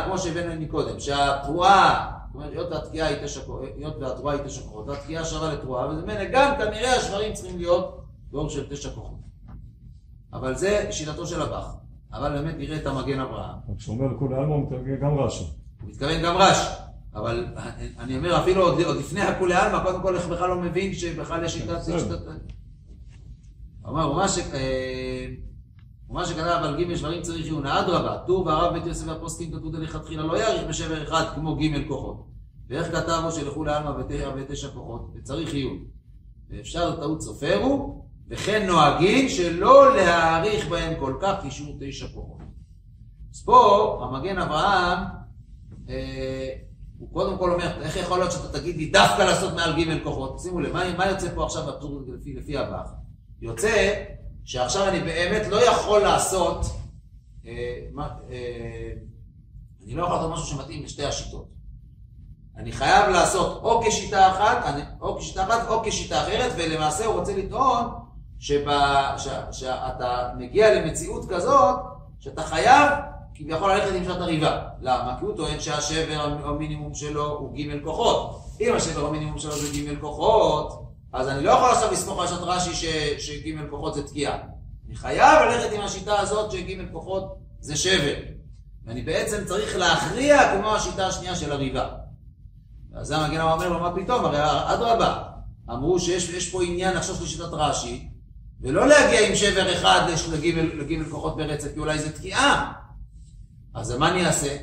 כמו 0.04 0.18
שהבאנו 0.18 0.61
מקודם, 0.61 1.00
שהתרועה 1.00 2.17
אומרת, 2.34 2.52
היות 2.52 2.70
והתקיעה 2.70 3.08
היא 3.08 3.16
תשע 3.24 3.40
היות 3.76 3.96
והתרועה 4.00 4.34
היא 4.34 4.42
תשע 4.44 4.62
כוחות, 4.62 4.88
והתקיעה 4.88 5.24
שווה 5.24 5.54
לתרועה, 5.54 5.88
וממילא 5.88 6.24
גם 6.32 6.54
כנראה 6.58 6.96
השברים 6.96 7.32
צריכים 7.32 7.58
להיות 7.58 8.04
באור 8.30 8.48
של 8.48 8.68
תשע 8.68 8.90
כוחות. 8.90 9.18
אבל 10.32 10.54
זה 10.54 10.86
שיטתו 10.90 11.26
של 11.26 11.42
הבח. 11.42 11.74
אבל 12.12 12.32
באמת 12.32 12.54
נראה 12.58 12.76
את 12.76 12.86
המגן 12.86 13.20
אברהם. 13.20 13.56
כשהוא 13.78 13.96
אומר 13.96 14.14
לכולי 14.14 14.34
עלמא 14.34 14.54
הוא 14.54 14.66
מתרגם 14.66 15.00
גם 15.00 15.18
רש"י. 15.18 15.44
הוא 15.82 15.90
מתכוון 15.90 16.22
גם 16.22 16.36
רש"י. 16.36 16.70
אבל 17.14 17.46
אני 17.98 18.16
אומר, 18.16 18.40
אפילו 18.40 18.62
עוד, 18.62 18.80
עוד 18.80 18.96
לפני 18.96 19.20
הכולי 19.20 19.54
עלמא, 19.54 19.84
קודם 19.84 20.02
כל, 20.02 20.16
איך 20.16 20.28
בכלל 20.28 20.48
לא 20.48 20.60
מבין 20.60 20.94
שבכלל 20.94 21.44
יש 21.44 21.54
שיטת... 21.54 21.84
שיטת... 21.84 22.18
הוא 23.82 23.90
אמר, 23.90 24.12
ומה 26.11 26.26
שכתב 26.26 26.61
על 26.62 26.84
ג' 26.84 26.96
שברים 26.96 27.22
צריך 27.22 27.44
עיון, 27.44 27.66
אדרבה, 27.66 28.18
טור 28.26 28.46
והרב 28.46 28.72
בית 28.72 28.86
יוסף 28.86 29.06
והפוסקים 29.09 29.52
כתוב 29.52 29.76
דלכתחילה 29.76 30.22
לא 30.22 30.38
יאריך 30.38 30.62
בשבר 30.68 31.02
אחד 31.02 31.24
כמו 31.34 31.56
ג' 31.56 31.88
כוחות. 31.88 32.26
ואיך 32.68 32.86
כתב 32.86 33.20
לו 33.24 33.32
שלכו 33.32 33.64
לעלמא 33.64 33.92
ותשע 34.36 34.68
כוחות, 34.68 35.11
וצריך 35.14 35.54
עיון. 35.54 35.84
ואפשר 36.50 36.96
טעות 36.96 37.22
סופרו, 37.22 38.04
וכן 38.28 38.66
נוהגים 38.66 39.28
שלא 39.28 39.96
להאריך 39.96 40.68
בהם 40.68 41.00
כל 41.00 41.14
כך 41.20 41.34
קישור 41.42 41.76
תשע 41.80 42.06
כוחות. 42.14 42.38
אז 43.34 43.42
פה 43.44 44.00
המגן 44.02 44.38
אברהם, 44.38 44.98
אה, 45.88 46.48
הוא 46.98 47.09
קודם 47.12 47.38
כל 47.38 47.50
אומר, 47.50 47.82
איך 47.82 47.96
יכול 47.96 48.18
להיות 48.18 48.32
שאתה 48.32 48.59
תגיד 48.59 48.76
לי 48.76 48.86
דווקא 48.90 49.22
לעשות 49.22 49.54
מעל 49.54 49.84
ג' 49.84 50.04
כוחות? 50.04 50.40
שימו 50.40 50.61
לב, 50.61 50.72
מה, 50.72 50.96
מה 50.96 51.06
יוצא 51.06 51.34
פה 51.34 51.44
עכשיו 51.44 51.64
לפי, 52.06 52.34
לפי 52.34 52.56
הבא? 52.56 52.82
יוצא 53.40 54.04
שעכשיו 54.49 54.88
אני 54.88 55.01
באמת 55.01 55.46
לא 55.49 55.64
יכול 55.64 56.01
לעשות, 56.01 56.66
אה, 57.46 57.53
אה, 58.30 58.90
אני 59.84 59.94
לא 59.94 60.03
יכול 60.03 60.16
לעשות 60.16 60.32
משהו 60.32 60.46
שמתאים 60.46 60.84
לשתי 60.84 61.05
השיטות. 61.05 61.46
אני 62.57 62.72
חייב 62.72 63.09
לעשות 63.09 63.62
או 63.62 63.82
כשיטה 63.86 64.30
אחת, 64.30 64.74
או 65.01 65.18
כשיטה 65.18 65.44
אחת 65.44 65.68
או 65.68 65.82
כשיטה 65.84 66.22
אחרת, 66.22 66.53
ולמעשה 66.57 67.07
הוא 67.07 67.14
רוצה 67.14 67.36
לטעון 67.36 67.84
שבא, 68.38 69.14
ש, 69.18 69.28
שאתה 69.53 70.32
מגיע 70.38 70.74
למציאות 70.74 71.28
כזאת, 71.28 71.76
שאתה 72.20 72.42
חייב 72.42 72.88
כביכול 73.34 73.72
ללכת 73.72 73.94
עם 73.94 74.05
שעת 74.05 74.20
הריבה. 74.20 74.62
למה? 74.80 75.16
כי 75.18 75.24
הוא 75.24 75.36
טוען 75.36 75.61
שהשבר 75.61 76.38
המינימום 76.44 76.94
שלו 76.94 77.38
הוא 77.38 77.57
ג' 77.57 77.84
כוחות. 77.84 78.40
אם 78.61 78.74
השבר 78.76 79.07
המינימום 79.07 79.38
שלו 79.38 79.53
זה 79.53 79.78
ג' 79.78 80.01
כוחות, 80.01 80.88
אז 81.12 81.28
אני 81.28 81.44
לא 81.44 81.50
יכול 81.50 81.70
עכשיו 81.70 81.92
לסמוך 81.92 82.20
על 82.20 82.26
שעת 82.26 82.40
רש"י 82.42 82.74
שג' 83.18 83.68
כוחות 83.70 83.94
זה 83.94 84.06
תקיעה. 84.06 84.38
אני 84.86 84.96
חייב 84.96 85.42
ללכת 85.42 85.72
עם 85.72 85.80
השיטה 85.80 86.20
הזאת 86.20 86.52
שג' 86.52 86.92
כוחות 86.92 87.36
זה 87.61 87.76
שבר. 87.76 88.14
ואני 88.86 89.02
בעצם 89.02 89.44
צריך 89.44 89.76
להכריע 89.76 90.59
כמו 90.59 90.74
השיטה 90.74 91.06
השנייה 91.06 91.36
של 91.36 91.52
הריבה. 91.52 91.88
אז 92.94 93.06
זה 93.06 93.16
המגן 93.16 93.40
אומר 93.40 93.68
לו, 93.68 93.80
מה 93.80 93.96
פתאום? 93.96 94.24
הרי 94.24 94.38
אדרבה, 94.74 95.22
אמרו 95.70 96.00
שיש 96.00 96.50
פה 96.50 96.62
עניין 96.62 96.96
עכשיו 96.96 97.14
של 97.14 97.26
שיטת 97.26 97.52
רש"י, 97.52 98.09
ולא 98.61 98.88
להגיע 98.88 99.28
עם 99.28 99.34
שבר 99.34 99.72
אחד 99.72 100.00
לג' 100.50 101.11
כוחות 101.11 101.36
ברצף, 101.36 101.68
כי 101.74 101.80
אולי 101.80 101.98
זה 101.98 102.12
תקיעה. 102.12 102.72
אז 103.74 103.90
מה 103.90 104.11
אני 104.11 104.26
אעשה? 104.26 104.56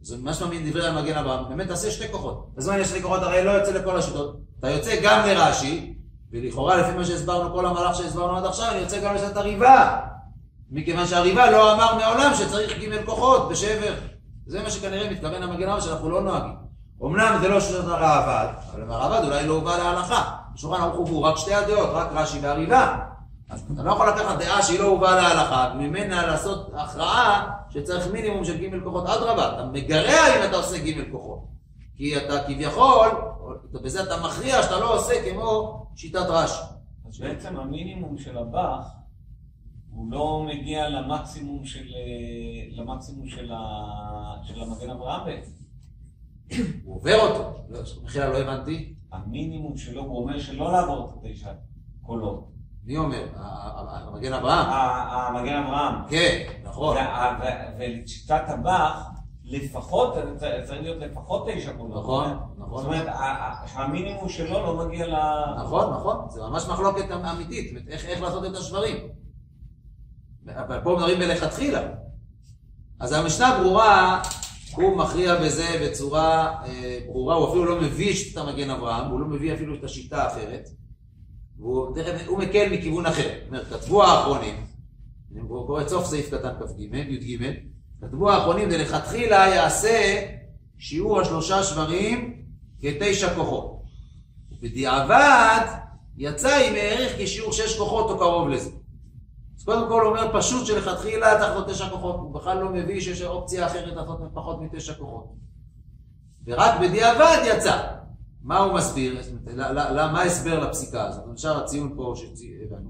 זה 0.00 0.16
ממש 0.16 0.42
מאמין 0.42 0.70
דברי 0.70 0.88
המגן 0.88 1.16
אברהם, 1.16 1.48
באמת 1.48 1.68
תעשה 1.68 1.90
שתי 1.90 2.12
כוחות. 2.12 2.50
אז 2.56 2.68
מה 2.68 2.74
אני 2.74 2.82
אעשה 2.82 3.02
כוחות? 3.02 3.22
הרי 3.22 3.44
לא 3.44 3.50
יוצא 3.50 3.72
לכל 3.72 3.96
השיטות. 3.96 4.40
אתה 4.60 4.70
יוצא 4.70 5.00
גם 5.02 5.26
לרש"י, 5.26 5.94
ולכאורה 6.32 6.76
לפי 6.76 6.96
מה 6.96 7.04
שהסברנו, 7.04 7.54
כל 7.54 7.66
המהלך 7.66 7.96
שהסברנו 7.96 8.36
עד 8.36 8.44
עכשיו, 8.44 8.70
אני 8.70 8.78
יוצא 8.78 9.00
גם 9.00 9.14
לשעת 9.14 9.36
הריבה. 9.36 10.00
מכיוון 10.70 11.06
שהריבה 11.06 11.50
לא 11.50 11.74
אמר 11.74 11.94
מעולם 11.94 12.34
שצריך 12.34 12.78
ג' 12.78 13.04
כוחות 13.04 13.48
בשבר. 13.48 13.94
זה 14.46 14.62
מה 14.62 14.70
שכנראה 14.70 15.10
מתכוון 15.10 15.42
המגן 15.42 15.62
אברהם 15.62 15.80
שאנחנו 15.80 16.10
לא 16.10 16.22
נוהגים. 16.22 16.54
אמנם 17.04 17.38
זה 17.40 17.48
לא 17.48 17.60
שיטת 17.60 17.84
הרעב"ד, 17.84 18.48
אבל 18.74 18.90
הרעב"ד 18.90 19.24
אולי 19.24 19.46
לא 19.46 19.54
הובא 19.54 19.76
להלכה. 19.76 20.36
בשולחן 20.54 20.82
ערוך 20.82 20.96
הובאו 20.96 21.22
רק 21.22 21.36
שתי 21.36 21.54
הדעות, 21.54 21.90
רק 21.92 22.08
רש"י 22.12 22.38
והריבה. 22.42 22.96
אז 23.50 23.64
אתה 23.74 23.82
לא 23.82 23.92
יכול 23.92 24.08
לקחת 24.08 24.38
דעה 24.38 24.62
שהיא 24.62 24.80
לא 24.80 24.84
הובאה 24.84 25.14
להלכה, 25.16 25.72
וממנה 25.74 26.26
לעשות 26.26 26.70
הכרעה 26.74 27.50
שצריך 27.70 28.06
מינימום 28.06 28.44
של 28.44 28.56
ג' 28.56 28.84
כוחות. 28.84 29.06
אדרבה, 29.06 29.54
אתה 29.54 29.64
מגרע 29.64 30.36
אם 30.36 30.48
אתה 30.48 30.56
עושה 30.56 30.78
ג' 30.78 31.12
כוחות. 31.12 31.59
כי 32.00 32.16
אתה 32.16 32.44
כביכול, 32.46 33.08
בזה 33.72 34.02
אתה 34.02 34.22
מכריע 34.24 34.62
שאתה 34.62 34.80
לא 34.80 34.96
עושה 34.96 35.14
כמו 35.30 35.86
שיטת 35.96 36.26
רש"י. 36.28 36.62
אז 37.08 37.20
בעצם 37.20 37.56
המינימום 37.56 38.18
של 38.18 38.38
הבח 38.38 38.86
הוא 39.90 40.12
לא 40.12 40.46
מגיע 40.48 40.88
למקסימום 40.88 41.64
של, 41.64 41.84
למקסימום 42.70 43.28
של, 43.28 43.52
ה, 43.52 43.58
של 44.44 44.62
המגן 44.62 44.90
אברהם 44.90 45.26
בעצם. 45.26 45.52
הוא 46.84 46.96
עובר 46.96 47.20
אותו. 47.20 47.64
מחילה, 48.02 48.28
לא 48.28 48.38
הבנתי. 48.38 48.94
המינימום 49.12 49.76
שלו, 49.76 50.02
הוא 50.02 50.22
אומר 50.22 50.38
שלא 50.38 50.72
לעבור 50.72 51.04
את 51.04 51.24
התשע 51.24 51.52
קולות. 52.02 52.50
מי 52.84 52.96
אומר? 52.96 53.26
המגן 53.36 54.32
אברהם. 54.32 54.66
המגן 55.10 55.56
אברהם. 55.56 55.94
כן, 56.08 56.52
נכון. 56.64 56.96
ולשיטת 57.78 58.42
הבח, 58.46 59.19
לפחות, 59.50 60.14
צריך 60.38 60.82
להיות 60.82 60.98
לפחות 60.98 61.48
תשע 61.48 61.72
קולות. 61.72 62.02
נכון, 62.02 62.38
נכון. 62.58 62.82
זאת 62.82 62.86
אומרת, 62.86 63.06
המינימום 63.72 64.28
שלו 64.28 64.62
לא 64.62 64.86
מגיע 64.86 65.06
ל... 65.06 65.14
נכון, 65.58 65.92
נכון. 65.92 66.30
זה 66.30 66.40
ממש 66.42 66.66
מחלוקת 66.68 67.04
אמיתית. 67.10 67.88
איך 67.88 68.20
לעשות 68.20 68.44
את 68.44 68.56
השברים. 68.56 68.96
אבל 70.46 70.80
פה 70.84 70.96
מדברים 70.96 71.18
מלכתחילה. 71.18 71.88
אז 73.00 73.12
המשנה 73.12 73.58
ברורה 73.60 74.22
הוא 74.74 74.96
מכריע 74.96 75.44
בזה 75.44 75.66
בצורה 75.82 76.56
אה, 76.64 76.98
ברורה, 77.06 77.34
הוא 77.34 77.48
אפילו 77.48 77.64
לא 77.64 77.80
מביא 77.80 78.14
את 78.32 78.36
המגן 78.36 78.70
אברהם, 78.70 79.10
הוא 79.10 79.20
לא 79.20 79.26
מביא 79.26 79.54
אפילו 79.54 79.74
את 79.74 79.84
השיטה 79.84 80.22
האחרת, 80.22 80.68
והוא 81.58 81.94
תכף, 81.94 82.26
הוא 82.26 82.38
מקל 82.38 82.68
מכיוון 82.72 83.06
אחר. 83.06 83.28
זאת 83.40 83.48
אומרת, 83.48 83.66
כתבו 83.66 84.04
האחרונים, 84.04 84.54
אני 85.32 85.40
קורא 85.48 85.82
את 85.82 85.88
סוף 85.88 86.06
סעיף 86.06 86.34
קטן 86.34 86.52
כ"ג, 86.60 86.80
י"ג, 86.94 87.44
כתבו 88.00 88.30
האחרונים, 88.30 88.68
ולכתחילה 88.72 89.36
יעשה 89.36 90.26
שיעור 90.78 91.20
השלושה 91.20 91.62
שברים 91.62 92.42
כתשע 92.80 93.34
כוחות. 93.34 93.80
בדיעבד 94.62 95.66
יצא 96.16 96.68
אם 96.68 96.74
העריך 96.74 97.12
כשיעור 97.18 97.52
שש 97.52 97.78
כוחות 97.78 98.10
או 98.10 98.18
קרוב 98.18 98.48
לזה. 98.48 98.70
אז 99.58 99.64
קודם 99.64 99.88
כל 99.88 100.00
הוא 100.00 100.10
אומר 100.10 100.38
פשוט 100.38 100.66
שלכתחילה 100.66 101.34
לעשות 101.34 101.68
תשע 101.68 101.88
כוחות, 101.88 102.16
הוא 102.16 102.34
בכלל 102.34 102.58
לא 102.58 102.70
מביא 102.70 103.00
שיש 103.00 103.22
אופציה 103.22 103.66
אחרת 103.66 103.96
לעשות 103.96 104.18
פחות 104.34 104.60
מתשע 104.60 104.94
כוחות. 104.94 105.32
ורק 106.46 106.80
בדיעבד 106.80 107.38
יצא. 107.44 107.86
מה 108.42 108.58
הוא 108.58 108.74
מסביר? 108.74 109.20
מה 110.12 110.20
ההסבר 110.20 110.60
לפסיקה 110.60 111.06
הזאת? 111.08 111.24
נשאר 111.32 111.64
הציון 111.64 111.92
פה 111.96 112.14
שהבנו. 112.16 112.89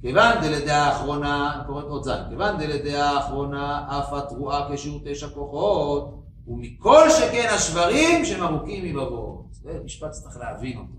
כיוון 0.00 0.40
דלדעה 0.40 0.88
האחרונה, 0.88 1.54
אני 1.54 1.66
קורא 1.66 1.82
עוד 1.82 2.04
זין, 2.04 2.28
כיוון 2.28 2.58
דלדעה 2.58 3.10
האחרונה 3.10 3.86
אף 3.98 4.12
התרועה 4.12 4.68
כשיעור 4.72 5.00
תשע 5.04 5.28
כוחות, 5.28 6.22
ומכל 6.46 7.10
שכן 7.10 7.48
השברים 7.54 8.24
שהם 8.24 8.42
ארוכים 8.42 8.84
מבבות. 8.84 9.44
זה 9.50 9.80
משפט 9.84 10.14
שצריך 10.14 10.36
להבין 10.36 10.78
אותו. 10.78 10.98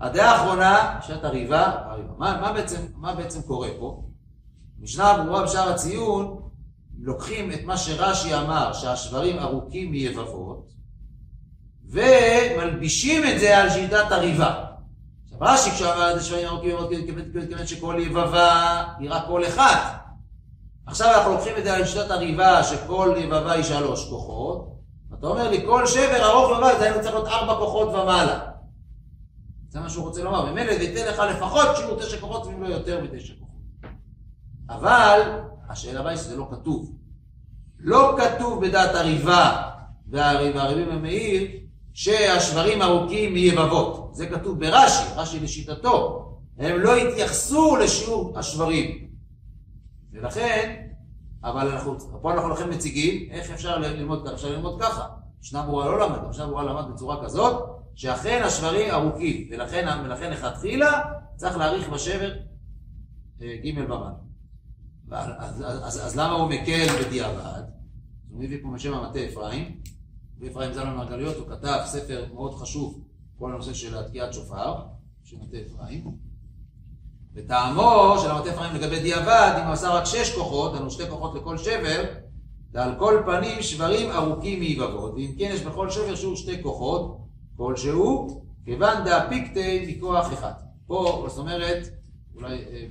הדעה 0.00 0.32
האחרונה, 0.32 1.00
שעת 1.02 1.24
הריבה, 1.24 1.72
הריבה. 1.84 2.12
מה, 2.18 2.40
מה, 2.40 2.52
בעצם, 2.52 2.80
מה 2.96 3.14
בעצם 3.14 3.42
קורה 3.42 3.68
פה? 3.78 4.02
משנה 4.80 5.22
ברורה 5.22 5.42
בשער 5.42 5.68
הציון, 5.68 6.42
לוקחים 6.98 7.52
את 7.52 7.64
מה 7.64 7.76
שרש"י 7.76 8.34
אמר, 8.34 8.72
שהשברים 8.72 9.38
ארוכים 9.38 9.90
מיבבות, 9.90 10.68
ומלבישים 11.84 13.22
את 13.24 13.40
זה 13.40 13.58
על 13.58 13.70
שיטת 13.70 14.06
הריבה. 14.10 14.64
רש"י 15.40 15.70
כשאמר 15.70 16.10
את 16.10 16.16
השברים 16.16 16.46
ארוכים 16.46 16.76
מיבבות, 16.76 17.48
כיוון 17.48 17.66
שכל 17.66 17.96
יבבה 17.98 18.84
היא 18.98 19.10
רק 19.10 19.22
כל 19.26 19.44
אחד. 19.44 19.76
עכשיו 20.86 21.14
אנחנו 21.14 21.32
לוקחים 21.32 21.52
את 21.58 21.64
זה 21.64 21.74
על 21.76 21.84
שיטת 21.84 22.10
הריבה, 22.10 22.64
שכל 22.64 23.14
יבבה 23.18 23.52
היא 23.52 23.62
שלוש 23.62 24.08
כוחות, 24.10 24.72
אתה 25.18 25.26
אומר 25.26 25.50
לי, 25.50 25.66
כל 25.66 25.86
שבר 25.86 26.30
ארוך 26.30 26.58
לבד, 26.58 26.74
זה 26.78 26.84
היינו 26.84 27.02
צריך 27.02 27.14
להיות 27.14 27.28
ארבע 27.28 27.54
כוחות 27.54 27.88
ומעלה. 27.88 28.38
זה 29.68 29.80
מה 29.80 29.90
שהוא 29.90 30.04
רוצה 30.04 30.24
לומר. 30.24 30.52
ממילא 30.52 30.76
זה 30.76 30.82
ייתן 30.82 31.08
לך 31.08 31.18
לפחות 31.18 31.76
שיעור 31.76 31.98
תשע 32.00 32.20
כוחות, 32.20 32.46
ואם 32.46 32.62
לא 32.62 32.68
יותר 32.68 33.04
מתשע 33.04 33.34
כוחות. 33.38 33.60
אבל, 34.68 35.20
השאלה 35.68 36.00
הבאה 36.00 36.10
היא 36.10 36.18
שזה 36.18 36.36
לא 36.36 36.48
כתוב. 36.50 36.92
לא 37.78 38.16
כתוב 38.18 38.66
בדעת 38.66 38.94
הריבה 38.94 39.62
והריבים 40.10 40.90
המאיר 40.90 41.50
שהשברים 41.92 42.82
ארוכים 42.82 43.34
מיבבות. 43.34 44.10
זה 44.14 44.26
כתוב 44.26 44.60
ברש"י, 44.60 45.04
רש"י 45.16 45.40
לשיטתו. 45.40 46.28
הם 46.58 46.80
לא 46.80 46.96
התייחסו 46.96 47.76
לשיעור 47.76 48.38
השברים. 48.38 49.08
ולכן, 50.12 50.86
אבל 51.44 51.68
אנחנו, 51.68 51.98
פה 52.22 52.32
אנחנו 52.32 52.48
לכם 52.48 52.70
מציגים 52.70 53.30
איך 53.30 53.50
אפשר 53.50 53.78
ללמוד. 53.78 54.28
אפשר 54.28 54.50
ללמוד 54.50 54.82
ככה. 54.82 55.08
משנה 55.40 55.62
ברורה 55.62 55.86
לא 55.86 56.06
למד, 56.06 56.28
משנה 56.28 56.46
ברורה 56.46 56.62
למד 56.62 56.92
בצורה 56.92 57.24
כזאת, 57.24 57.82
שאכן 57.94 58.42
השברים 58.44 58.90
ארוכים, 58.90 59.48
ולכן, 59.50 59.88
ולכן 60.04 60.30
לכתחילה 60.30 61.02
צריך 61.36 61.56
להאריך 61.56 61.88
בשבר 61.88 62.32
אה, 63.42 63.56
ג' 63.64 63.78
במן. 63.78 64.12
אז, 65.10 65.30
אז, 65.38 65.64
אז, 65.82 66.06
אז 66.06 66.16
למה 66.16 66.32
הוא 66.32 66.50
מקל 66.50 66.86
בדיעבד? 67.06 67.62
הוא 68.30 68.40
מביא 68.40 68.58
פה 68.62 68.68
משם 68.68 68.94
המטה 68.94 69.18
אפרים, 69.28 69.80
ואפרים 70.42 70.72
זלמן 70.72 70.96
מרגליות, 70.96 71.36
הוא 71.36 71.46
כתב 71.48 71.78
ספר 71.86 72.24
מאוד 72.34 72.54
חשוב, 72.54 73.04
כל 73.38 73.52
הנושא 73.52 73.74
של 73.74 74.02
תקיעת 74.02 74.32
שופר, 74.32 74.74
של 75.24 75.36
מטה 75.36 75.56
אפרים. 75.66 76.16
וטעמו 77.34 78.14
של 78.22 78.30
המטה 78.30 78.50
אפרים 78.50 78.74
לגבי 78.74 79.00
דיעבד, 79.00 79.54
אם 79.58 79.64
הוא 79.64 79.72
עשה 79.72 79.90
רק 79.90 80.04
שש 80.04 80.34
כוחות, 80.34 80.74
לנו 80.74 80.90
שתי 80.90 81.08
כוחות 81.08 81.34
לכל 81.34 81.58
שבר, 81.58 82.04
ועל 82.72 82.94
כל 82.98 83.22
פנים 83.26 83.62
שברים 83.62 84.10
ארוכים 84.10 84.58
מעיבבות, 84.58 85.14
ואם 85.14 85.34
כן 85.38 85.50
יש 85.54 85.60
בכל 85.60 85.90
שבר 85.90 86.14
שהוא 86.14 86.36
שתי 86.36 86.62
כוחות, 86.62 87.18
כלשהו, 87.56 88.42
כיוון 88.64 89.04
דאפיקטי 89.04 89.96
מכוח 89.96 90.32
אחד. 90.32 90.52
פה, 90.86 91.26
זאת 91.28 91.38
אומרת, 91.38 91.88
אולי, 92.34 92.54
אה, 92.54 92.86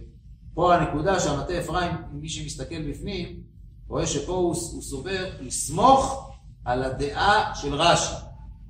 פה 0.54 0.76
הנקודה 0.76 1.20
שהמטה 1.20 1.60
אפרים, 1.60 1.92
מי 2.12 2.30
שמסתכל 2.30 2.92
בפנים, 2.92 3.42
רואה 3.88 4.08
שפה 4.08 4.32
הוא, 4.32 4.56
הוא 4.74 4.82
סובר 4.82 5.30
לסמוך 5.42 6.31
על 6.66 6.84
הדעה 6.84 7.56
של 7.56 7.74
רש"י. 7.74 8.16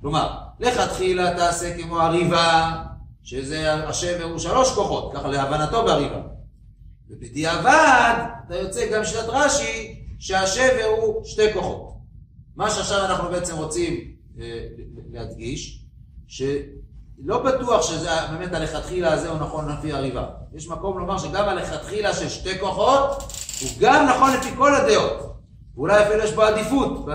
כלומר, 0.01 0.37
לכתחילה 0.59 1.35
תעשה 1.35 1.77
כמו 1.77 1.99
הריבה, 2.01 2.83
שזה 3.23 3.73
השבר 3.73 4.23
הוא 4.23 4.39
שלוש 4.39 4.69
כוחות, 4.69 5.13
ככה 5.13 5.27
להבנתו 5.27 5.83
בריבה. 5.83 6.21
ובדיעבד, 7.09 8.13
אתה 8.45 8.55
יוצא 8.55 8.91
גם 8.91 9.05
שיטת 9.05 9.27
רש"י, 9.27 10.01
שהשבר 10.19 10.85
הוא 10.97 11.25
שתי 11.25 11.53
כוחות. 11.53 11.91
מה 12.55 12.69
שעכשיו 12.69 13.05
אנחנו 13.05 13.29
בעצם 13.29 13.57
רוצים 13.57 14.11
אה, 14.39 14.65
להדגיש, 15.11 15.85
שלא 16.27 17.43
בטוח 17.43 17.81
שזה 17.81 18.09
באמת 18.31 18.53
הלכתחילה 18.53 19.13
הזה 19.13 19.29
הוא 19.29 19.39
נכון 19.39 19.69
לפי 19.69 19.93
הריבה. 19.93 20.25
יש 20.53 20.67
מקום 20.67 20.99
לומר 20.99 21.17
שגם 21.17 21.49
הלכתחילה 21.49 22.13
של 22.13 22.29
שתי 22.29 22.59
כוחות, 22.59 23.23
הוא 23.61 23.69
גם 23.79 24.07
נכון 24.09 24.33
לפי 24.33 24.55
כל 24.55 24.75
הדעות. 24.75 25.31
ואולי 25.75 26.03
אפילו 26.03 26.23
יש 26.23 26.33
בו 26.33 26.41
עדיפות 26.41 27.05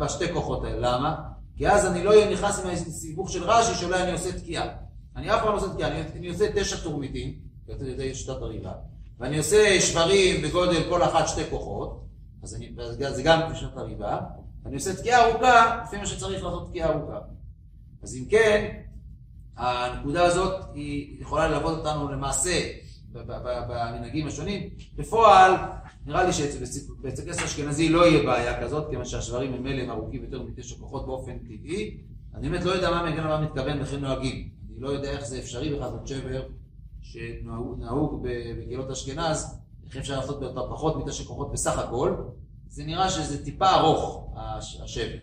בשתי 0.00 0.32
כוחות 0.32 0.64
האלה. 0.64 0.92
למה? 0.92 1.16
כי 1.56 1.68
אז 1.68 1.86
אני 1.86 2.04
לא 2.04 2.12
נכנס 2.32 2.64
עם 2.64 2.70
הסיבוך 2.70 3.30
של 3.30 3.44
רש"י 3.44 3.74
שאולי 3.74 4.02
אני 4.02 4.12
עושה 4.12 4.32
תקיעה. 4.32 4.66
אני 5.16 5.34
אף 5.34 5.40
פעם 5.42 5.52
לא 5.52 5.56
עושה 5.56 5.74
תקיעה, 5.74 5.90
אני, 5.90 6.00
אני 6.16 6.28
עושה 6.28 6.46
תשע 6.54 6.76
טורמיטים, 6.76 7.34
ידי 7.68 8.14
שיטת 8.14 8.42
הריבה, 8.42 8.72
ואני 9.18 9.38
עושה 9.38 9.80
שברים 9.80 10.42
בגודל 10.42 10.88
כל 10.88 11.02
אחת 11.02 11.28
שתי 11.28 11.42
כוחות, 11.50 12.04
אז 12.42 12.54
אני, 12.54 12.72
זה 13.10 13.22
גם 13.22 13.52
בשיטת 13.52 13.76
הריבה, 13.76 14.18
אני 14.66 14.74
עושה 14.74 14.96
תקיעה 14.96 15.26
ארוכה, 15.26 15.82
לפי 15.84 15.96
מה 15.96 16.06
שצריך 16.06 16.44
לעשות 16.44 16.68
תקיעה 16.68 16.90
ארוכה. 16.90 17.18
אז 18.02 18.16
אם 18.16 18.24
כן, 18.30 18.80
הנקודה 19.56 20.24
הזאת 20.24 20.54
היא 20.74 21.22
יכולה 21.22 21.48
ללוות 21.48 21.78
אותנו 21.78 22.12
למעשה 22.12 22.70
במנהגים 23.12 24.26
השונים. 24.26 24.68
בפועל, 24.96 25.52
נראה 26.08 26.24
לי 26.24 26.32
שאצל 26.32 27.22
כסף 27.28 27.44
אשכנזי 27.44 27.88
לא 27.88 28.06
יהיה 28.06 28.22
בעיה 28.22 28.62
כזאת, 28.62 28.90
כיוון 28.90 29.04
שהשברים 29.04 29.54
הם 29.54 29.66
אלה 29.66 29.82
הם 29.82 29.90
ארוכים 29.90 30.22
יותר 30.22 30.42
מתשע 30.42 30.76
כוחות 30.76 31.06
באופן 31.06 31.38
טבעי. 31.38 32.00
אני 32.34 32.48
באמת 32.48 32.64
לא 32.64 32.70
יודע 32.70 32.90
מה 32.90 33.10
מגן 33.10 33.20
הרב 33.20 33.40
מתכוון 33.40 33.82
וכן 33.82 34.00
נוהגים. 34.00 34.48
אני 34.70 34.80
לא 34.80 34.88
יודע 34.88 35.10
איך 35.10 35.24
זה 35.24 35.38
אפשרי 35.38 35.68
בכלל 35.68 35.80
לעשות 35.80 36.06
שבר 36.06 36.42
שנהוג 37.00 38.22
בקהילות 38.22 38.90
אשכנז, 38.90 39.58
איך 39.86 39.96
אפשר 39.96 40.16
לעשות 40.16 40.40
באותה 40.40 40.60
פחות 40.70 40.96
מתשע 40.96 41.24
כוחות 41.24 41.52
בסך 41.52 41.78
הכל. 41.78 42.14
זה 42.68 42.84
נראה 42.84 43.10
שזה 43.10 43.44
טיפה 43.44 43.70
ארוך, 43.70 44.34
השבר. 44.84 45.16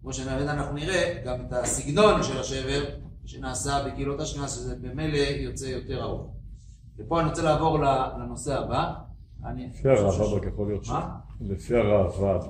כמו 0.00 0.12
שאנחנו 0.12 0.74
נראה, 0.74 1.22
גם 1.26 1.46
את 1.46 1.52
הסגנון 1.52 2.22
של 2.22 2.40
השבר 2.40 2.84
שנעשה 3.24 3.84
בקהילות 3.86 4.20
אשכנז, 4.20 4.52
שזה 4.52 4.76
במילא 4.76 5.16
יוצא 5.16 5.66
יותר 5.66 6.02
ארוך. 6.02 6.30
ופה 6.98 7.20
אני 7.20 7.28
רוצה 7.28 7.42
לעבור 7.42 7.78
לנושא 8.18 8.58
הבא. 8.58 8.94
לפי 9.52 9.88
הראב"ד 9.88 10.32
רק 10.32 10.42
יכול 10.52 10.66
להיות 10.66 10.84
ש... 10.84 10.88
מה? 10.88 11.08
לפי 11.40 11.76
הראב"ד, 11.76 12.46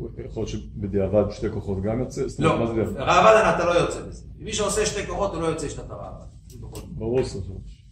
יכול 0.00 0.20
להיות 0.36 0.48
שבדיעבד 0.48 1.30
שתי 1.30 1.50
כוחות 1.50 1.82
גם 1.82 2.00
יוצא? 2.00 2.22
לא, 2.38 2.52
ראב"ד 2.96 3.54
אתה 3.54 3.64
לא 3.64 3.70
יוצא 3.70 4.02
בזה. 4.02 4.24
מי 4.38 4.52
שעושה 4.52 4.86
שתי 4.86 5.06
כוחות 5.06 5.34
הוא 5.34 5.42
לא 5.42 5.46
יוצא 5.46 5.68
שיטת 5.68 5.90
הראב"ד. 5.90 6.26
ברור 6.86 7.24
סוף 7.24 7.44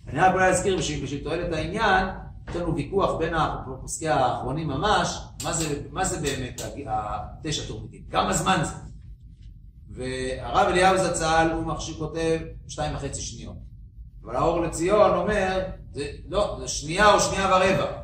אני 0.08 0.20
רק 0.20 0.34
אולי 0.34 0.48
אזכיר 0.48 0.76
בשביל 0.76 1.24
תועלת 1.24 1.52
העניין, 1.52 2.06
יש 2.50 2.56
לנו 2.56 2.74
ויכוח 2.74 3.18
בין 3.18 3.34
הפוסקי 3.34 4.08
האחרונים 4.08 4.68
ממש, 4.68 5.18
מה 5.44 5.52
זה, 5.52 5.82
מה 5.90 6.04
זה 6.04 6.20
באמת 6.20 6.62
התשע 6.86 7.66
תורמיתים, 7.68 8.02
כמה 8.10 8.32
זמן 8.32 8.60
זה. 8.64 8.74
והרב 9.90 10.68
אליהו 10.68 10.98
זצ"ל 10.98 11.50
הוא 11.54 11.66
מכשיר 11.66 11.94
כותב 11.94 12.38
שתיים 12.68 12.96
וחצי 12.96 13.20
שניות. 13.22 13.56
אבל 14.24 14.36
האור 14.36 14.60
לציון 14.60 15.10
אומר, 15.10 15.60
זה, 15.92 16.06
לא, 16.28 16.56
זה 16.60 16.68
שנייה 16.68 17.14
או 17.14 17.20
שנייה 17.20 17.46
ורבע. 17.46 17.99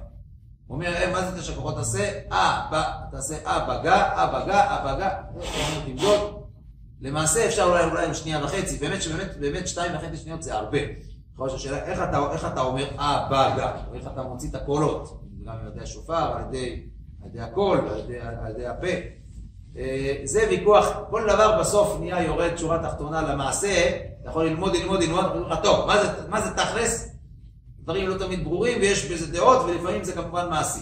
הוא 0.67 0.75
אומר, 0.75 0.95
אה, 0.95 1.13
מה 1.13 1.31
זה 1.31 1.41
תשע 1.41 1.55
כוחות? 1.55 1.75
תעשה 1.75 2.21
אה, 2.33 2.67
ב, 2.73 2.77
תעשה 3.11 3.35
אה 3.47 3.61
בגה, 3.65 4.03
אה 4.03 4.27
בגה, 4.27 4.61
אה 4.61 4.95
בגה, 4.95 5.11
תמדוד. 5.87 6.43
למעשה 7.01 7.47
אפשר 7.47 7.63
אולי 7.63 7.85
אולי 7.85 8.07
עם 8.07 8.15
שנייה 8.15 8.45
וחצי, 8.45 8.79
באמת 8.79 9.03
שבאמת, 9.03 9.37
באמת 9.41 9.69
שתיים 9.69 9.93
וחצי 9.95 10.17
שניות 10.17 10.43
זה 10.43 10.55
הרבה. 10.55 10.79
יכול 11.35 11.47
להיות 11.47 11.61
שהשאלה, 11.61 11.85
איך 11.85 12.03
אתה, 12.03 12.33
איך 12.33 12.47
אתה 12.53 12.61
אומר 12.61 12.89
אה 12.99 13.27
בגה, 13.27 13.73
או 13.89 13.95
איך 13.95 14.07
אתה 14.07 14.23
מוציא 14.23 14.51
את 14.51 14.55
הקולות, 14.55 15.21
גם 15.45 15.55
על 15.63 15.73
ידי 15.73 15.81
השופר, 15.81 16.15
על 16.37 16.43
ידי, 16.49 16.83
על 17.23 17.29
ידי 17.29 17.41
הקול, 17.41 17.79
על 17.79 17.99
ידי, 17.99 18.21
על 18.21 18.51
ידי 18.51 18.67
הפה. 18.67 18.87
אה, 19.77 20.15
זה 20.25 20.47
ויכוח, 20.51 20.97
כל 21.11 21.23
דבר 21.29 21.61
בסוף 21.61 21.97
נהיה 22.01 22.23
יורד 22.23 22.57
שורה 22.57 22.83
תחתונה 22.83 23.23
למעשה, 23.23 23.89
אתה 24.23 24.31
יכול 24.31 24.47
ללמוד, 24.47 24.77
ללמוד, 24.77 25.03
ללמוד, 25.03 25.25
טוב, 25.63 25.87
מה 25.87 26.03
זה, 26.03 26.09
מה 26.29 26.41
זה 26.41 26.51
תכלס? 26.51 27.16
דברים 27.87 28.09
לא 28.09 28.19
תמיד 28.19 28.45
ברורים 28.45 28.79
ויש 28.81 29.11
בזה 29.11 29.33
דעות 29.33 29.65
ולפעמים 29.65 30.05
זה 30.05 30.13
כמובן 30.13 30.47
מעשי. 30.51 30.81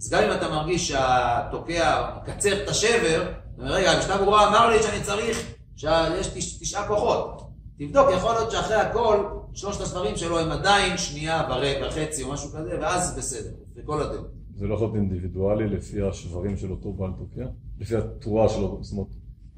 אז 0.00 0.10
גם 0.10 0.22
אם 0.22 0.32
אתה 0.32 0.48
מרגיש 0.48 0.88
שהתוקע 0.88 2.10
מקצר 2.16 2.62
את 2.62 2.68
השבר, 2.68 3.22
אתה 3.22 3.62
אומר, 3.62 3.72
רגע, 3.72 3.90
המשנה 3.90 4.18
ברורה 4.18 4.48
אמר 4.48 4.68
לי 4.70 4.82
שאני 4.82 5.02
צריך, 5.02 5.52
שיש 5.76 6.26
תש, 6.34 6.58
תשעה 6.58 6.88
כוחות. 6.88 7.42
תבדוק, 7.78 8.08
יכול 8.16 8.32
להיות 8.32 8.50
שאחרי 8.50 8.76
הכל, 8.76 9.26
שלושת 9.54 9.80
הספרים 9.80 10.16
שלו 10.16 10.38
הם 10.38 10.50
עדיין 10.50 10.98
שנייה 10.98 11.48
וחצי 11.86 12.22
או 12.22 12.32
משהו 12.32 12.50
כזה, 12.50 12.78
ואז 12.80 13.16
בסדר, 13.16 13.50
בכל 13.76 14.02
הדעות. 14.02 14.30
זה 14.56 14.66
לא 14.66 14.74
יכול 14.74 14.86
להיות 14.86 14.96
אינדיבידואלי 14.96 15.68
לפי 15.68 16.02
השברים 16.02 16.56
של 16.56 16.70
אותו 16.70 16.92
בעל 16.92 17.10
תוקע? 17.18 17.46
לפי 17.80 17.96
התרועה 17.96 18.48
שלו, 18.48 18.78
זאת 18.80 18.92
אומרת, 18.92 19.08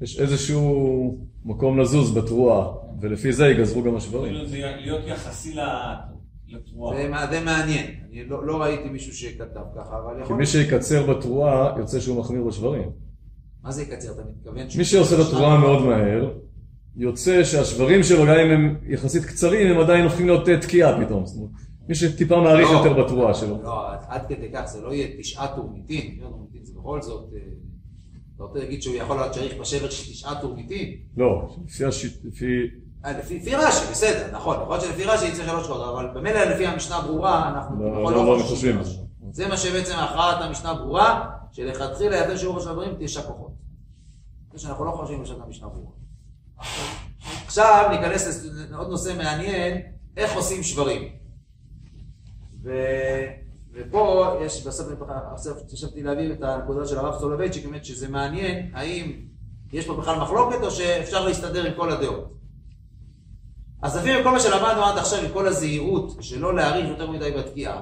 יש 0.01 0.19
איזשהו 0.19 1.17
מקום 1.45 1.79
לזוז 1.79 2.17
בתרועה, 2.17 2.67
ולפי 3.01 3.33
זה 3.33 3.45
ייגזרו 3.45 3.83
גם 3.83 3.95
השברים. 3.95 4.45
זה 4.45 4.57
להיות 4.77 5.01
יחסי 5.07 5.49
לתרועה. 5.49 6.18
זה 7.31 7.41
מעניין, 7.45 7.85
אני 8.11 8.25
לא, 8.25 8.47
לא 8.47 8.61
ראיתי 8.61 8.89
מישהו 8.89 9.13
שכתב 9.13 9.61
ככה, 9.75 9.99
אבל 9.99 10.21
יכול... 10.21 10.35
כי 10.35 10.39
מי 10.39 10.45
שיקצר 10.45 11.05
בתרועה, 11.05 11.75
יוצא 11.77 11.99
שהוא 11.99 12.19
מחמיר 12.19 12.43
בשברים. 12.43 12.89
מה 13.63 13.71
זה 13.71 13.81
יקצר? 13.83 14.11
אתה 14.11 14.21
מתכוון... 14.29 14.67
מי 14.77 14.85
שעושה 14.85 15.15
את 15.15 15.19
התרועה 15.27 15.59
מאוד 15.59 15.85
מהר, 15.85 16.33
יוצא 16.95 17.43
שהשברים 17.43 18.03
שלו, 18.03 18.25
גם 18.25 18.39
אם 18.39 18.51
הם 18.51 18.75
יחסית 18.87 19.25
קצרים, 19.25 19.71
הם 19.71 19.79
עדיין 19.79 20.03
הופכים 20.03 20.25
להיות 20.25 20.49
תקיעה 20.61 21.05
פתאום. 21.05 21.25
זאת 21.25 21.37
אומרת, 21.37 21.51
מי 21.89 21.95
שטיפה 21.95 22.41
מעריך 22.41 22.69
לא, 22.71 22.77
יותר 22.77 23.03
בתרועה 23.03 23.33
שלו. 23.33 23.63
לא, 23.63 23.91
עד 24.07 24.21
כדי 24.29 24.49
כך 24.53 24.65
זה 24.65 24.81
לא 24.81 24.93
יהיה 24.93 25.07
תשעה 25.19 25.55
טורמיטים, 25.55 26.19
טורמיטים 26.21 26.63
זה 26.63 26.73
בכל 26.79 27.01
זאת... 27.01 27.29
אה, 27.33 27.39
אתה 28.35 28.43
רוצה 28.43 28.59
להגיד 28.59 28.81
שהוא 28.81 28.95
יכול 28.95 29.17
להיות 29.17 29.31
צריך 29.31 29.59
בשבר 29.59 29.89
של 29.89 30.11
תשעה 30.11 30.41
טורמיטים? 30.41 30.97
לא, 31.17 31.55
לפי 31.65 31.85
השיט... 31.85 32.13
לפי... 33.05 33.33
אה, 33.33 33.39
לפי 33.39 33.55
רש"י, 33.55 33.91
בסדר, 33.91 34.27
נכון, 34.31 34.57
יכול 34.61 34.75
להיות 34.75 34.85
שלפי 34.85 35.03
רש"י 35.03 35.25
יצא 35.25 35.45
שלוש 35.45 35.67
שעות, 35.67 35.93
אבל 35.93 36.09
במילא 36.13 36.43
לפי 36.43 36.67
המשנה 36.67 37.01
ברורה, 37.01 37.49
אנחנו 37.49 37.91
לא, 37.91 38.11
לא, 38.11 38.37
לא 38.37 38.43
חושבים 38.43 38.77
על 38.77 38.83
זה. 39.31 39.47
מה 39.47 39.57
שבעצם 39.57 39.95
הכרעת 39.95 40.41
המשנה 40.41 40.73
ברורה, 40.73 41.29
שלכתחילה 41.51 42.17
יותר 42.17 42.37
שיעור 42.37 42.59
של 42.59 42.69
הדברים 42.69 42.95
תשע 42.99 43.21
כוחות. 43.21 43.51
זה 44.53 44.59
שאנחנו 44.59 44.85
לא 44.85 44.91
חושבים 44.91 45.23
בשעת 45.23 45.37
המשנה 45.45 45.67
ברורה. 45.67 45.91
עכשיו 47.45 47.87
ניכנס 47.91 48.45
לעוד 48.69 48.89
נושא 48.89 49.13
מעניין, 49.17 49.81
איך 50.17 50.35
עושים 50.35 50.63
שברים. 50.63 51.09
ו... 52.63 52.71
ופה 53.73 54.31
יש, 54.41 54.67
בסוף 54.67 54.87
חשבתי 55.73 56.03
להביא 56.03 56.33
את 56.33 56.41
הנקודה 56.41 56.87
של 56.87 56.97
הרב 56.97 57.19
סולובייצ'יק, 57.19 57.65
באמת 57.65 57.85
שזה 57.85 58.09
מעניין, 58.09 58.71
האם 58.73 59.11
יש 59.73 59.87
פה 59.87 59.95
בכלל 59.95 60.19
מחלוקת 60.19 60.57
או 60.63 60.71
שאפשר 60.71 61.25
להסתדר 61.25 61.65
עם 61.65 61.73
כל 61.75 61.91
הדעות. 61.91 62.38
אז 63.81 63.97
לפי 63.97 64.23
כל 64.23 64.31
מה 64.31 64.39
שלמדנו 64.39 64.85
עד 64.85 64.97
עכשיו, 64.97 65.19
עם 65.19 65.31
כל 65.33 65.47
הזהירות 65.47 66.17
שלא 66.21 66.55
להאריך 66.55 66.89
יותר 66.89 67.11
מדי 67.11 67.31
בתקיעה, 67.31 67.81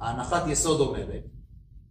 ההנחת 0.00 0.46
יסוד 0.46 0.80
אומרת 0.80 1.24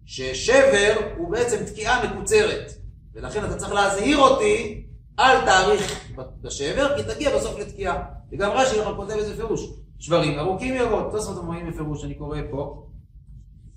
ששבר 0.05 0.93
הוא 1.17 1.31
בעצם 1.31 1.65
תקיעה 1.65 2.05
מקוצרת, 2.05 2.71
ולכן 3.13 3.45
אתה 3.45 3.55
צריך 3.55 3.71
להזהיר 3.71 4.17
אותי 4.17 4.85
אל 5.19 5.45
תאריך 5.45 6.09
בשבר, 6.41 6.97
כי 6.97 7.03
תגיע 7.13 7.37
בסוף 7.37 7.59
לתקיעה. 7.59 8.03
וגם 8.31 8.51
רש"י 8.51 8.75
כותב 8.95 9.11
איזה 9.11 9.35
פירוש, 9.35 9.69
שברים 9.99 10.39
ארוכים 10.39 10.75
מאוד, 10.75 11.11
תוספות 11.11 11.37
אומרים 11.37 11.71
בפירוש, 11.71 12.03
אני 12.03 12.15
קורא 12.15 12.39
פה, 12.51 12.87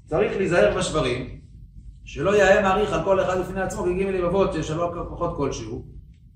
צריך 0.07 0.37
להיזהר 0.37 0.79
בשברים, 0.79 1.41
שלא 2.05 2.37
יהיה 2.37 2.63
מעריך 2.63 2.93
על 2.93 3.05
כל 3.05 3.21
אחד 3.21 3.41
בפני 3.41 3.61
עצמו 3.61 3.83
כג' 3.83 4.03
לבבות 4.03 4.53
של 4.53 4.63
שלוש 4.63 4.91
כוחות 5.09 5.37
כלשהו, 5.37 5.85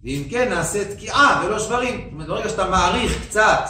ואם 0.04 0.22
כן 0.30 0.48
נעשה 0.48 0.94
תקיעה 0.94 1.42
ולא 1.46 1.58
שברים. 1.58 2.00
זאת 2.00 2.12
אומרת, 2.12 2.28
ברגע 2.28 2.48
שאתה 2.48 2.70
מעריך 2.70 3.26
קצת 3.26 3.64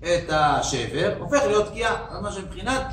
את 0.00 0.30
השבר, 0.30 1.16
הופך 1.18 1.42
להיות 1.46 1.68
תקיעה. 1.68 2.06
זאת 2.08 2.18
אומרת 2.18 2.32
שמבחינת 2.32 2.86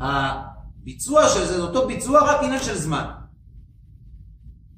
הביצוע 0.00 1.28
של 1.28 1.40
זה, 1.40 1.56
זה 1.56 1.62
אותו 1.62 1.86
ביצוע, 1.86 2.20
רק 2.20 2.42
עניין 2.42 2.62
של 2.62 2.74
זמן. 2.74 3.04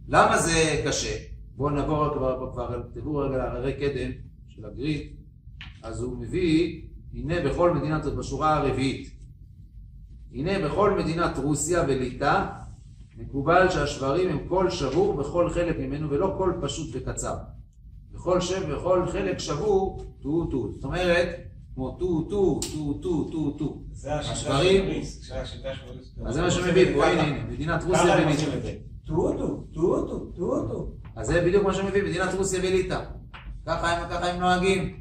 למה 0.08 0.38
זה 0.38 0.82
קשה? 0.86 1.16
בואו 1.56 1.70
נעבור 1.70 2.08
כבר, 2.14 2.50
כבר, 2.52 2.82
תראו 2.94 3.16
רגע 3.16 3.36
להררי 3.36 3.72
קדם 3.72 4.10
של 4.48 4.64
הגרי"ד, 4.66 5.16
אז 5.82 6.02
הוא 6.02 6.18
מביא, 6.18 6.82
הנה 7.14 7.34
בכל 7.40 7.74
מדינת, 7.74 8.04
בשורה 8.04 8.56
הרביעית, 8.56 9.10
הנה 10.32 10.68
בכל 10.68 10.90
מדינת 10.98 11.38
רוסיה 11.38 11.82
וליטא, 11.88 12.44
מקובל 13.16 13.70
שהשברים 13.70 14.28
הם 14.28 14.48
קול 14.48 14.70
שבור 14.70 15.14
בכל 15.14 15.50
חלק 15.50 15.78
ממנו 15.78 16.10
ולא 16.10 16.34
קול 16.36 16.58
פשוט 16.62 16.90
וקצר. 16.92 17.34
בכל 18.26 18.40
שם, 18.40 18.70
בכל 18.72 19.06
חלק 19.12 19.38
שבור, 19.38 20.04
טו 20.22 20.44
טו. 20.44 20.72
זאת 20.74 20.84
אומרת, 20.84 21.28
כמו 21.74 21.90
טו 21.90 22.22
טו, 22.22 22.60
טו 22.72 22.94
טו, 23.02 23.24
טו 23.30 23.50
טו. 23.50 23.82
השברים-. 24.04 25.02
אז 26.26 26.34
זה 26.34 26.42
מה 26.42 26.50
שמביא 26.50 26.94
פה, 26.94 27.06
הנה, 27.06 27.22
הנה, 27.22 27.44
מדינת 27.44 27.84
רוסיה 27.84 28.14
וליטא. 28.14 28.30
עושים 28.30 28.52
את 28.58 28.62
זה. 28.62 28.74
טו-טו, 29.06 29.64
טו-טו, 29.74 30.18
טו-טו. 30.36 30.92
אז 31.16 31.26
זה 31.26 31.44
בדיוק 31.44 31.64
מה 31.64 31.74
שמביא 31.74 32.02
מדינת 32.02 32.34
רוסיה 32.34 32.60
וליטא. 32.62 33.04
ככה 33.66 34.28
הם, 34.30 34.40
נוהגים. 34.40 35.00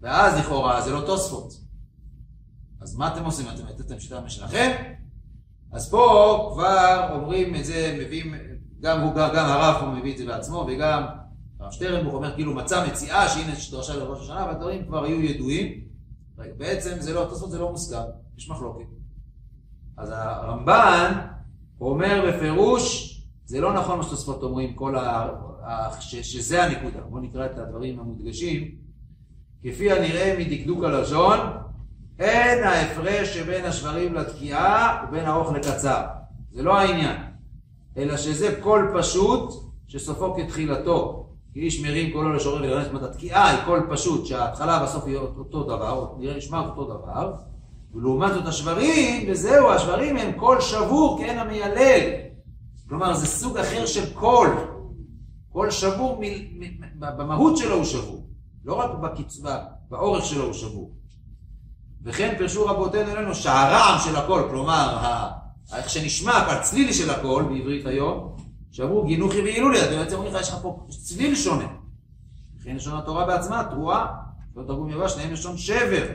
ואז 0.00 0.38
לכאורה 0.38 0.80
זה 0.80 0.92
לא 0.92 1.00
תוספות. 1.00 1.52
אז 2.80 2.96
מה 2.96 3.12
אתם 3.12 3.24
עושים? 3.24 3.46
אתם 3.54 3.66
נתתם 3.66 4.00
שיטה 4.00 4.20
משלכם? 4.20 4.70
אז 5.72 5.90
פה 5.90 6.50
כבר 6.54 7.08
אומרים 7.14 7.54
את 7.54 7.64
זה, 7.64 7.98
מביאים, 8.00 8.34
גם 8.80 9.00
הוא, 9.00 9.14
גם, 9.14 9.28
גם 9.34 9.46
הרב 9.46 9.80
פה 9.80 9.86
מביא 9.86 10.12
את 10.12 10.18
זה 10.18 10.26
בעצמו, 10.26 10.66
וגם 10.68 11.21
שטרנבוך 11.72 12.14
אומר 12.14 12.34
כאילו 12.34 12.54
מצא 12.54 12.86
מציאה 12.86 13.28
שהנה 13.28 13.52
יש 13.52 13.70
דרשה 13.70 13.96
לראש 13.96 14.20
השנה, 14.20 14.46
והדברים 14.46 14.86
כבר 14.86 15.04
היו 15.04 15.20
ידועים. 15.20 15.84
בעצם 16.56 17.00
זה 17.00 17.14
לא, 17.14 17.26
תוספות 17.28 17.50
זה 17.50 17.58
לא 17.58 17.70
מוסכם, 17.70 18.02
יש 18.38 18.50
מחלוקת. 18.50 18.86
אז 19.96 20.12
הרמב"ן 20.14 21.12
אומר 21.80 22.24
בפירוש, 22.28 23.08
זה 23.44 23.60
לא 23.60 23.72
נכון 23.72 23.98
מה 23.98 24.02
שתוספות 24.02 24.42
אומרים, 24.42 24.74
כל 24.74 24.96
ה... 24.96 25.28
ש... 26.00 26.16
שזה 26.16 26.64
הנקודה. 26.64 27.00
בואו 27.00 27.22
נקרא 27.22 27.46
את 27.46 27.58
הדברים 27.58 28.00
המודגשים. 28.00 28.74
כפי 29.62 29.92
הנראה 29.92 30.36
מדקדוק 30.38 30.84
הלשון, 30.84 31.38
אין 32.18 32.64
ההפרש 32.64 33.34
שבין 33.34 33.64
השברים 33.64 34.14
לתקיעה 34.14 35.04
ובין 35.08 35.26
ארוך 35.26 35.52
לקצר. 35.52 36.04
זה 36.50 36.62
לא 36.62 36.78
העניין. 36.78 37.16
אלא 37.96 38.16
שזה 38.16 38.58
קול 38.60 38.94
פשוט 38.98 39.52
שסופו 39.88 40.34
כתחילתו. 40.34 41.21
כי 41.52 41.60
איש 41.60 41.80
מרים 41.80 42.12
קולו 42.12 42.32
לשורר 42.32 42.62
ולרנס, 42.62 42.84
זאת 42.84 42.94
אומרת, 42.94 43.10
התקיעה 43.10 43.50
היא 43.50 43.64
קול 43.64 43.86
פשוט, 43.90 44.26
שההתחלה 44.26 44.78
והסוף 44.80 45.06
יהיה 45.06 45.20
אותו 45.20 45.62
דבר, 45.62 45.90
או 45.90 46.16
נראה 46.18 46.36
נשמע 46.36 46.60
אותו 46.60 46.84
דבר, 46.84 47.34
ולעומת 47.94 48.34
זאת 48.34 48.46
השברים, 48.46 49.26
וזהו, 49.30 49.70
השברים 49.70 50.16
הם 50.16 50.32
קול 50.32 50.60
שבור 50.60 51.18
כעין 51.18 51.38
המיילל. 51.38 52.10
כלומר, 52.88 53.14
זה 53.14 53.26
סוג 53.26 53.58
אחר 53.58 53.86
של 53.86 54.14
קול. 54.14 54.48
קול 55.52 55.70
שבור, 55.70 56.20
מ, 56.20 56.62
במהות 56.98 57.56
שלו 57.56 57.74
הוא 57.74 57.84
שבור. 57.84 58.26
לא 58.64 58.74
רק 58.74 58.90
בקיצ... 59.02 59.40
באורך 59.90 60.24
שלו 60.24 60.44
הוא 60.44 60.52
שבור. 60.52 60.90
וכן 62.04 62.34
פירשו 62.38 62.66
רבותינו 62.66 63.10
אלינו 63.10 63.34
שהרעם 63.34 63.98
של 64.04 64.16
הקול, 64.16 64.42
כלומר, 64.50 64.98
ה... 64.98 65.30
איך 65.76 65.90
שנשמע, 65.90 66.36
הצליל 66.36 66.92
של 66.92 67.10
הקול 67.10 67.44
בעברית 67.44 67.86
היום, 67.86 68.31
שאמרו 68.72 69.04
גנוחי 69.04 69.40
וילולי, 69.40 69.80
אז 69.80 69.88
בעצם 69.88 70.14
אומרים 70.14 70.34
לך, 70.34 70.40
יש 70.40 70.48
לך 70.48 70.56
פה 70.62 70.86
צליל 70.88 71.34
שונה. 71.34 71.66
וכן 72.60 72.76
לשון 72.76 72.98
התורה 72.98 73.26
בעצמה, 73.26 73.64
תרועה, 73.70 74.06
לא 74.56 74.62
תרגום 74.62 74.90
יבש, 74.90 75.12
שניהם 75.12 75.32
לשון 75.32 75.58
שבר. 75.58 76.06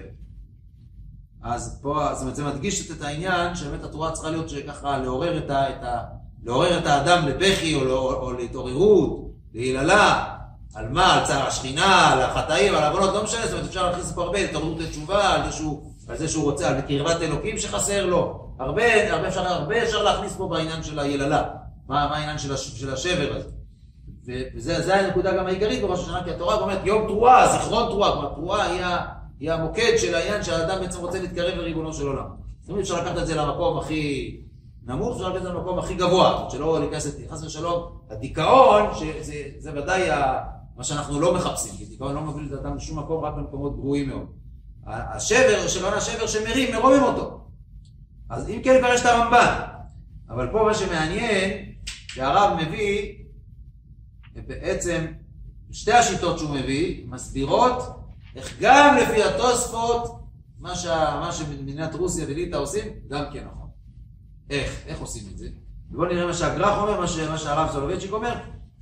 אז 1.43 1.79
פה, 1.81 2.09
זאת 2.13 2.21
אומרת, 2.21 2.35
זה 2.35 2.45
מדגיש 2.45 2.91
את 2.91 3.01
העניין 3.01 3.55
שבאמת 3.55 3.83
התורה 3.83 4.11
צריכה 4.11 4.29
להיות 4.29 4.49
שככה 4.49 4.97
לעורר 4.97 5.37
את, 5.37 5.49
ה, 5.49 5.69
את, 5.69 5.83
ה, 5.83 6.03
לעורר 6.43 6.77
את 6.77 6.85
האדם 6.85 7.27
לבכי 7.27 7.75
או, 7.75 7.81
או, 7.81 8.13
או 8.13 8.33
להתעוררות, 8.33 9.31
להיללה, 9.53 10.35
על 10.75 10.89
מה? 10.89 11.13
על 11.13 11.25
צער 11.25 11.47
השכינה, 11.47 12.13
על 12.13 12.21
החטאים, 12.21 12.75
על 12.75 12.83
העוונות, 12.83 13.13
לא 13.13 13.23
משנה, 13.23 13.43
זאת 13.43 13.53
אומרת, 13.53 13.65
אפשר 13.65 13.89
להכניס 13.89 14.11
פה 14.11 14.23
הרבה 14.23 14.39
התעוררות 14.39 14.79
לתשובה, 14.79 15.33
על 15.33 15.51
זה 15.51 15.57
שהוא, 15.57 15.91
על 16.07 16.17
זה 16.17 16.27
שהוא 16.27 16.43
רוצה, 16.43 16.69
על 16.69 16.81
קרבת 16.81 17.21
אלוקים 17.21 17.57
שחסר 17.57 18.05
לו. 18.05 18.49
הרבה, 18.59 19.13
הרבה 19.13 19.27
אפשר, 19.27 19.47
הרבה 19.47 19.83
אפשר 19.83 20.03
להכניס 20.03 20.35
פה 20.35 20.47
בעניין 20.47 20.83
של 20.83 20.99
היללה. 20.99 21.43
מה, 21.88 22.07
מה 22.09 22.17
העניין 22.17 22.38
של, 22.38 22.53
הש, 22.53 22.79
של 22.81 22.93
השבר 22.93 23.35
הזה. 23.35 23.49
ו- 24.27 24.43
וזה 24.55 24.81
זה 24.81 24.95
הנקודה 24.95 25.38
גם 25.38 25.45
העיקרית 25.47 25.81
בראש 25.81 25.99
השנה, 25.99 26.23
כי 26.23 26.31
התורה 26.31 26.55
אומרת 26.55 26.79
יום 26.85 27.07
תרועה, 27.07 27.51
זיכרון 27.51 27.89
תרועה, 27.89 28.11
כלומר 28.11 28.33
תרועה 28.35 28.65
היא, 28.65 28.81
היא 29.39 29.51
המוקד 29.51 29.93
של 29.97 30.15
העניין 30.15 30.43
שהאדם 30.43 30.81
בעצם 30.81 30.99
רוצה 30.99 31.19
להתקרב 31.21 31.57
לריבונו 31.57 31.93
של 31.93 32.07
עולם. 32.07 32.25
אומרת, 32.69 32.81
אפשר 32.81 33.01
לקחת 33.01 33.17
את 33.17 33.27
זה 33.27 33.35
למקום 33.35 33.77
הכי 33.79 34.38
נמוך, 34.83 35.15
אפשר 35.15 35.27
לקחת 35.29 35.38
את 35.38 35.43
זה 35.43 35.49
למקום 35.49 35.79
הכי 35.79 35.95
גבוה, 35.95 36.47
שלא 36.51 36.79
להיכנס, 36.79 37.07
חס 37.29 37.43
ושלום, 37.43 37.83
הדיכאון, 38.09 38.89
שזה 38.93 39.33
זה 39.57 39.71
ודאי 39.75 40.09
ה- 40.09 40.43
מה 40.77 40.83
שאנחנו 40.83 41.19
לא 41.19 41.33
מחפשים, 41.33 41.71
כי 41.77 41.85
דיכאון 41.85 42.15
לא 42.15 42.21
מוביל 42.21 42.45
את 42.47 42.51
האדם 42.51 42.75
לשום 42.77 42.99
מקום, 42.99 43.23
רק 43.23 43.33
למקומות 43.38 43.75
גרועים 43.75 44.09
מאוד. 44.09 44.25
השבר, 44.88 45.67
שלא 45.67 45.88
השבר 45.95 46.27
שמרים, 46.27 46.75
מרומם 46.75 47.03
אותו. 47.03 47.39
אז 48.29 48.49
אם 48.49 48.61
כן, 48.63 48.79
כבר 48.79 48.93
יש 48.93 49.01
את 49.01 49.05
הרמב"ן. 49.05 49.61
אבל 50.29 50.47
פה 50.51 50.63
מה 50.63 50.73
שמעניין, 50.73 51.51
שהרב 52.07 52.57
מביא, 52.61 53.13
בעצם 54.47 55.05
שתי 55.71 55.93
השיטות 55.93 56.39
שהוא 56.39 56.55
מביא, 56.55 57.05
מסבירות 57.07 57.97
איך 58.35 58.57
גם 58.59 58.97
לפי 59.01 59.23
התוספות, 59.23 60.19
מה, 60.59 60.75
שה, 60.75 61.19
מה 61.21 61.31
שמדינת 61.31 61.95
רוסיה 61.95 62.25
וליטא 62.27 62.55
עושים, 62.55 62.85
גם 63.07 63.23
כן 63.33 63.45
נכון. 63.51 63.69
איך? 64.49 64.81
איך 64.85 64.99
עושים 64.99 65.23
את 65.33 65.37
זה? 65.37 65.47
בואו 65.89 66.09
נראה 66.09 66.25
מה 66.25 66.33
שהגר"ח 66.33 66.77
אומר, 66.77 66.99
מה, 66.99 67.07
ש, 67.07 67.19
מה 67.19 67.37
שהרב 67.37 67.69
סולובייצ'יק 67.71 68.11
אומר. 68.11 68.35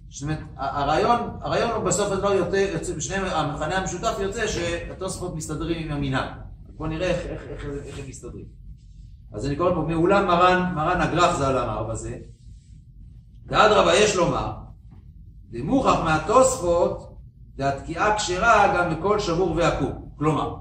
זאת 0.09 0.23
אומרת, 0.23 0.39
הרעיון, 0.57 1.19
הרעיון 1.41 1.71
הוא 1.71 1.83
בסוף 1.83 2.11
הדבר 2.11 2.33
יוצא, 2.33 2.55
יוצא 2.55 3.15
המכנה 3.15 3.77
המשותף 3.77 4.15
יוצא 4.19 4.47
שהתוספות 4.47 5.35
מסתדרים 5.35 5.85
עם 5.85 5.97
המנהג. 5.97 6.29
בואו 6.77 6.89
נראה 6.89 7.07
איך, 7.07 7.19
איך, 7.25 7.41
איך, 7.49 7.65
איך 7.85 7.99
הם 7.99 8.05
מסתדרים. 8.07 8.45
אז 9.33 9.45
אני 9.45 9.55
קורא 9.55 9.73
פה, 9.73 9.81
מעולם 9.81 10.27
מרן, 10.27 10.73
מרן 10.75 11.01
הגר"ח 11.01 11.37
ז"ל 11.37 11.57
אמר 11.57 11.83
בזה, 11.83 12.17
ואדרבה 13.47 13.95
יש 13.95 14.15
לומר, 14.15 14.51
דמוכח 15.51 15.99
מהתוספות, 16.03 17.15
דהתקיעה 17.55 18.15
כשרה 18.17 18.73
גם 18.77 18.91
מכל 18.91 19.19
שבור 19.19 19.55
ועקום. 19.55 20.09
כלומר, 20.17 20.55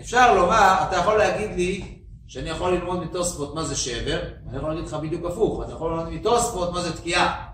אפשר 0.00 0.34
לומר, 0.34 0.74
אתה 0.88 0.96
יכול 0.96 1.18
להגיד 1.18 1.50
לי 1.56 1.98
שאני 2.26 2.48
יכול 2.48 2.74
ללמוד 2.74 3.04
מתוספות 3.04 3.54
מה 3.54 3.64
זה 3.64 3.76
שבר, 3.76 4.22
ואני 4.46 4.56
יכול 4.56 4.70
להגיד 4.70 4.84
לך 4.84 4.94
בדיוק 4.94 5.26
הפוך, 5.26 5.62
אתה 5.64 5.72
יכול 5.72 5.90
ללמוד 5.90 6.12
מתוספות 6.12 6.72
מה 6.72 6.82
זה 6.82 6.96
תקיעה. 6.96 7.46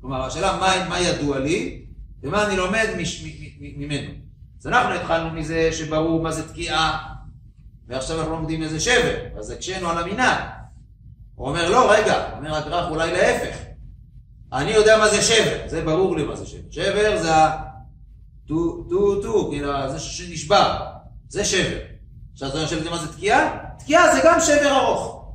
כלומר, 0.00 0.22
השאלה 0.22 0.56
מה, 0.60 0.88
מה 0.88 1.00
ידוע 1.00 1.38
לי, 1.38 1.84
ומה 2.22 2.46
אני 2.46 2.56
לומד 2.56 2.86
מש, 2.98 3.24
מ, 3.24 3.26
מ, 3.26 3.48
מ, 3.60 3.80
ממנו. 3.80 4.10
אז 4.60 4.66
אנחנו 4.66 4.94
התחלנו 4.94 5.30
מזה 5.30 5.72
שברור 5.72 6.22
מה 6.22 6.32
זה 6.32 6.48
תקיעה, 6.48 7.14
ועכשיו 7.88 8.20
אנחנו 8.20 8.32
לומדים 8.32 8.62
איזה 8.62 8.80
שבר, 8.80 9.16
אז 9.38 9.50
הקשינו 9.50 9.88
על 9.88 9.98
המנהג. 9.98 10.44
הוא 11.34 11.48
אומר, 11.48 11.70
לא, 11.70 11.92
רגע, 11.92 12.36
אומר 12.36 12.54
הגר"ח, 12.54 12.90
אולי 12.90 13.12
להפך. 13.12 13.69
אני 14.52 14.70
יודע 14.70 14.98
מה 14.98 15.08
זה 15.08 15.22
שבר, 15.22 15.58
זה 15.66 15.84
ברור 15.84 16.16
לי 16.16 16.24
מה 16.24 16.36
זה 16.36 16.46
שבר. 16.46 16.70
שבר 16.70 17.22
זה 17.22 17.30
הטו, 17.34 18.84
טו, 18.90 19.22
טו, 19.22 19.48
כאילו, 19.50 19.90
זה 19.90 19.98
שנשבר, 19.98 20.76
זה 21.28 21.44
שבר. 21.44 21.78
עכשיו 22.32 22.48
אתה 22.48 22.58
חושב 22.64 22.90
מה 22.90 22.98
זה 22.98 23.12
תקיעה? 23.12 23.58
תקיעה 23.78 24.14
זה 24.14 24.20
גם 24.24 24.40
שבר 24.40 24.76
ארוך. 24.76 25.34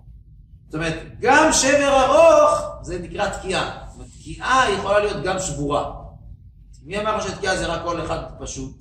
זאת 0.65 0.75
אומרת, 0.75 0.99
גם 1.19 1.49
שבר 1.51 2.05
ארוך 2.05 2.61
זה 2.81 2.99
נקרא 2.99 3.29
תקיעה. 3.29 3.85
זאת 3.87 3.95
אומרת, 3.95 4.09
תקיעה 4.19 4.71
יכולה 4.71 4.99
להיות 4.99 5.23
גם 5.23 5.39
שבורה. 5.39 5.91
מי 6.83 6.99
אמר 6.99 7.21
שתקיעה 7.21 7.57
זה 7.57 7.65
רק 7.65 7.81
קול 7.83 8.05
אחד 8.05 8.23
פשוט? 8.39 8.75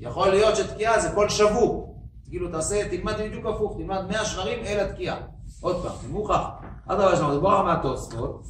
יכול 0.00 0.28
להיות 0.28 0.56
שתקיעה 0.56 1.00
זה 1.00 1.10
קול 1.14 1.28
שבור. 1.28 2.00
כאילו 2.28 2.50
תעשה, 2.52 2.88
תלמד 2.88 3.14
בדיוק 3.18 3.46
הפוך, 3.46 3.76
תלמד 3.76 4.00
100 4.08 4.24
שברים 4.24 4.64
אל 4.64 4.80
התקיעה. 4.80 5.16
עוד 5.60 5.82
פעם, 5.82 5.92
זה 6.02 6.08
מוכח. 6.08 6.42
עד 6.86 6.98
דבר 6.98 7.16
שלנו, 7.16 7.34
זה 7.34 7.40
בואו 7.40 7.64
מהתוספות. 7.64 8.42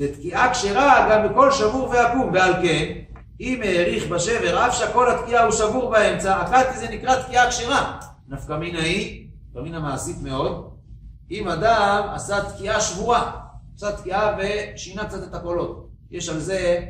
ותקיעה 0.00 0.52
כשרה 0.52 1.08
גם 1.10 1.28
בכל 1.28 1.52
שבור 1.52 1.88
ועקום, 1.88 2.30
ועל 2.34 2.52
כן, 2.62 2.92
אם 3.40 3.60
העריך 3.64 4.08
בשבר, 4.08 4.66
אף 4.66 4.78
שכל 4.78 5.10
התקיעה 5.10 5.44
הוא 5.44 5.52
שבור 5.52 5.90
באמצע, 5.90 6.36
הקלטי 6.36 6.78
זה 6.78 6.88
נקרא 6.90 7.22
תקיעה 7.22 7.50
כשרה. 7.50 8.00
נפקא 8.28 8.52
מינה 8.52 8.82
היא, 8.82 9.28
נפקא 9.48 9.60
מינה 9.62 9.80
מעשית 9.80 10.16
מאוד, 10.22 10.70
אם 11.30 11.48
אדם 11.48 12.08
עשה 12.14 12.50
תקיעה 12.50 12.80
שבורה, 12.80 13.32
עשה 13.76 13.96
תקיעה 13.96 14.36
ושינה 14.38 15.04
קצת 15.04 15.28
את 15.28 15.34
הקולות. 15.34 15.88
יש 16.10 16.28
על 16.28 16.38
זה 16.38 16.86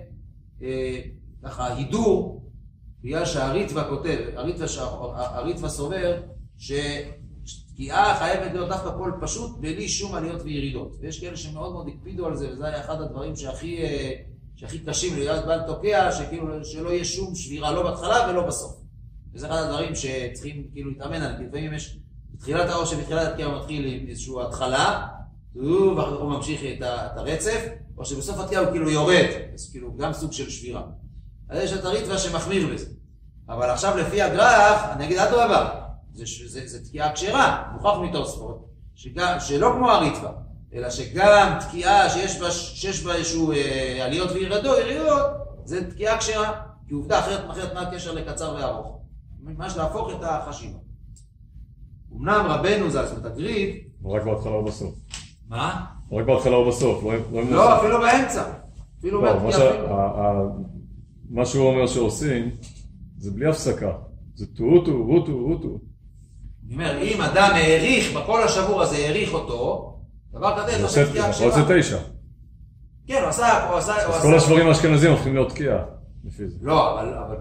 אה, 0.63 1.01
ככה 1.45 1.75
הידור, 1.75 2.45
בגלל 3.03 3.25
שהריטווה 3.25 3.85
כותב, 3.89 4.19
הריטווה, 4.37 5.69
סובר, 5.69 6.21
שתקיעה 7.81 8.19
חייבת 8.19 8.53
להיות 8.53 8.69
דווקא 8.69 8.91
קול 8.91 9.19
פשוט, 9.21 9.59
בלי 9.61 9.89
שום 9.89 10.15
עליות 10.15 10.43
וירידות. 10.43 10.97
ויש 11.01 11.21
כאלה 11.21 11.37
שמאוד 11.37 11.73
מאוד 11.73 11.89
הקפידו 11.89 12.27
על 12.27 12.37
זה, 12.37 12.49
וזה 12.53 12.67
היה 12.67 12.81
אחד 12.81 13.01
הדברים 13.01 13.37
שהכי, 13.37 13.83
אה, 13.83 14.13
שהכי 14.57 14.79
קשים 14.79 15.17
להיות 15.17 15.45
בעל 15.47 15.61
תוקע, 15.67 16.13
שכאילו 16.13 16.65
שלא 16.65 16.91
יהיה 16.91 17.05
שום 17.05 17.35
שבירה, 17.35 17.73
לא 17.73 17.83
בהתחלה 17.83 18.31
ולא 18.31 18.47
בסוף. 18.47 18.81
וזה 19.35 19.47
אחד 19.47 19.57
הדברים 19.57 19.95
שצריכים 19.95 20.65
כאילו 20.73 20.91
להתאמן 20.91 21.15
עליהם, 21.15 21.37
כי 21.39 21.45
לפעמים 21.45 21.75
יש, 21.75 21.99
בתחילת 22.35 22.69
האור 22.69 22.85
שבתחילת 22.85 23.29
התקיעה 23.29 23.49
הוא 23.49 23.59
מתחיל 23.59 23.85
עם 23.87 24.09
איזושהי 24.09 24.35
התחלה, 24.47 25.07
ואחר 25.55 26.17
כך 26.17 26.21
הוא 26.21 26.31
ממשיך 26.31 26.61
את, 26.63 26.83
את 26.83 27.17
הרצף, 27.17 27.67
או 27.99 28.05
שבסוף 28.05 28.39
התקיעה 28.39 28.63
הוא 28.63 28.71
כאילו 28.71 28.91
יורד, 28.91 29.27
אז 29.55 29.71
כאילו 29.71 29.97
גם 29.97 30.13
סוג 30.13 30.33
של 30.33 30.51
שבירה. 30.51 30.83
אז 31.49 31.65
יש 31.65 31.73
את 31.73 31.85
הריטווה 31.85 32.19
שמחמיר 32.19 32.75
בזה. 32.75 32.87
אבל 33.49 33.71
עכשיו 33.71 33.97
לפי 33.97 34.23
הגרף, 34.23 34.81
אני 34.93 35.05
אגיד 35.05 35.19
אדרבה, 35.19 35.80
זה, 36.27 36.49
זה, 36.49 36.67
זה 36.67 36.85
תקיעה 36.85 37.13
כשרה, 37.13 37.63
מוכח 37.73 37.99
מתוספות, 38.03 38.67
שלא 38.95 39.73
כמו 39.77 39.91
הריטווה, 39.91 40.31
אלא 40.75 40.91
שגם 40.91 41.59
תקיעה 41.61 42.11
שיש 42.11 42.41
בה, 42.41 42.51
שיש 42.51 43.05
בה 43.05 43.15
איזשהו 43.15 43.53
אה, 43.53 44.05
עליות 44.05 44.31
וירדות, 44.31 44.79
ירידות, 44.79 45.21
זה 45.65 45.91
תקיעה 45.91 46.19
כשרה, 46.19 46.53
כי 46.89 46.95
עובדה 46.95 47.19
אחרת, 47.19 47.51
אחרת 47.51 47.75
מה 47.75 47.81
הקשר 47.81 48.13
לקצר 48.15 48.55
וארוך? 48.59 48.99
ממש 49.43 49.77
להפוך 49.77 50.11
את 50.11 50.23
החשיבה. 50.23 50.79
אמנם 52.17 52.47
רבנו 52.49 52.91
ז"ל, 52.91 53.07
זאת 53.07 53.17
אומרת 53.19 53.33
הגריד, 53.33 53.77
הוא 54.03 54.17
רק 54.17 54.23
בהתחלה 54.25 54.53
או 54.53 54.65
בסוף. 54.65 54.95
מה? 55.49 55.85
הוא 56.09 56.21
רק 56.21 56.27
בהתחלה 56.27 56.57
או 56.57 56.69
בסוף, 56.69 57.05
לא 57.05 57.13
לא 57.33 57.51
לא, 57.51 57.79
אפילו 57.79 57.99
באמצע. 58.01 58.53
אפילו 58.99 59.23
לא, 59.23 59.33
בתקיעה 59.33 59.71
ה- 59.95 60.49
מה 61.31 61.47
שהוא 61.47 61.69
אומר 61.69 61.87
שעושים, 61.87 62.51
זה 63.19 63.31
בלי 63.31 63.47
הפסקה. 63.47 63.93
זה 64.35 64.47
טו-טו, 64.47 65.05
רוטו, 65.07 65.39
רוטו. 65.39 65.79
אני 66.71 66.77
אומר, 66.79 67.03
אם 67.03 67.21
אדם 67.21 67.51
האריך, 67.55 68.17
בקול 68.17 68.43
השבור 68.43 68.83
הזה 68.83 68.97
האריך 68.97 69.35
אותו, 69.35 69.87
דבר 70.33 70.63
כזה, 70.63 70.77
הוא 70.77 70.89
זה 70.89 71.03
עושה- 71.03 71.33
כשרה. 71.33 71.51
זה 71.51 71.81
תשע. 71.81 71.99
כן, 73.07 73.21
הוא 73.21 73.29
עשה, 73.29 73.69
הוא 73.69 73.79
עשה, 73.79 73.93
הוא 74.07 74.15
אז 74.15 74.21
עשה. 74.21 74.29
כל 74.29 74.37
השברים 74.37 74.67
האשכנזים 74.69 75.11
הופכים 75.11 75.35
להיות 75.35 75.51
תקיעה, 75.51 75.85
לפי 76.25 76.49
זה. 76.49 76.59
לא, 76.63 77.01
אבל, 77.01 77.39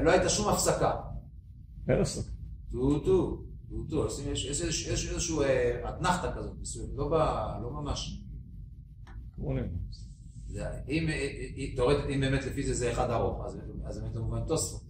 לא 0.00 0.10
הייתה 0.10 0.28
שום 0.28 0.48
הפסקה. 0.48 0.92
אין 1.88 2.00
הפסקה. 2.00 2.30
טו 2.72 2.98
טו, 2.98 3.38
טו 3.70 3.76
טו, 3.90 4.06
יש 4.26 4.88
איזשהו 5.10 5.42
אה, 5.42 5.88
אתנחתא 5.88 6.30
כזאת 6.36 6.52
מסוימת, 6.60 6.90
לא 6.96 7.10
לא 7.62 7.70
ממש. 7.70 8.20
אם, 10.88 11.08
אה, 11.08 11.14
אה, 11.14 12.08
אם 12.14 12.20
באמת 12.20 12.44
לפי 12.44 12.62
זה 12.62 12.74
זה 12.74 12.92
אחד 12.92 13.10
ארוך, 13.10 13.44
אז 13.46 13.58
אז 13.84 13.98
באמת 13.98 14.14
כמובן 14.14 14.40
תוספות. 14.48 14.85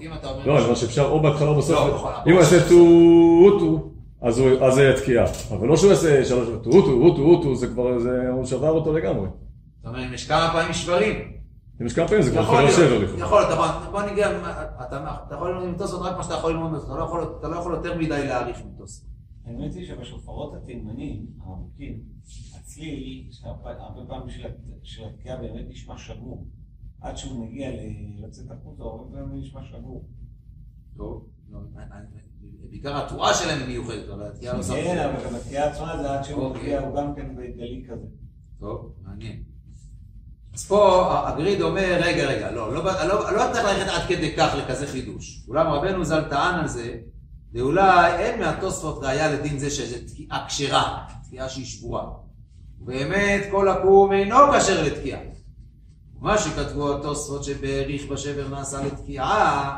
אם 0.00 0.12
אתה- 0.12 0.30
אומר... 0.30 0.46
לא, 0.46 0.56
אני 0.56 0.64
אומר 0.64 0.74
שאפשר 0.74 1.04
או 1.10 1.22
בהתחלה 1.22 1.48
או 1.48 1.54
בסוף. 1.54 1.70
לא, 1.88 1.94
נכון, 1.94 2.12
אם 2.12 2.32
הוא 2.32 2.40
אבל- 2.40 2.54
יעשה 2.54 2.68
טו-טו, 2.68 3.90
אז 4.20 4.34
זה 4.74 4.82
יהיה 4.82 4.96
תקיעה. 4.96 5.24
אבל 5.50 5.68
לא 5.68 5.76
שהוא 5.76 5.90
יעשה 5.90 6.24
שלוש, 6.24 6.48
טו-טו, 6.64 6.98
רוטו, 6.98 7.22
רוטו, 7.22 7.54
זה 7.54 7.66
כבר, 7.66 7.98
זה- 7.98 8.28
הוא 8.32 8.44
שבר 8.44 8.70
אותו 8.70 8.92
לגמרי. 8.92 9.28
זאת 9.82 9.86
אומרת, 9.86 10.06
אם 10.08 10.14
יש 10.14 10.28
כמה 10.28 10.50
פעמים 10.52 10.72
שברים. 10.72 11.32
אם 11.80 11.86
יש 11.86 11.92
כמה 11.94 12.08
פעמים 12.08 12.22
זה 12.22 12.30
כבר 12.30 12.44
חבר 12.44 12.70
שבר 12.70 12.98
לכאורה. 12.98 13.20
יכול 13.26 13.40
להיות, 13.40 13.52
אבל 13.52 13.68
בוא 13.92 14.02
ניגע, 14.02 14.30
אתה 14.88 15.04
אתה 15.26 15.34
יכול 15.34 15.50
ללמוד 15.50 15.68
מתוספות 15.68 16.00
רק 16.02 16.16
מה 16.16 16.22
שאתה 16.22 16.34
יכול 16.34 16.52
ללמוד, 16.52 16.74
אתה 16.84 16.94
לא 16.94 17.36
אתה 17.40 17.48
לא 17.48 17.56
יכול 17.56 17.72
יותר 17.74 17.98
מדי 17.98 18.08
להעריך 18.26 18.58
מתוספות. 18.74 19.10
האמת 19.46 19.74
היא 19.74 19.86
שבשופרות 19.86 20.54
התימנים, 20.54 21.22
העמוקים, 21.46 21.98
הצליל, 22.60 23.24
הרבה 23.44 24.00
פעמים 24.08 24.30
של 24.30 24.46
הת- 24.46 24.56
של 24.82 25.02
התקיעה 25.04 25.36
באמת 25.36 25.64
נשמע 25.68 25.98
שבור. 25.98 26.44
עד 27.00 27.16
שהוא 27.16 27.46
מגיע 27.46 27.70
לצאת 28.18 28.50
החוצה, 28.50 28.82
הרבה 28.82 29.04
פעמים 29.12 29.38
נשמע 29.38 29.60
שבור. 29.64 30.08
טוב, 30.96 31.26
לא, 31.50 31.58
בעיקר 32.70 33.04
התרועה 33.04 33.34
שלהם 33.34 33.58
היא 33.58 33.66
מיוחדת, 33.66 34.08
אבל 34.08 34.26
התקיעה 34.26 34.56
לא 34.56 34.62
שמה. 34.62 34.76
כן, 34.76 34.98
אבל 34.98 35.36
התקיעה 35.36 35.70
עצמה 35.70 36.02
זה 36.02 36.10
עד 36.10 36.24
שהוא 36.24 36.44
אוקיי. 36.44 36.62
מגיע, 36.62 36.80
הוא 36.80 36.96
גם 36.96 37.14
כן 37.14 37.36
בגלי 37.36 37.84
כזה. 37.88 38.06
טוב, 38.60 38.92
מעניין. 39.02 39.42
אז 40.54 40.66
פה 40.66 41.28
הגריד 41.28 41.62
אומר, 41.62 41.98
רגע, 42.00 42.26
רגע, 42.26 42.50
לא, 42.50 42.74
לא, 42.74 42.84
לא, 42.84 43.36
לא 43.36 43.52
צריך 43.52 43.64
ללכת 43.64 43.88
עד 43.88 44.08
כדי 44.08 44.36
כך 44.36 44.54
לכזה 44.58 44.86
חידוש. 44.86 45.44
אולם 45.48 45.66
רבנו 45.66 46.04
ז"ל 46.04 46.24
טען 46.30 46.54
על 46.54 46.68
זה, 46.68 46.98
ואולי 47.52 48.14
אין 48.18 48.40
מהתוספות 48.40 49.04
ראיה 49.04 49.32
לדין 49.32 49.58
זה 49.58 49.70
שזה 49.70 50.06
תקיעה 50.06 50.46
כשרה, 50.48 51.06
תקיעה 51.24 51.48
שהיא 51.48 51.66
שבורה. 51.66 52.10
באמת 52.78 53.48
כל 53.50 53.68
עקום 53.68 54.12
אינו 54.12 54.36
כשר 54.58 54.82
לתקיעה. 54.82 55.20
מה 56.20 56.38
שכתבו 56.38 56.94
התוספות 56.94 57.44
שבהעריך 57.44 58.06
בשבר 58.10 58.48
נעשה 58.48 58.82
לתקיעה, 58.82 59.76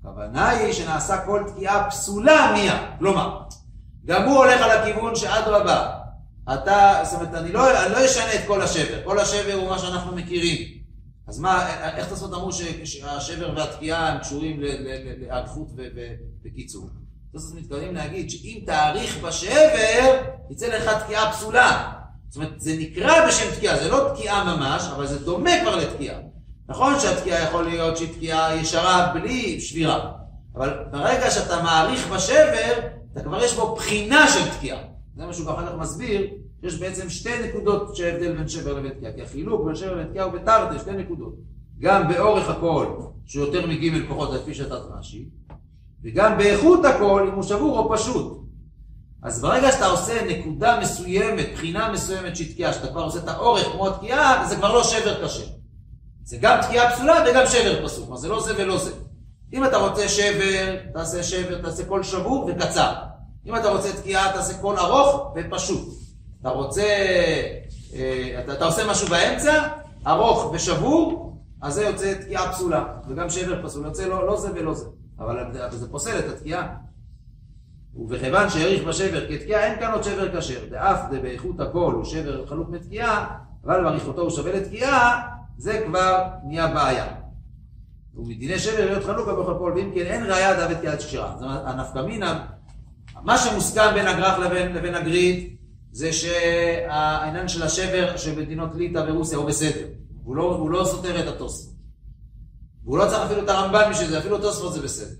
הכוונה 0.00 0.48
היא 0.48 0.72
שנעשה 0.72 1.26
כל 1.26 1.44
תקיעה 1.54 1.90
פסולה 1.90 2.52
מיד. 2.54 2.98
כלומר, 2.98 3.40
גם 4.04 4.28
הוא 4.28 4.36
הולך 4.36 4.60
על 4.60 4.70
הכיוון 4.70 5.16
שאדרבה, 5.16 5.98
אתה, 6.54 7.00
זאת 7.04 7.14
אומרת, 7.20 7.34
אני 7.34 7.52
לא, 7.52 7.84
אני 7.86 7.92
לא 7.92 8.04
אשנה 8.04 8.34
את 8.34 8.40
כל 8.46 8.62
השבר, 8.62 9.04
כל 9.04 9.18
השבר 9.18 9.54
הוא 9.54 9.70
מה 9.70 9.78
שאנחנו 9.78 10.16
מכירים. 10.16 10.82
אז 11.28 11.38
מה, 11.38 11.68
איך 11.96 12.08
תעשו 12.08 12.26
אמרו 12.26 12.50
שהשבר 12.84 13.54
והתקיעה 13.56 14.08
הם 14.08 14.18
קשורים 14.18 14.60
לאריכות 15.20 15.68
וקיצור? 16.44 16.88
תוספות 17.32 17.58
מתכוונים 17.58 17.94
להגיד 17.94 18.30
שאם 18.30 18.62
תאריך 18.66 19.18
בשבר, 19.24 20.22
יצא 20.50 20.66
לך 20.66 21.04
תקיעה 21.04 21.32
פסולה. 21.32 21.92
זאת 22.32 22.36
אומרת, 22.36 22.60
זה 22.60 22.76
נקרא 22.78 23.26
בשם 23.28 23.56
תקיעה, 23.56 23.78
זה 23.78 23.88
לא 23.88 24.08
תקיעה 24.14 24.56
ממש, 24.56 24.82
אבל 24.96 25.06
זה 25.06 25.24
דומה 25.24 25.50
כבר 25.62 25.76
לתקיעה. 25.76 26.18
נכון 26.68 26.94
שהתקיעה 27.00 27.42
יכול 27.42 27.64
להיות 27.64 27.96
שהיא 27.96 28.12
תקיעה 28.12 28.56
ישרה 28.56 29.12
בלי 29.14 29.60
שבירה, 29.60 30.12
אבל 30.54 30.84
ברגע 30.90 31.30
שאתה 31.30 31.62
מאריך 31.62 32.10
בשבר, 32.10 32.72
אתה 33.12 33.22
כבר 33.22 33.44
יש 33.44 33.54
בו 33.54 33.74
בחינה 33.74 34.28
של 34.28 34.50
תקיעה. 34.58 34.78
זה 35.16 35.26
מה 35.26 35.32
שהוא 35.32 35.50
אחר 35.50 35.66
כך 35.66 35.72
מסביר, 35.78 36.26
שיש 36.60 36.80
בעצם 36.80 37.10
שתי 37.10 37.48
נקודות 37.48 37.96
שההבדל 37.96 38.36
בין 38.36 38.48
שבר 38.48 38.72
לבין 38.72 38.92
תקיעה. 38.92 39.12
כי 39.12 39.22
החילוק 39.22 39.66
בין 39.66 39.74
שבר 39.74 39.94
לבין 39.94 40.06
תקיעה 40.06 40.24
הוא 40.24 40.32
בתרתי, 40.32 40.78
שתי 40.78 40.92
נקודות. 40.92 41.34
גם 41.78 42.08
באורך 42.08 42.48
הקול, 42.48 42.86
שהוא 43.26 43.44
יותר 43.44 43.66
מג' 43.66 44.08
כוחות, 44.08 44.34
לפי 44.34 44.54
שיטת 44.54 44.80
רש"י, 44.98 45.28
וגם 46.04 46.38
באיכות 46.38 46.84
הקול, 46.84 47.28
אם 47.28 47.34
הוא 47.34 47.42
שבור 47.42 47.78
או 47.78 47.92
פשוט. 47.92 48.41
אז 49.22 49.40
ברגע 49.40 49.72
שאתה 49.72 49.86
עושה 49.86 50.24
נקודה 50.24 50.80
מסוימת, 50.80 51.46
בחינה 51.52 51.92
מסוימת 51.92 52.36
של 52.36 52.52
תקיעה, 52.52 52.72
שאתה 52.72 52.86
כבר 52.86 53.02
עושה 53.02 53.18
את 53.18 53.28
האורך 53.28 53.66
כמו 53.72 53.88
התקיעה, 53.88 54.46
זה 54.48 54.56
כבר 54.56 54.72
לא 54.72 54.84
שבר 54.84 55.24
קשה. 55.24 55.44
זה 56.24 56.36
גם 56.40 56.58
תקיעה 56.62 56.92
פסולה 56.92 57.24
וגם 57.30 57.46
שבר 57.46 57.84
פסול, 57.84 58.16
זה 58.16 58.28
לא 58.28 58.40
זה 58.40 58.52
ולא 58.56 58.78
זה. 58.78 58.92
אם 59.52 59.64
אתה 59.64 59.76
רוצה 59.76 60.08
שבר, 60.08 60.76
תעשה 60.92 61.22
שבר, 61.22 61.62
תעשה 61.62 61.84
קול 61.84 62.02
שבור 62.02 62.50
וקצר. 62.50 62.92
אם 63.46 63.56
אתה 63.56 63.68
רוצה 63.70 63.92
תקיעה, 63.92 64.32
תעשה 64.32 64.58
קול 64.58 64.78
ארוך 64.78 65.32
ופשוט. 65.36 65.88
אתה 66.40 66.48
רוצה, 66.48 66.82
אה, 67.94 68.40
אתה, 68.44 68.52
אתה 68.52 68.64
עושה 68.64 68.90
משהו 68.90 69.08
באמצע, 69.08 69.68
ארוך 70.06 70.50
ושבור, 70.52 71.36
אז 71.62 71.74
זה 71.74 71.84
יוצא 71.84 72.14
תקיעה 72.14 72.52
פסולה, 72.52 72.84
וגם 73.08 73.30
שבר 73.30 73.66
פסול, 73.66 73.84
יוצא 73.84 74.06
לא, 74.06 74.26
לא 74.26 74.40
זה 74.40 74.48
ולא 74.54 74.74
זה. 74.74 74.86
אבל 75.18 75.36
זה 75.70 75.90
פוסל 75.90 76.18
את 76.18 76.24
התקיעה. 76.28 76.68
ובכיוון 77.94 78.50
שהאריך 78.50 78.84
בשבר 78.84 79.28
כתקיעה, 79.28 79.66
אין 79.66 79.80
כאן 79.80 79.92
עוד 79.92 80.02
שבר 80.02 80.40
כשר. 80.40 80.64
דאף 80.70 80.98
דבאיכות 81.10 81.60
הקול 81.60 81.94
הוא 81.94 82.04
שבר 82.04 82.46
חלוק 82.46 82.68
מתקיעה, 82.68 83.38
אבל 83.64 83.84
באריכותו 83.84 84.22
הוא 84.22 84.30
שווה 84.30 84.52
לתקיעה, 84.52 85.28
זה 85.58 85.82
כבר 85.86 86.22
נהיה 86.44 86.66
בעיה. 86.66 87.06
ומדיני 88.14 88.58
שבר 88.58 88.84
להיות 88.86 89.04
חלוקה 89.04 89.32
בכל 89.32 89.54
קול, 89.58 89.72
ואם 89.72 89.90
כן 89.94 90.06
אין 90.06 90.24
ראיה 90.24 90.56
דאבת 90.56 90.76
תקיעת 90.76 90.98
כשרה. 90.98 91.32
זאת 91.34 91.42
אומרת, 91.42 91.62
הנפקא 91.64 91.98
מינה, 91.98 92.46
מה 93.22 93.38
שמוסכם 93.38 93.94
בין 93.94 94.06
הגרח 94.06 94.38
לבין, 94.38 94.72
לבין 94.72 94.94
הגריד, 94.94 95.56
זה 95.92 96.12
שהעניין 96.12 97.48
של 97.48 97.62
השבר 97.62 98.16
של 98.16 98.40
מדינות 98.40 98.74
ליטא 98.74 99.04
ורוסיה 99.08 99.38
הוא 99.38 99.46
בסדר. 99.46 99.86
הוא 100.24 100.36
לא, 100.36 100.42
הוא 100.42 100.70
לא 100.70 100.84
סותר 100.84 101.20
את 101.20 101.34
התוספות. 101.34 101.72
והוא 102.84 102.98
לא 102.98 103.04
צריך 103.04 103.22
אפילו 103.22 103.42
את 103.44 103.48
הרמב"ן 103.48 103.90
בשביל 103.90 104.08
זה, 104.08 104.18
אפילו 104.18 104.38
תוספות 104.38 104.72
זה 104.72 104.82
בסדר. 104.82 105.14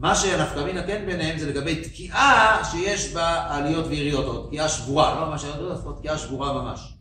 מה 0.00 0.14
שהנפקא 0.14 0.64
מינה 0.64 0.82
כן 0.86 1.06
ביניהם 1.06 1.38
זה 1.38 1.50
לגבי 1.50 1.84
תקיעה 1.84 2.64
שיש 2.64 3.14
בה 3.14 3.56
עליות 3.56 3.86
ויריות, 3.86 4.24
או 4.24 4.46
תקיעה 4.46 4.68
שבורה, 4.68 5.30
לא 5.30 5.38
שאני 5.38 5.62
יודע, 5.62 5.74
זאת 5.74 5.98
תקיעה 5.98 6.18
שבורה 6.18 6.62
ממש. 6.62 6.94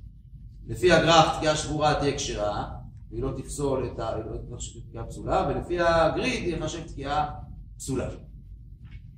לפי 0.68 0.94
הגרף 0.94 1.38
תקיעה 1.38 1.56
שבורה 1.56 1.94
תהיה 1.94 2.18
כשרה, 2.18 2.66
והיא 3.12 3.24
לא 3.24 3.32
תפסול 3.38 3.90
את 3.94 4.00
ה... 4.00 4.16
היא 4.16 4.24
לא 4.50 4.56
תחשב 4.56 4.80
תקיעה 4.90 5.04
פסולה, 5.04 5.48
ולפי 5.50 5.80
הגריד 5.80 6.44
היא 6.44 6.60
תחשב 6.60 6.88
תקיעה 6.88 7.30
פסולה. 7.78 8.10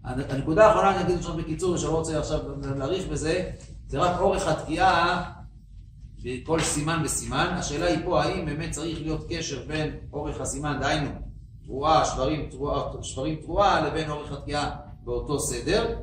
הנקודה 0.03 0.67
האחרונה, 0.67 0.95
אני 0.95 1.01
אגיד 1.03 1.17
עכשיו 1.17 1.38
בקיצור, 1.38 1.77
שאני 1.77 1.91
לא 1.91 1.97
רוצה 1.97 2.19
עכשיו 2.19 2.39
להאריך 2.77 3.07
בזה, 3.07 3.51
זה 3.88 3.99
רק 3.99 4.19
אורך 4.19 4.47
התקיעה 4.47 5.32
בכל 6.23 6.59
סימן 6.59 7.01
וסימן. 7.05 7.55
השאלה 7.57 7.86
היא 7.86 8.05
פה, 8.05 8.23
האם 8.23 8.45
באמת 8.45 8.71
צריך 8.71 8.99
להיות 9.01 9.25
קשר 9.29 9.65
בין 9.67 9.95
אורך 10.13 10.41
הסימן, 10.41 10.77
דהיינו, 10.82 11.30
תרועה, 11.72 12.05
שברים, 12.05 12.49
תרועה, 12.49 12.84
שברים 13.01 13.36
תרועה, 13.41 13.88
לבין 13.88 14.09
אורך 14.09 14.32
התקיעה 14.32 14.69
באותו 15.03 15.39
סדר, 15.39 15.99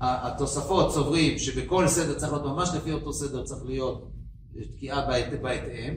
והתוספות 0.00 0.92
סוברים 0.92 1.38
שבכל 1.38 1.88
סדר 1.88 2.14
צריך 2.18 2.32
להיות 2.32 2.44
ממש 2.44 2.70
לפי 2.74 2.92
אותו 2.92 3.12
סדר, 3.12 3.44
צריך 3.44 3.60
להיות 3.64 4.10
תקיעה 4.76 5.06
בהת- 5.06 5.40
בהתאם. 5.42 5.94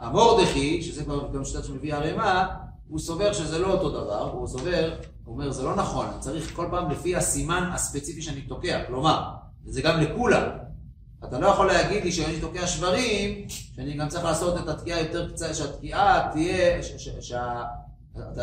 המורדכי, 0.00 0.82
שזה 0.82 1.04
כבר 1.04 1.32
גם 1.34 1.44
שיטה 1.44 1.62
שמביא 1.62 1.94
הרמ"א, 1.94 2.44
הוא 2.88 2.98
סובר 2.98 3.32
שזה 3.32 3.58
לא 3.58 3.72
אותו 3.72 3.90
דבר, 3.90 4.30
הוא 4.32 4.46
סובר, 4.48 4.94
הוא 5.24 5.34
אומר 5.34 5.50
זה 5.50 5.62
לא 5.62 5.76
נכון, 5.76 6.06
צריך 6.20 6.56
כל 6.56 6.66
פעם 6.70 6.90
לפי 6.90 7.16
הסימן 7.16 7.70
הספציפי 7.74 8.22
שאני 8.22 8.40
תוקע, 8.40 8.84
כלומר, 8.86 9.22
וזה 9.66 9.82
גם 9.82 10.00
לכולם. 10.00 10.48
אתה 11.32 11.40
לא 11.40 11.46
יכול 11.46 11.66
להגיד 11.66 12.04
לי 12.04 12.12
שאני 12.12 12.40
תוקע 12.40 12.66
שברים, 12.66 13.48
שאני 13.48 13.96
גם 13.96 14.08
צריך 14.08 14.24
לעשות 14.24 14.60
את 14.60 14.68
התקיעה 14.68 15.00
יותר 15.00 15.30
קצת, 15.30 15.54
שהתקיעה 15.54 16.28
תהיה, 16.32 16.82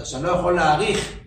שאני 0.03 0.23
לא 0.23 0.29
יכול 0.29 0.55
להעריך 0.55 1.17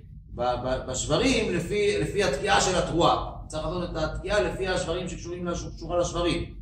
בשברים 0.89 1.55
לפי, 1.55 2.01
לפי 2.01 2.25
התקיעה 2.25 2.61
של 2.61 2.79
התרועה. 2.79 3.33
צריך 3.47 3.65
לעשות 3.65 3.91
את 3.91 3.97
התקיעה 3.97 4.41
לפי 4.41 4.69
השברים 4.69 5.09
שקשורים 5.09 5.49
שקשורה 5.55 5.99
לשברים. 5.99 6.55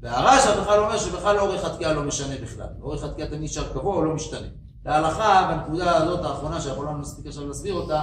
והרש"א 0.00 0.60
בכלל 0.60 0.78
אומר 0.78 0.98
שבכלל 0.98 1.38
אורך 1.38 1.64
התקיעה 1.64 1.92
לא 1.92 2.02
משנה 2.02 2.34
בכלל. 2.42 2.68
אורך 2.82 3.04
התקיעה 3.04 3.28
תמיד 3.28 3.42
נשאר 3.42 3.72
קבוע, 3.72 4.04
לא 4.04 4.14
משתנה. 4.14 4.48
להלכה, 4.84 5.54
בנקודה 5.54 5.96
הזאת 5.96 6.24
האחרונה 6.24 6.60
שאנחנו 6.60 6.82
לא 6.82 6.98
נספיק 6.98 7.26
עכשיו 7.26 7.46
להסביר 7.48 7.74
אותה, 7.74 8.02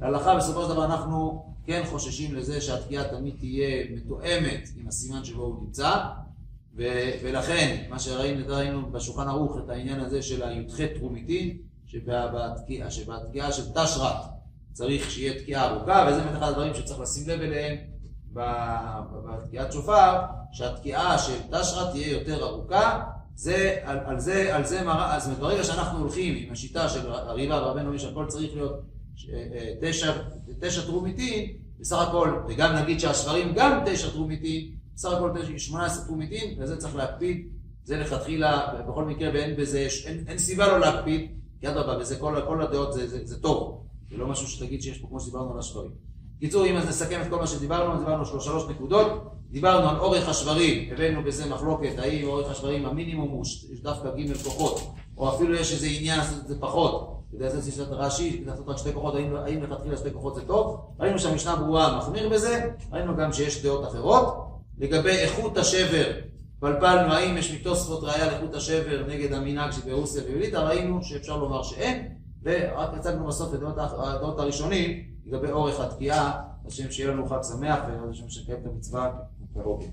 להלכה 0.00 0.36
בסופו 0.36 0.62
של 0.62 0.68
דבר 0.68 0.84
אנחנו 0.84 1.46
כן 1.64 1.82
חוששים 1.86 2.34
לזה 2.34 2.60
שהתקיעה 2.60 3.04
תמיד 3.08 3.34
תהיה 3.38 3.84
מתואמת 3.90 4.68
עם 4.76 4.88
הסימן 4.88 5.24
שבו 5.24 5.42
הוא 5.42 5.64
נמצא 5.64 6.04
ו- 6.76 7.10
ולכן 7.22 7.86
מה 7.90 7.98
שראינו 7.98 8.44
ראינו 8.48 8.92
בשולחן 8.92 9.28
ערוך 9.28 9.58
את 9.64 9.70
העניין 9.70 10.00
הזה 10.00 10.22
של 10.22 10.42
הי"ח 10.42 10.80
תרומיתין 10.98 11.58
שבתקיעה, 11.86 12.90
שבתקיעה 12.90 13.52
של 13.52 13.62
תשרת 13.74 14.16
צריך 14.72 15.10
שיהיה 15.10 15.42
תקיעה 15.42 15.70
ארוכה 15.70 16.06
וזה 16.08 16.20
באמת 16.20 16.38
אחד 16.38 16.48
הדברים 16.48 16.74
שצריך 16.74 17.00
לשים 17.00 17.28
לב 17.28 17.40
אליהם 17.40 17.76
בתקיעת 18.32 19.72
שופר 19.72 20.20
שהתקיעה 20.52 21.18
של 21.18 21.38
תשרת 21.50 21.90
תהיה 21.90 22.10
יותר 22.12 22.44
ארוכה. 22.44 23.04
זה, 23.34 23.76
על, 23.84 23.98
על 24.04 24.20
זה, 24.20 24.56
על 24.56 24.64
זה 24.64 24.84
מראה, 24.84 25.16
אז 25.16 25.30
ברגע 25.38 25.64
שאנחנו 25.64 25.98
הולכים 25.98 26.34
עם 26.36 26.52
השיטה 26.52 26.88
של 26.88 27.10
הריבה 27.12 27.62
ורבנו 27.62 27.98
שהכל 27.98 28.26
צריך 28.28 28.54
להיות 28.54 28.80
תשע, 29.80 30.12
תשע 30.60 30.82
תרומיתין, 30.82 31.52
בסך 31.80 31.98
הכל, 32.08 32.40
וגם 32.48 32.76
נגיד 32.76 33.00
שהשברים 33.00 33.52
גם 33.56 33.80
תשע 33.86 34.10
תרומיתין, 34.10 34.70
בסך 34.94 35.12
הכל 35.12 35.30
שמונה 35.56 35.86
עשרה 35.86 36.04
תרומיתין, 36.04 36.62
וזה 36.62 36.76
צריך 36.76 36.96
להקפיד, 36.96 37.48
זה 37.84 37.96
לכתחילה, 37.96 38.82
בכל 38.88 39.04
מקרה, 39.04 39.30
ואין 39.34 39.56
בזה, 39.56 39.88
אין, 40.04 40.24
אין 40.28 40.38
סיבה 40.38 40.66
לא 40.66 40.80
להקפיד, 40.80 41.30
כי 41.60 41.68
אדרבה, 41.68 41.98
וזה 41.98 42.16
כל, 42.16 42.40
כל 42.46 42.62
הדעות 42.62 42.92
זה, 42.92 43.08
זה, 43.08 43.18
זה 43.24 43.42
טוב, 43.42 43.84
זה 44.10 44.16
לא 44.16 44.26
משהו 44.26 44.46
שתגיד 44.46 44.82
שיש 44.82 44.98
פה 44.98 45.08
כמו 45.08 45.20
שדיברנו 45.20 45.52
על 45.52 45.58
השברים. 45.58 45.90
בקיצור, 46.36 46.66
אם 46.66 46.76
אז 46.76 46.88
נסכם 46.88 47.20
את 47.22 47.26
כל 47.30 47.36
מה 47.36 47.46
שדיברנו, 47.46 47.98
דיברנו 47.98 48.26
שלוש, 48.26 48.44
שלוש 48.44 48.64
נקודות, 48.70 49.32
דיברנו 49.50 49.88
על 49.88 49.96
אורך 49.96 50.28
השברים, 50.28 50.92
הבאנו 50.92 51.24
בזה 51.24 51.50
מחלוקת, 51.50 51.98
האם 51.98 52.26
אורך 52.26 52.50
השברים 52.50 52.86
המינימום 52.86 53.28
הוא 53.28 53.44
דווקא 53.82 54.10
ג' 54.10 54.36
כוחות, 54.44 54.94
או 55.16 55.34
אפילו 55.34 55.54
יש 55.54 55.72
איזה 55.72 55.86
עניין 55.86 56.18
לעשות 56.18 56.42
את 56.42 56.48
זה 56.48 56.60
פחות, 56.60 57.17
כדי 57.32 57.44
לעשות 57.44 57.64
שיטת 57.64 57.88
רש"י, 57.90 58.38
כדי 58.38 58.50
לעשות 58.50 58.68
רק 58.68 58.76
שתי 58.76 58.92
כוחות, 58.92 59.14
האם, 59.14 59.36
האם 59.36 59.62
לכתחילה 59.62 59.96
שתי 59.96 60.12
כוחות 60.12 60.34
זה 60.34 60.46
טוב? 60.46 60.80
ראינו 61.00 61.18
שהמשנה 61.18 61.56
ברורה 61.56 61.98
מחמיר 61.98 62.28
בזה, 62.28 62.70
ראינו 62.92 63.16
גם 63.16 63.32
שיש 63.32 63.62
דעות 63.62 63.84
אחרות. 63.84 64.48
לגבי 64.78 65.10
איכות 65.10 65.58
השבר, 65.58 66.12
פלפלנו 66.60 67.12
האם 67.12 67.36
יש 67.36 67.52
מתוספות 67.52 68.02
ראייה 68.02 68.26
לאיכות 68.26 68.54
השבר 68.54 69.04
נגד 69.08 69.32
המנהג 69.32 69.70
של 69.70 69.80
ברוסיה 69.80 70.22
ובליטא, 70.28 70.56
ראינו 70.56 71.02
שאפשר 71.02 71.36
לומר 71.36 71.62
שאין, 71.62 72.08
ורק 72.42 72.94
הצגנו 72.94 73.26
בסוף 73.26 73.54
את 73.54 73.60
הדעות 73.78 74.38
הראשונים 74.38 75.04
לגבי 75.26 75.50
אורך 75.50 75.80
התקיעה, 75.80 76.42
השם 76.66 76.90
שיהיה 76.90 77.10
לנו 77.10 77.26
חג 77.26 77.42
שמח, 77.42 77.78
ובעזרת 77.88 78.10
השם 78.10 78.28
שנקיים 78.28 78.58
את 78.60 78.66
המצווה 78.66 79.10
בקרוב. 79.40 79.90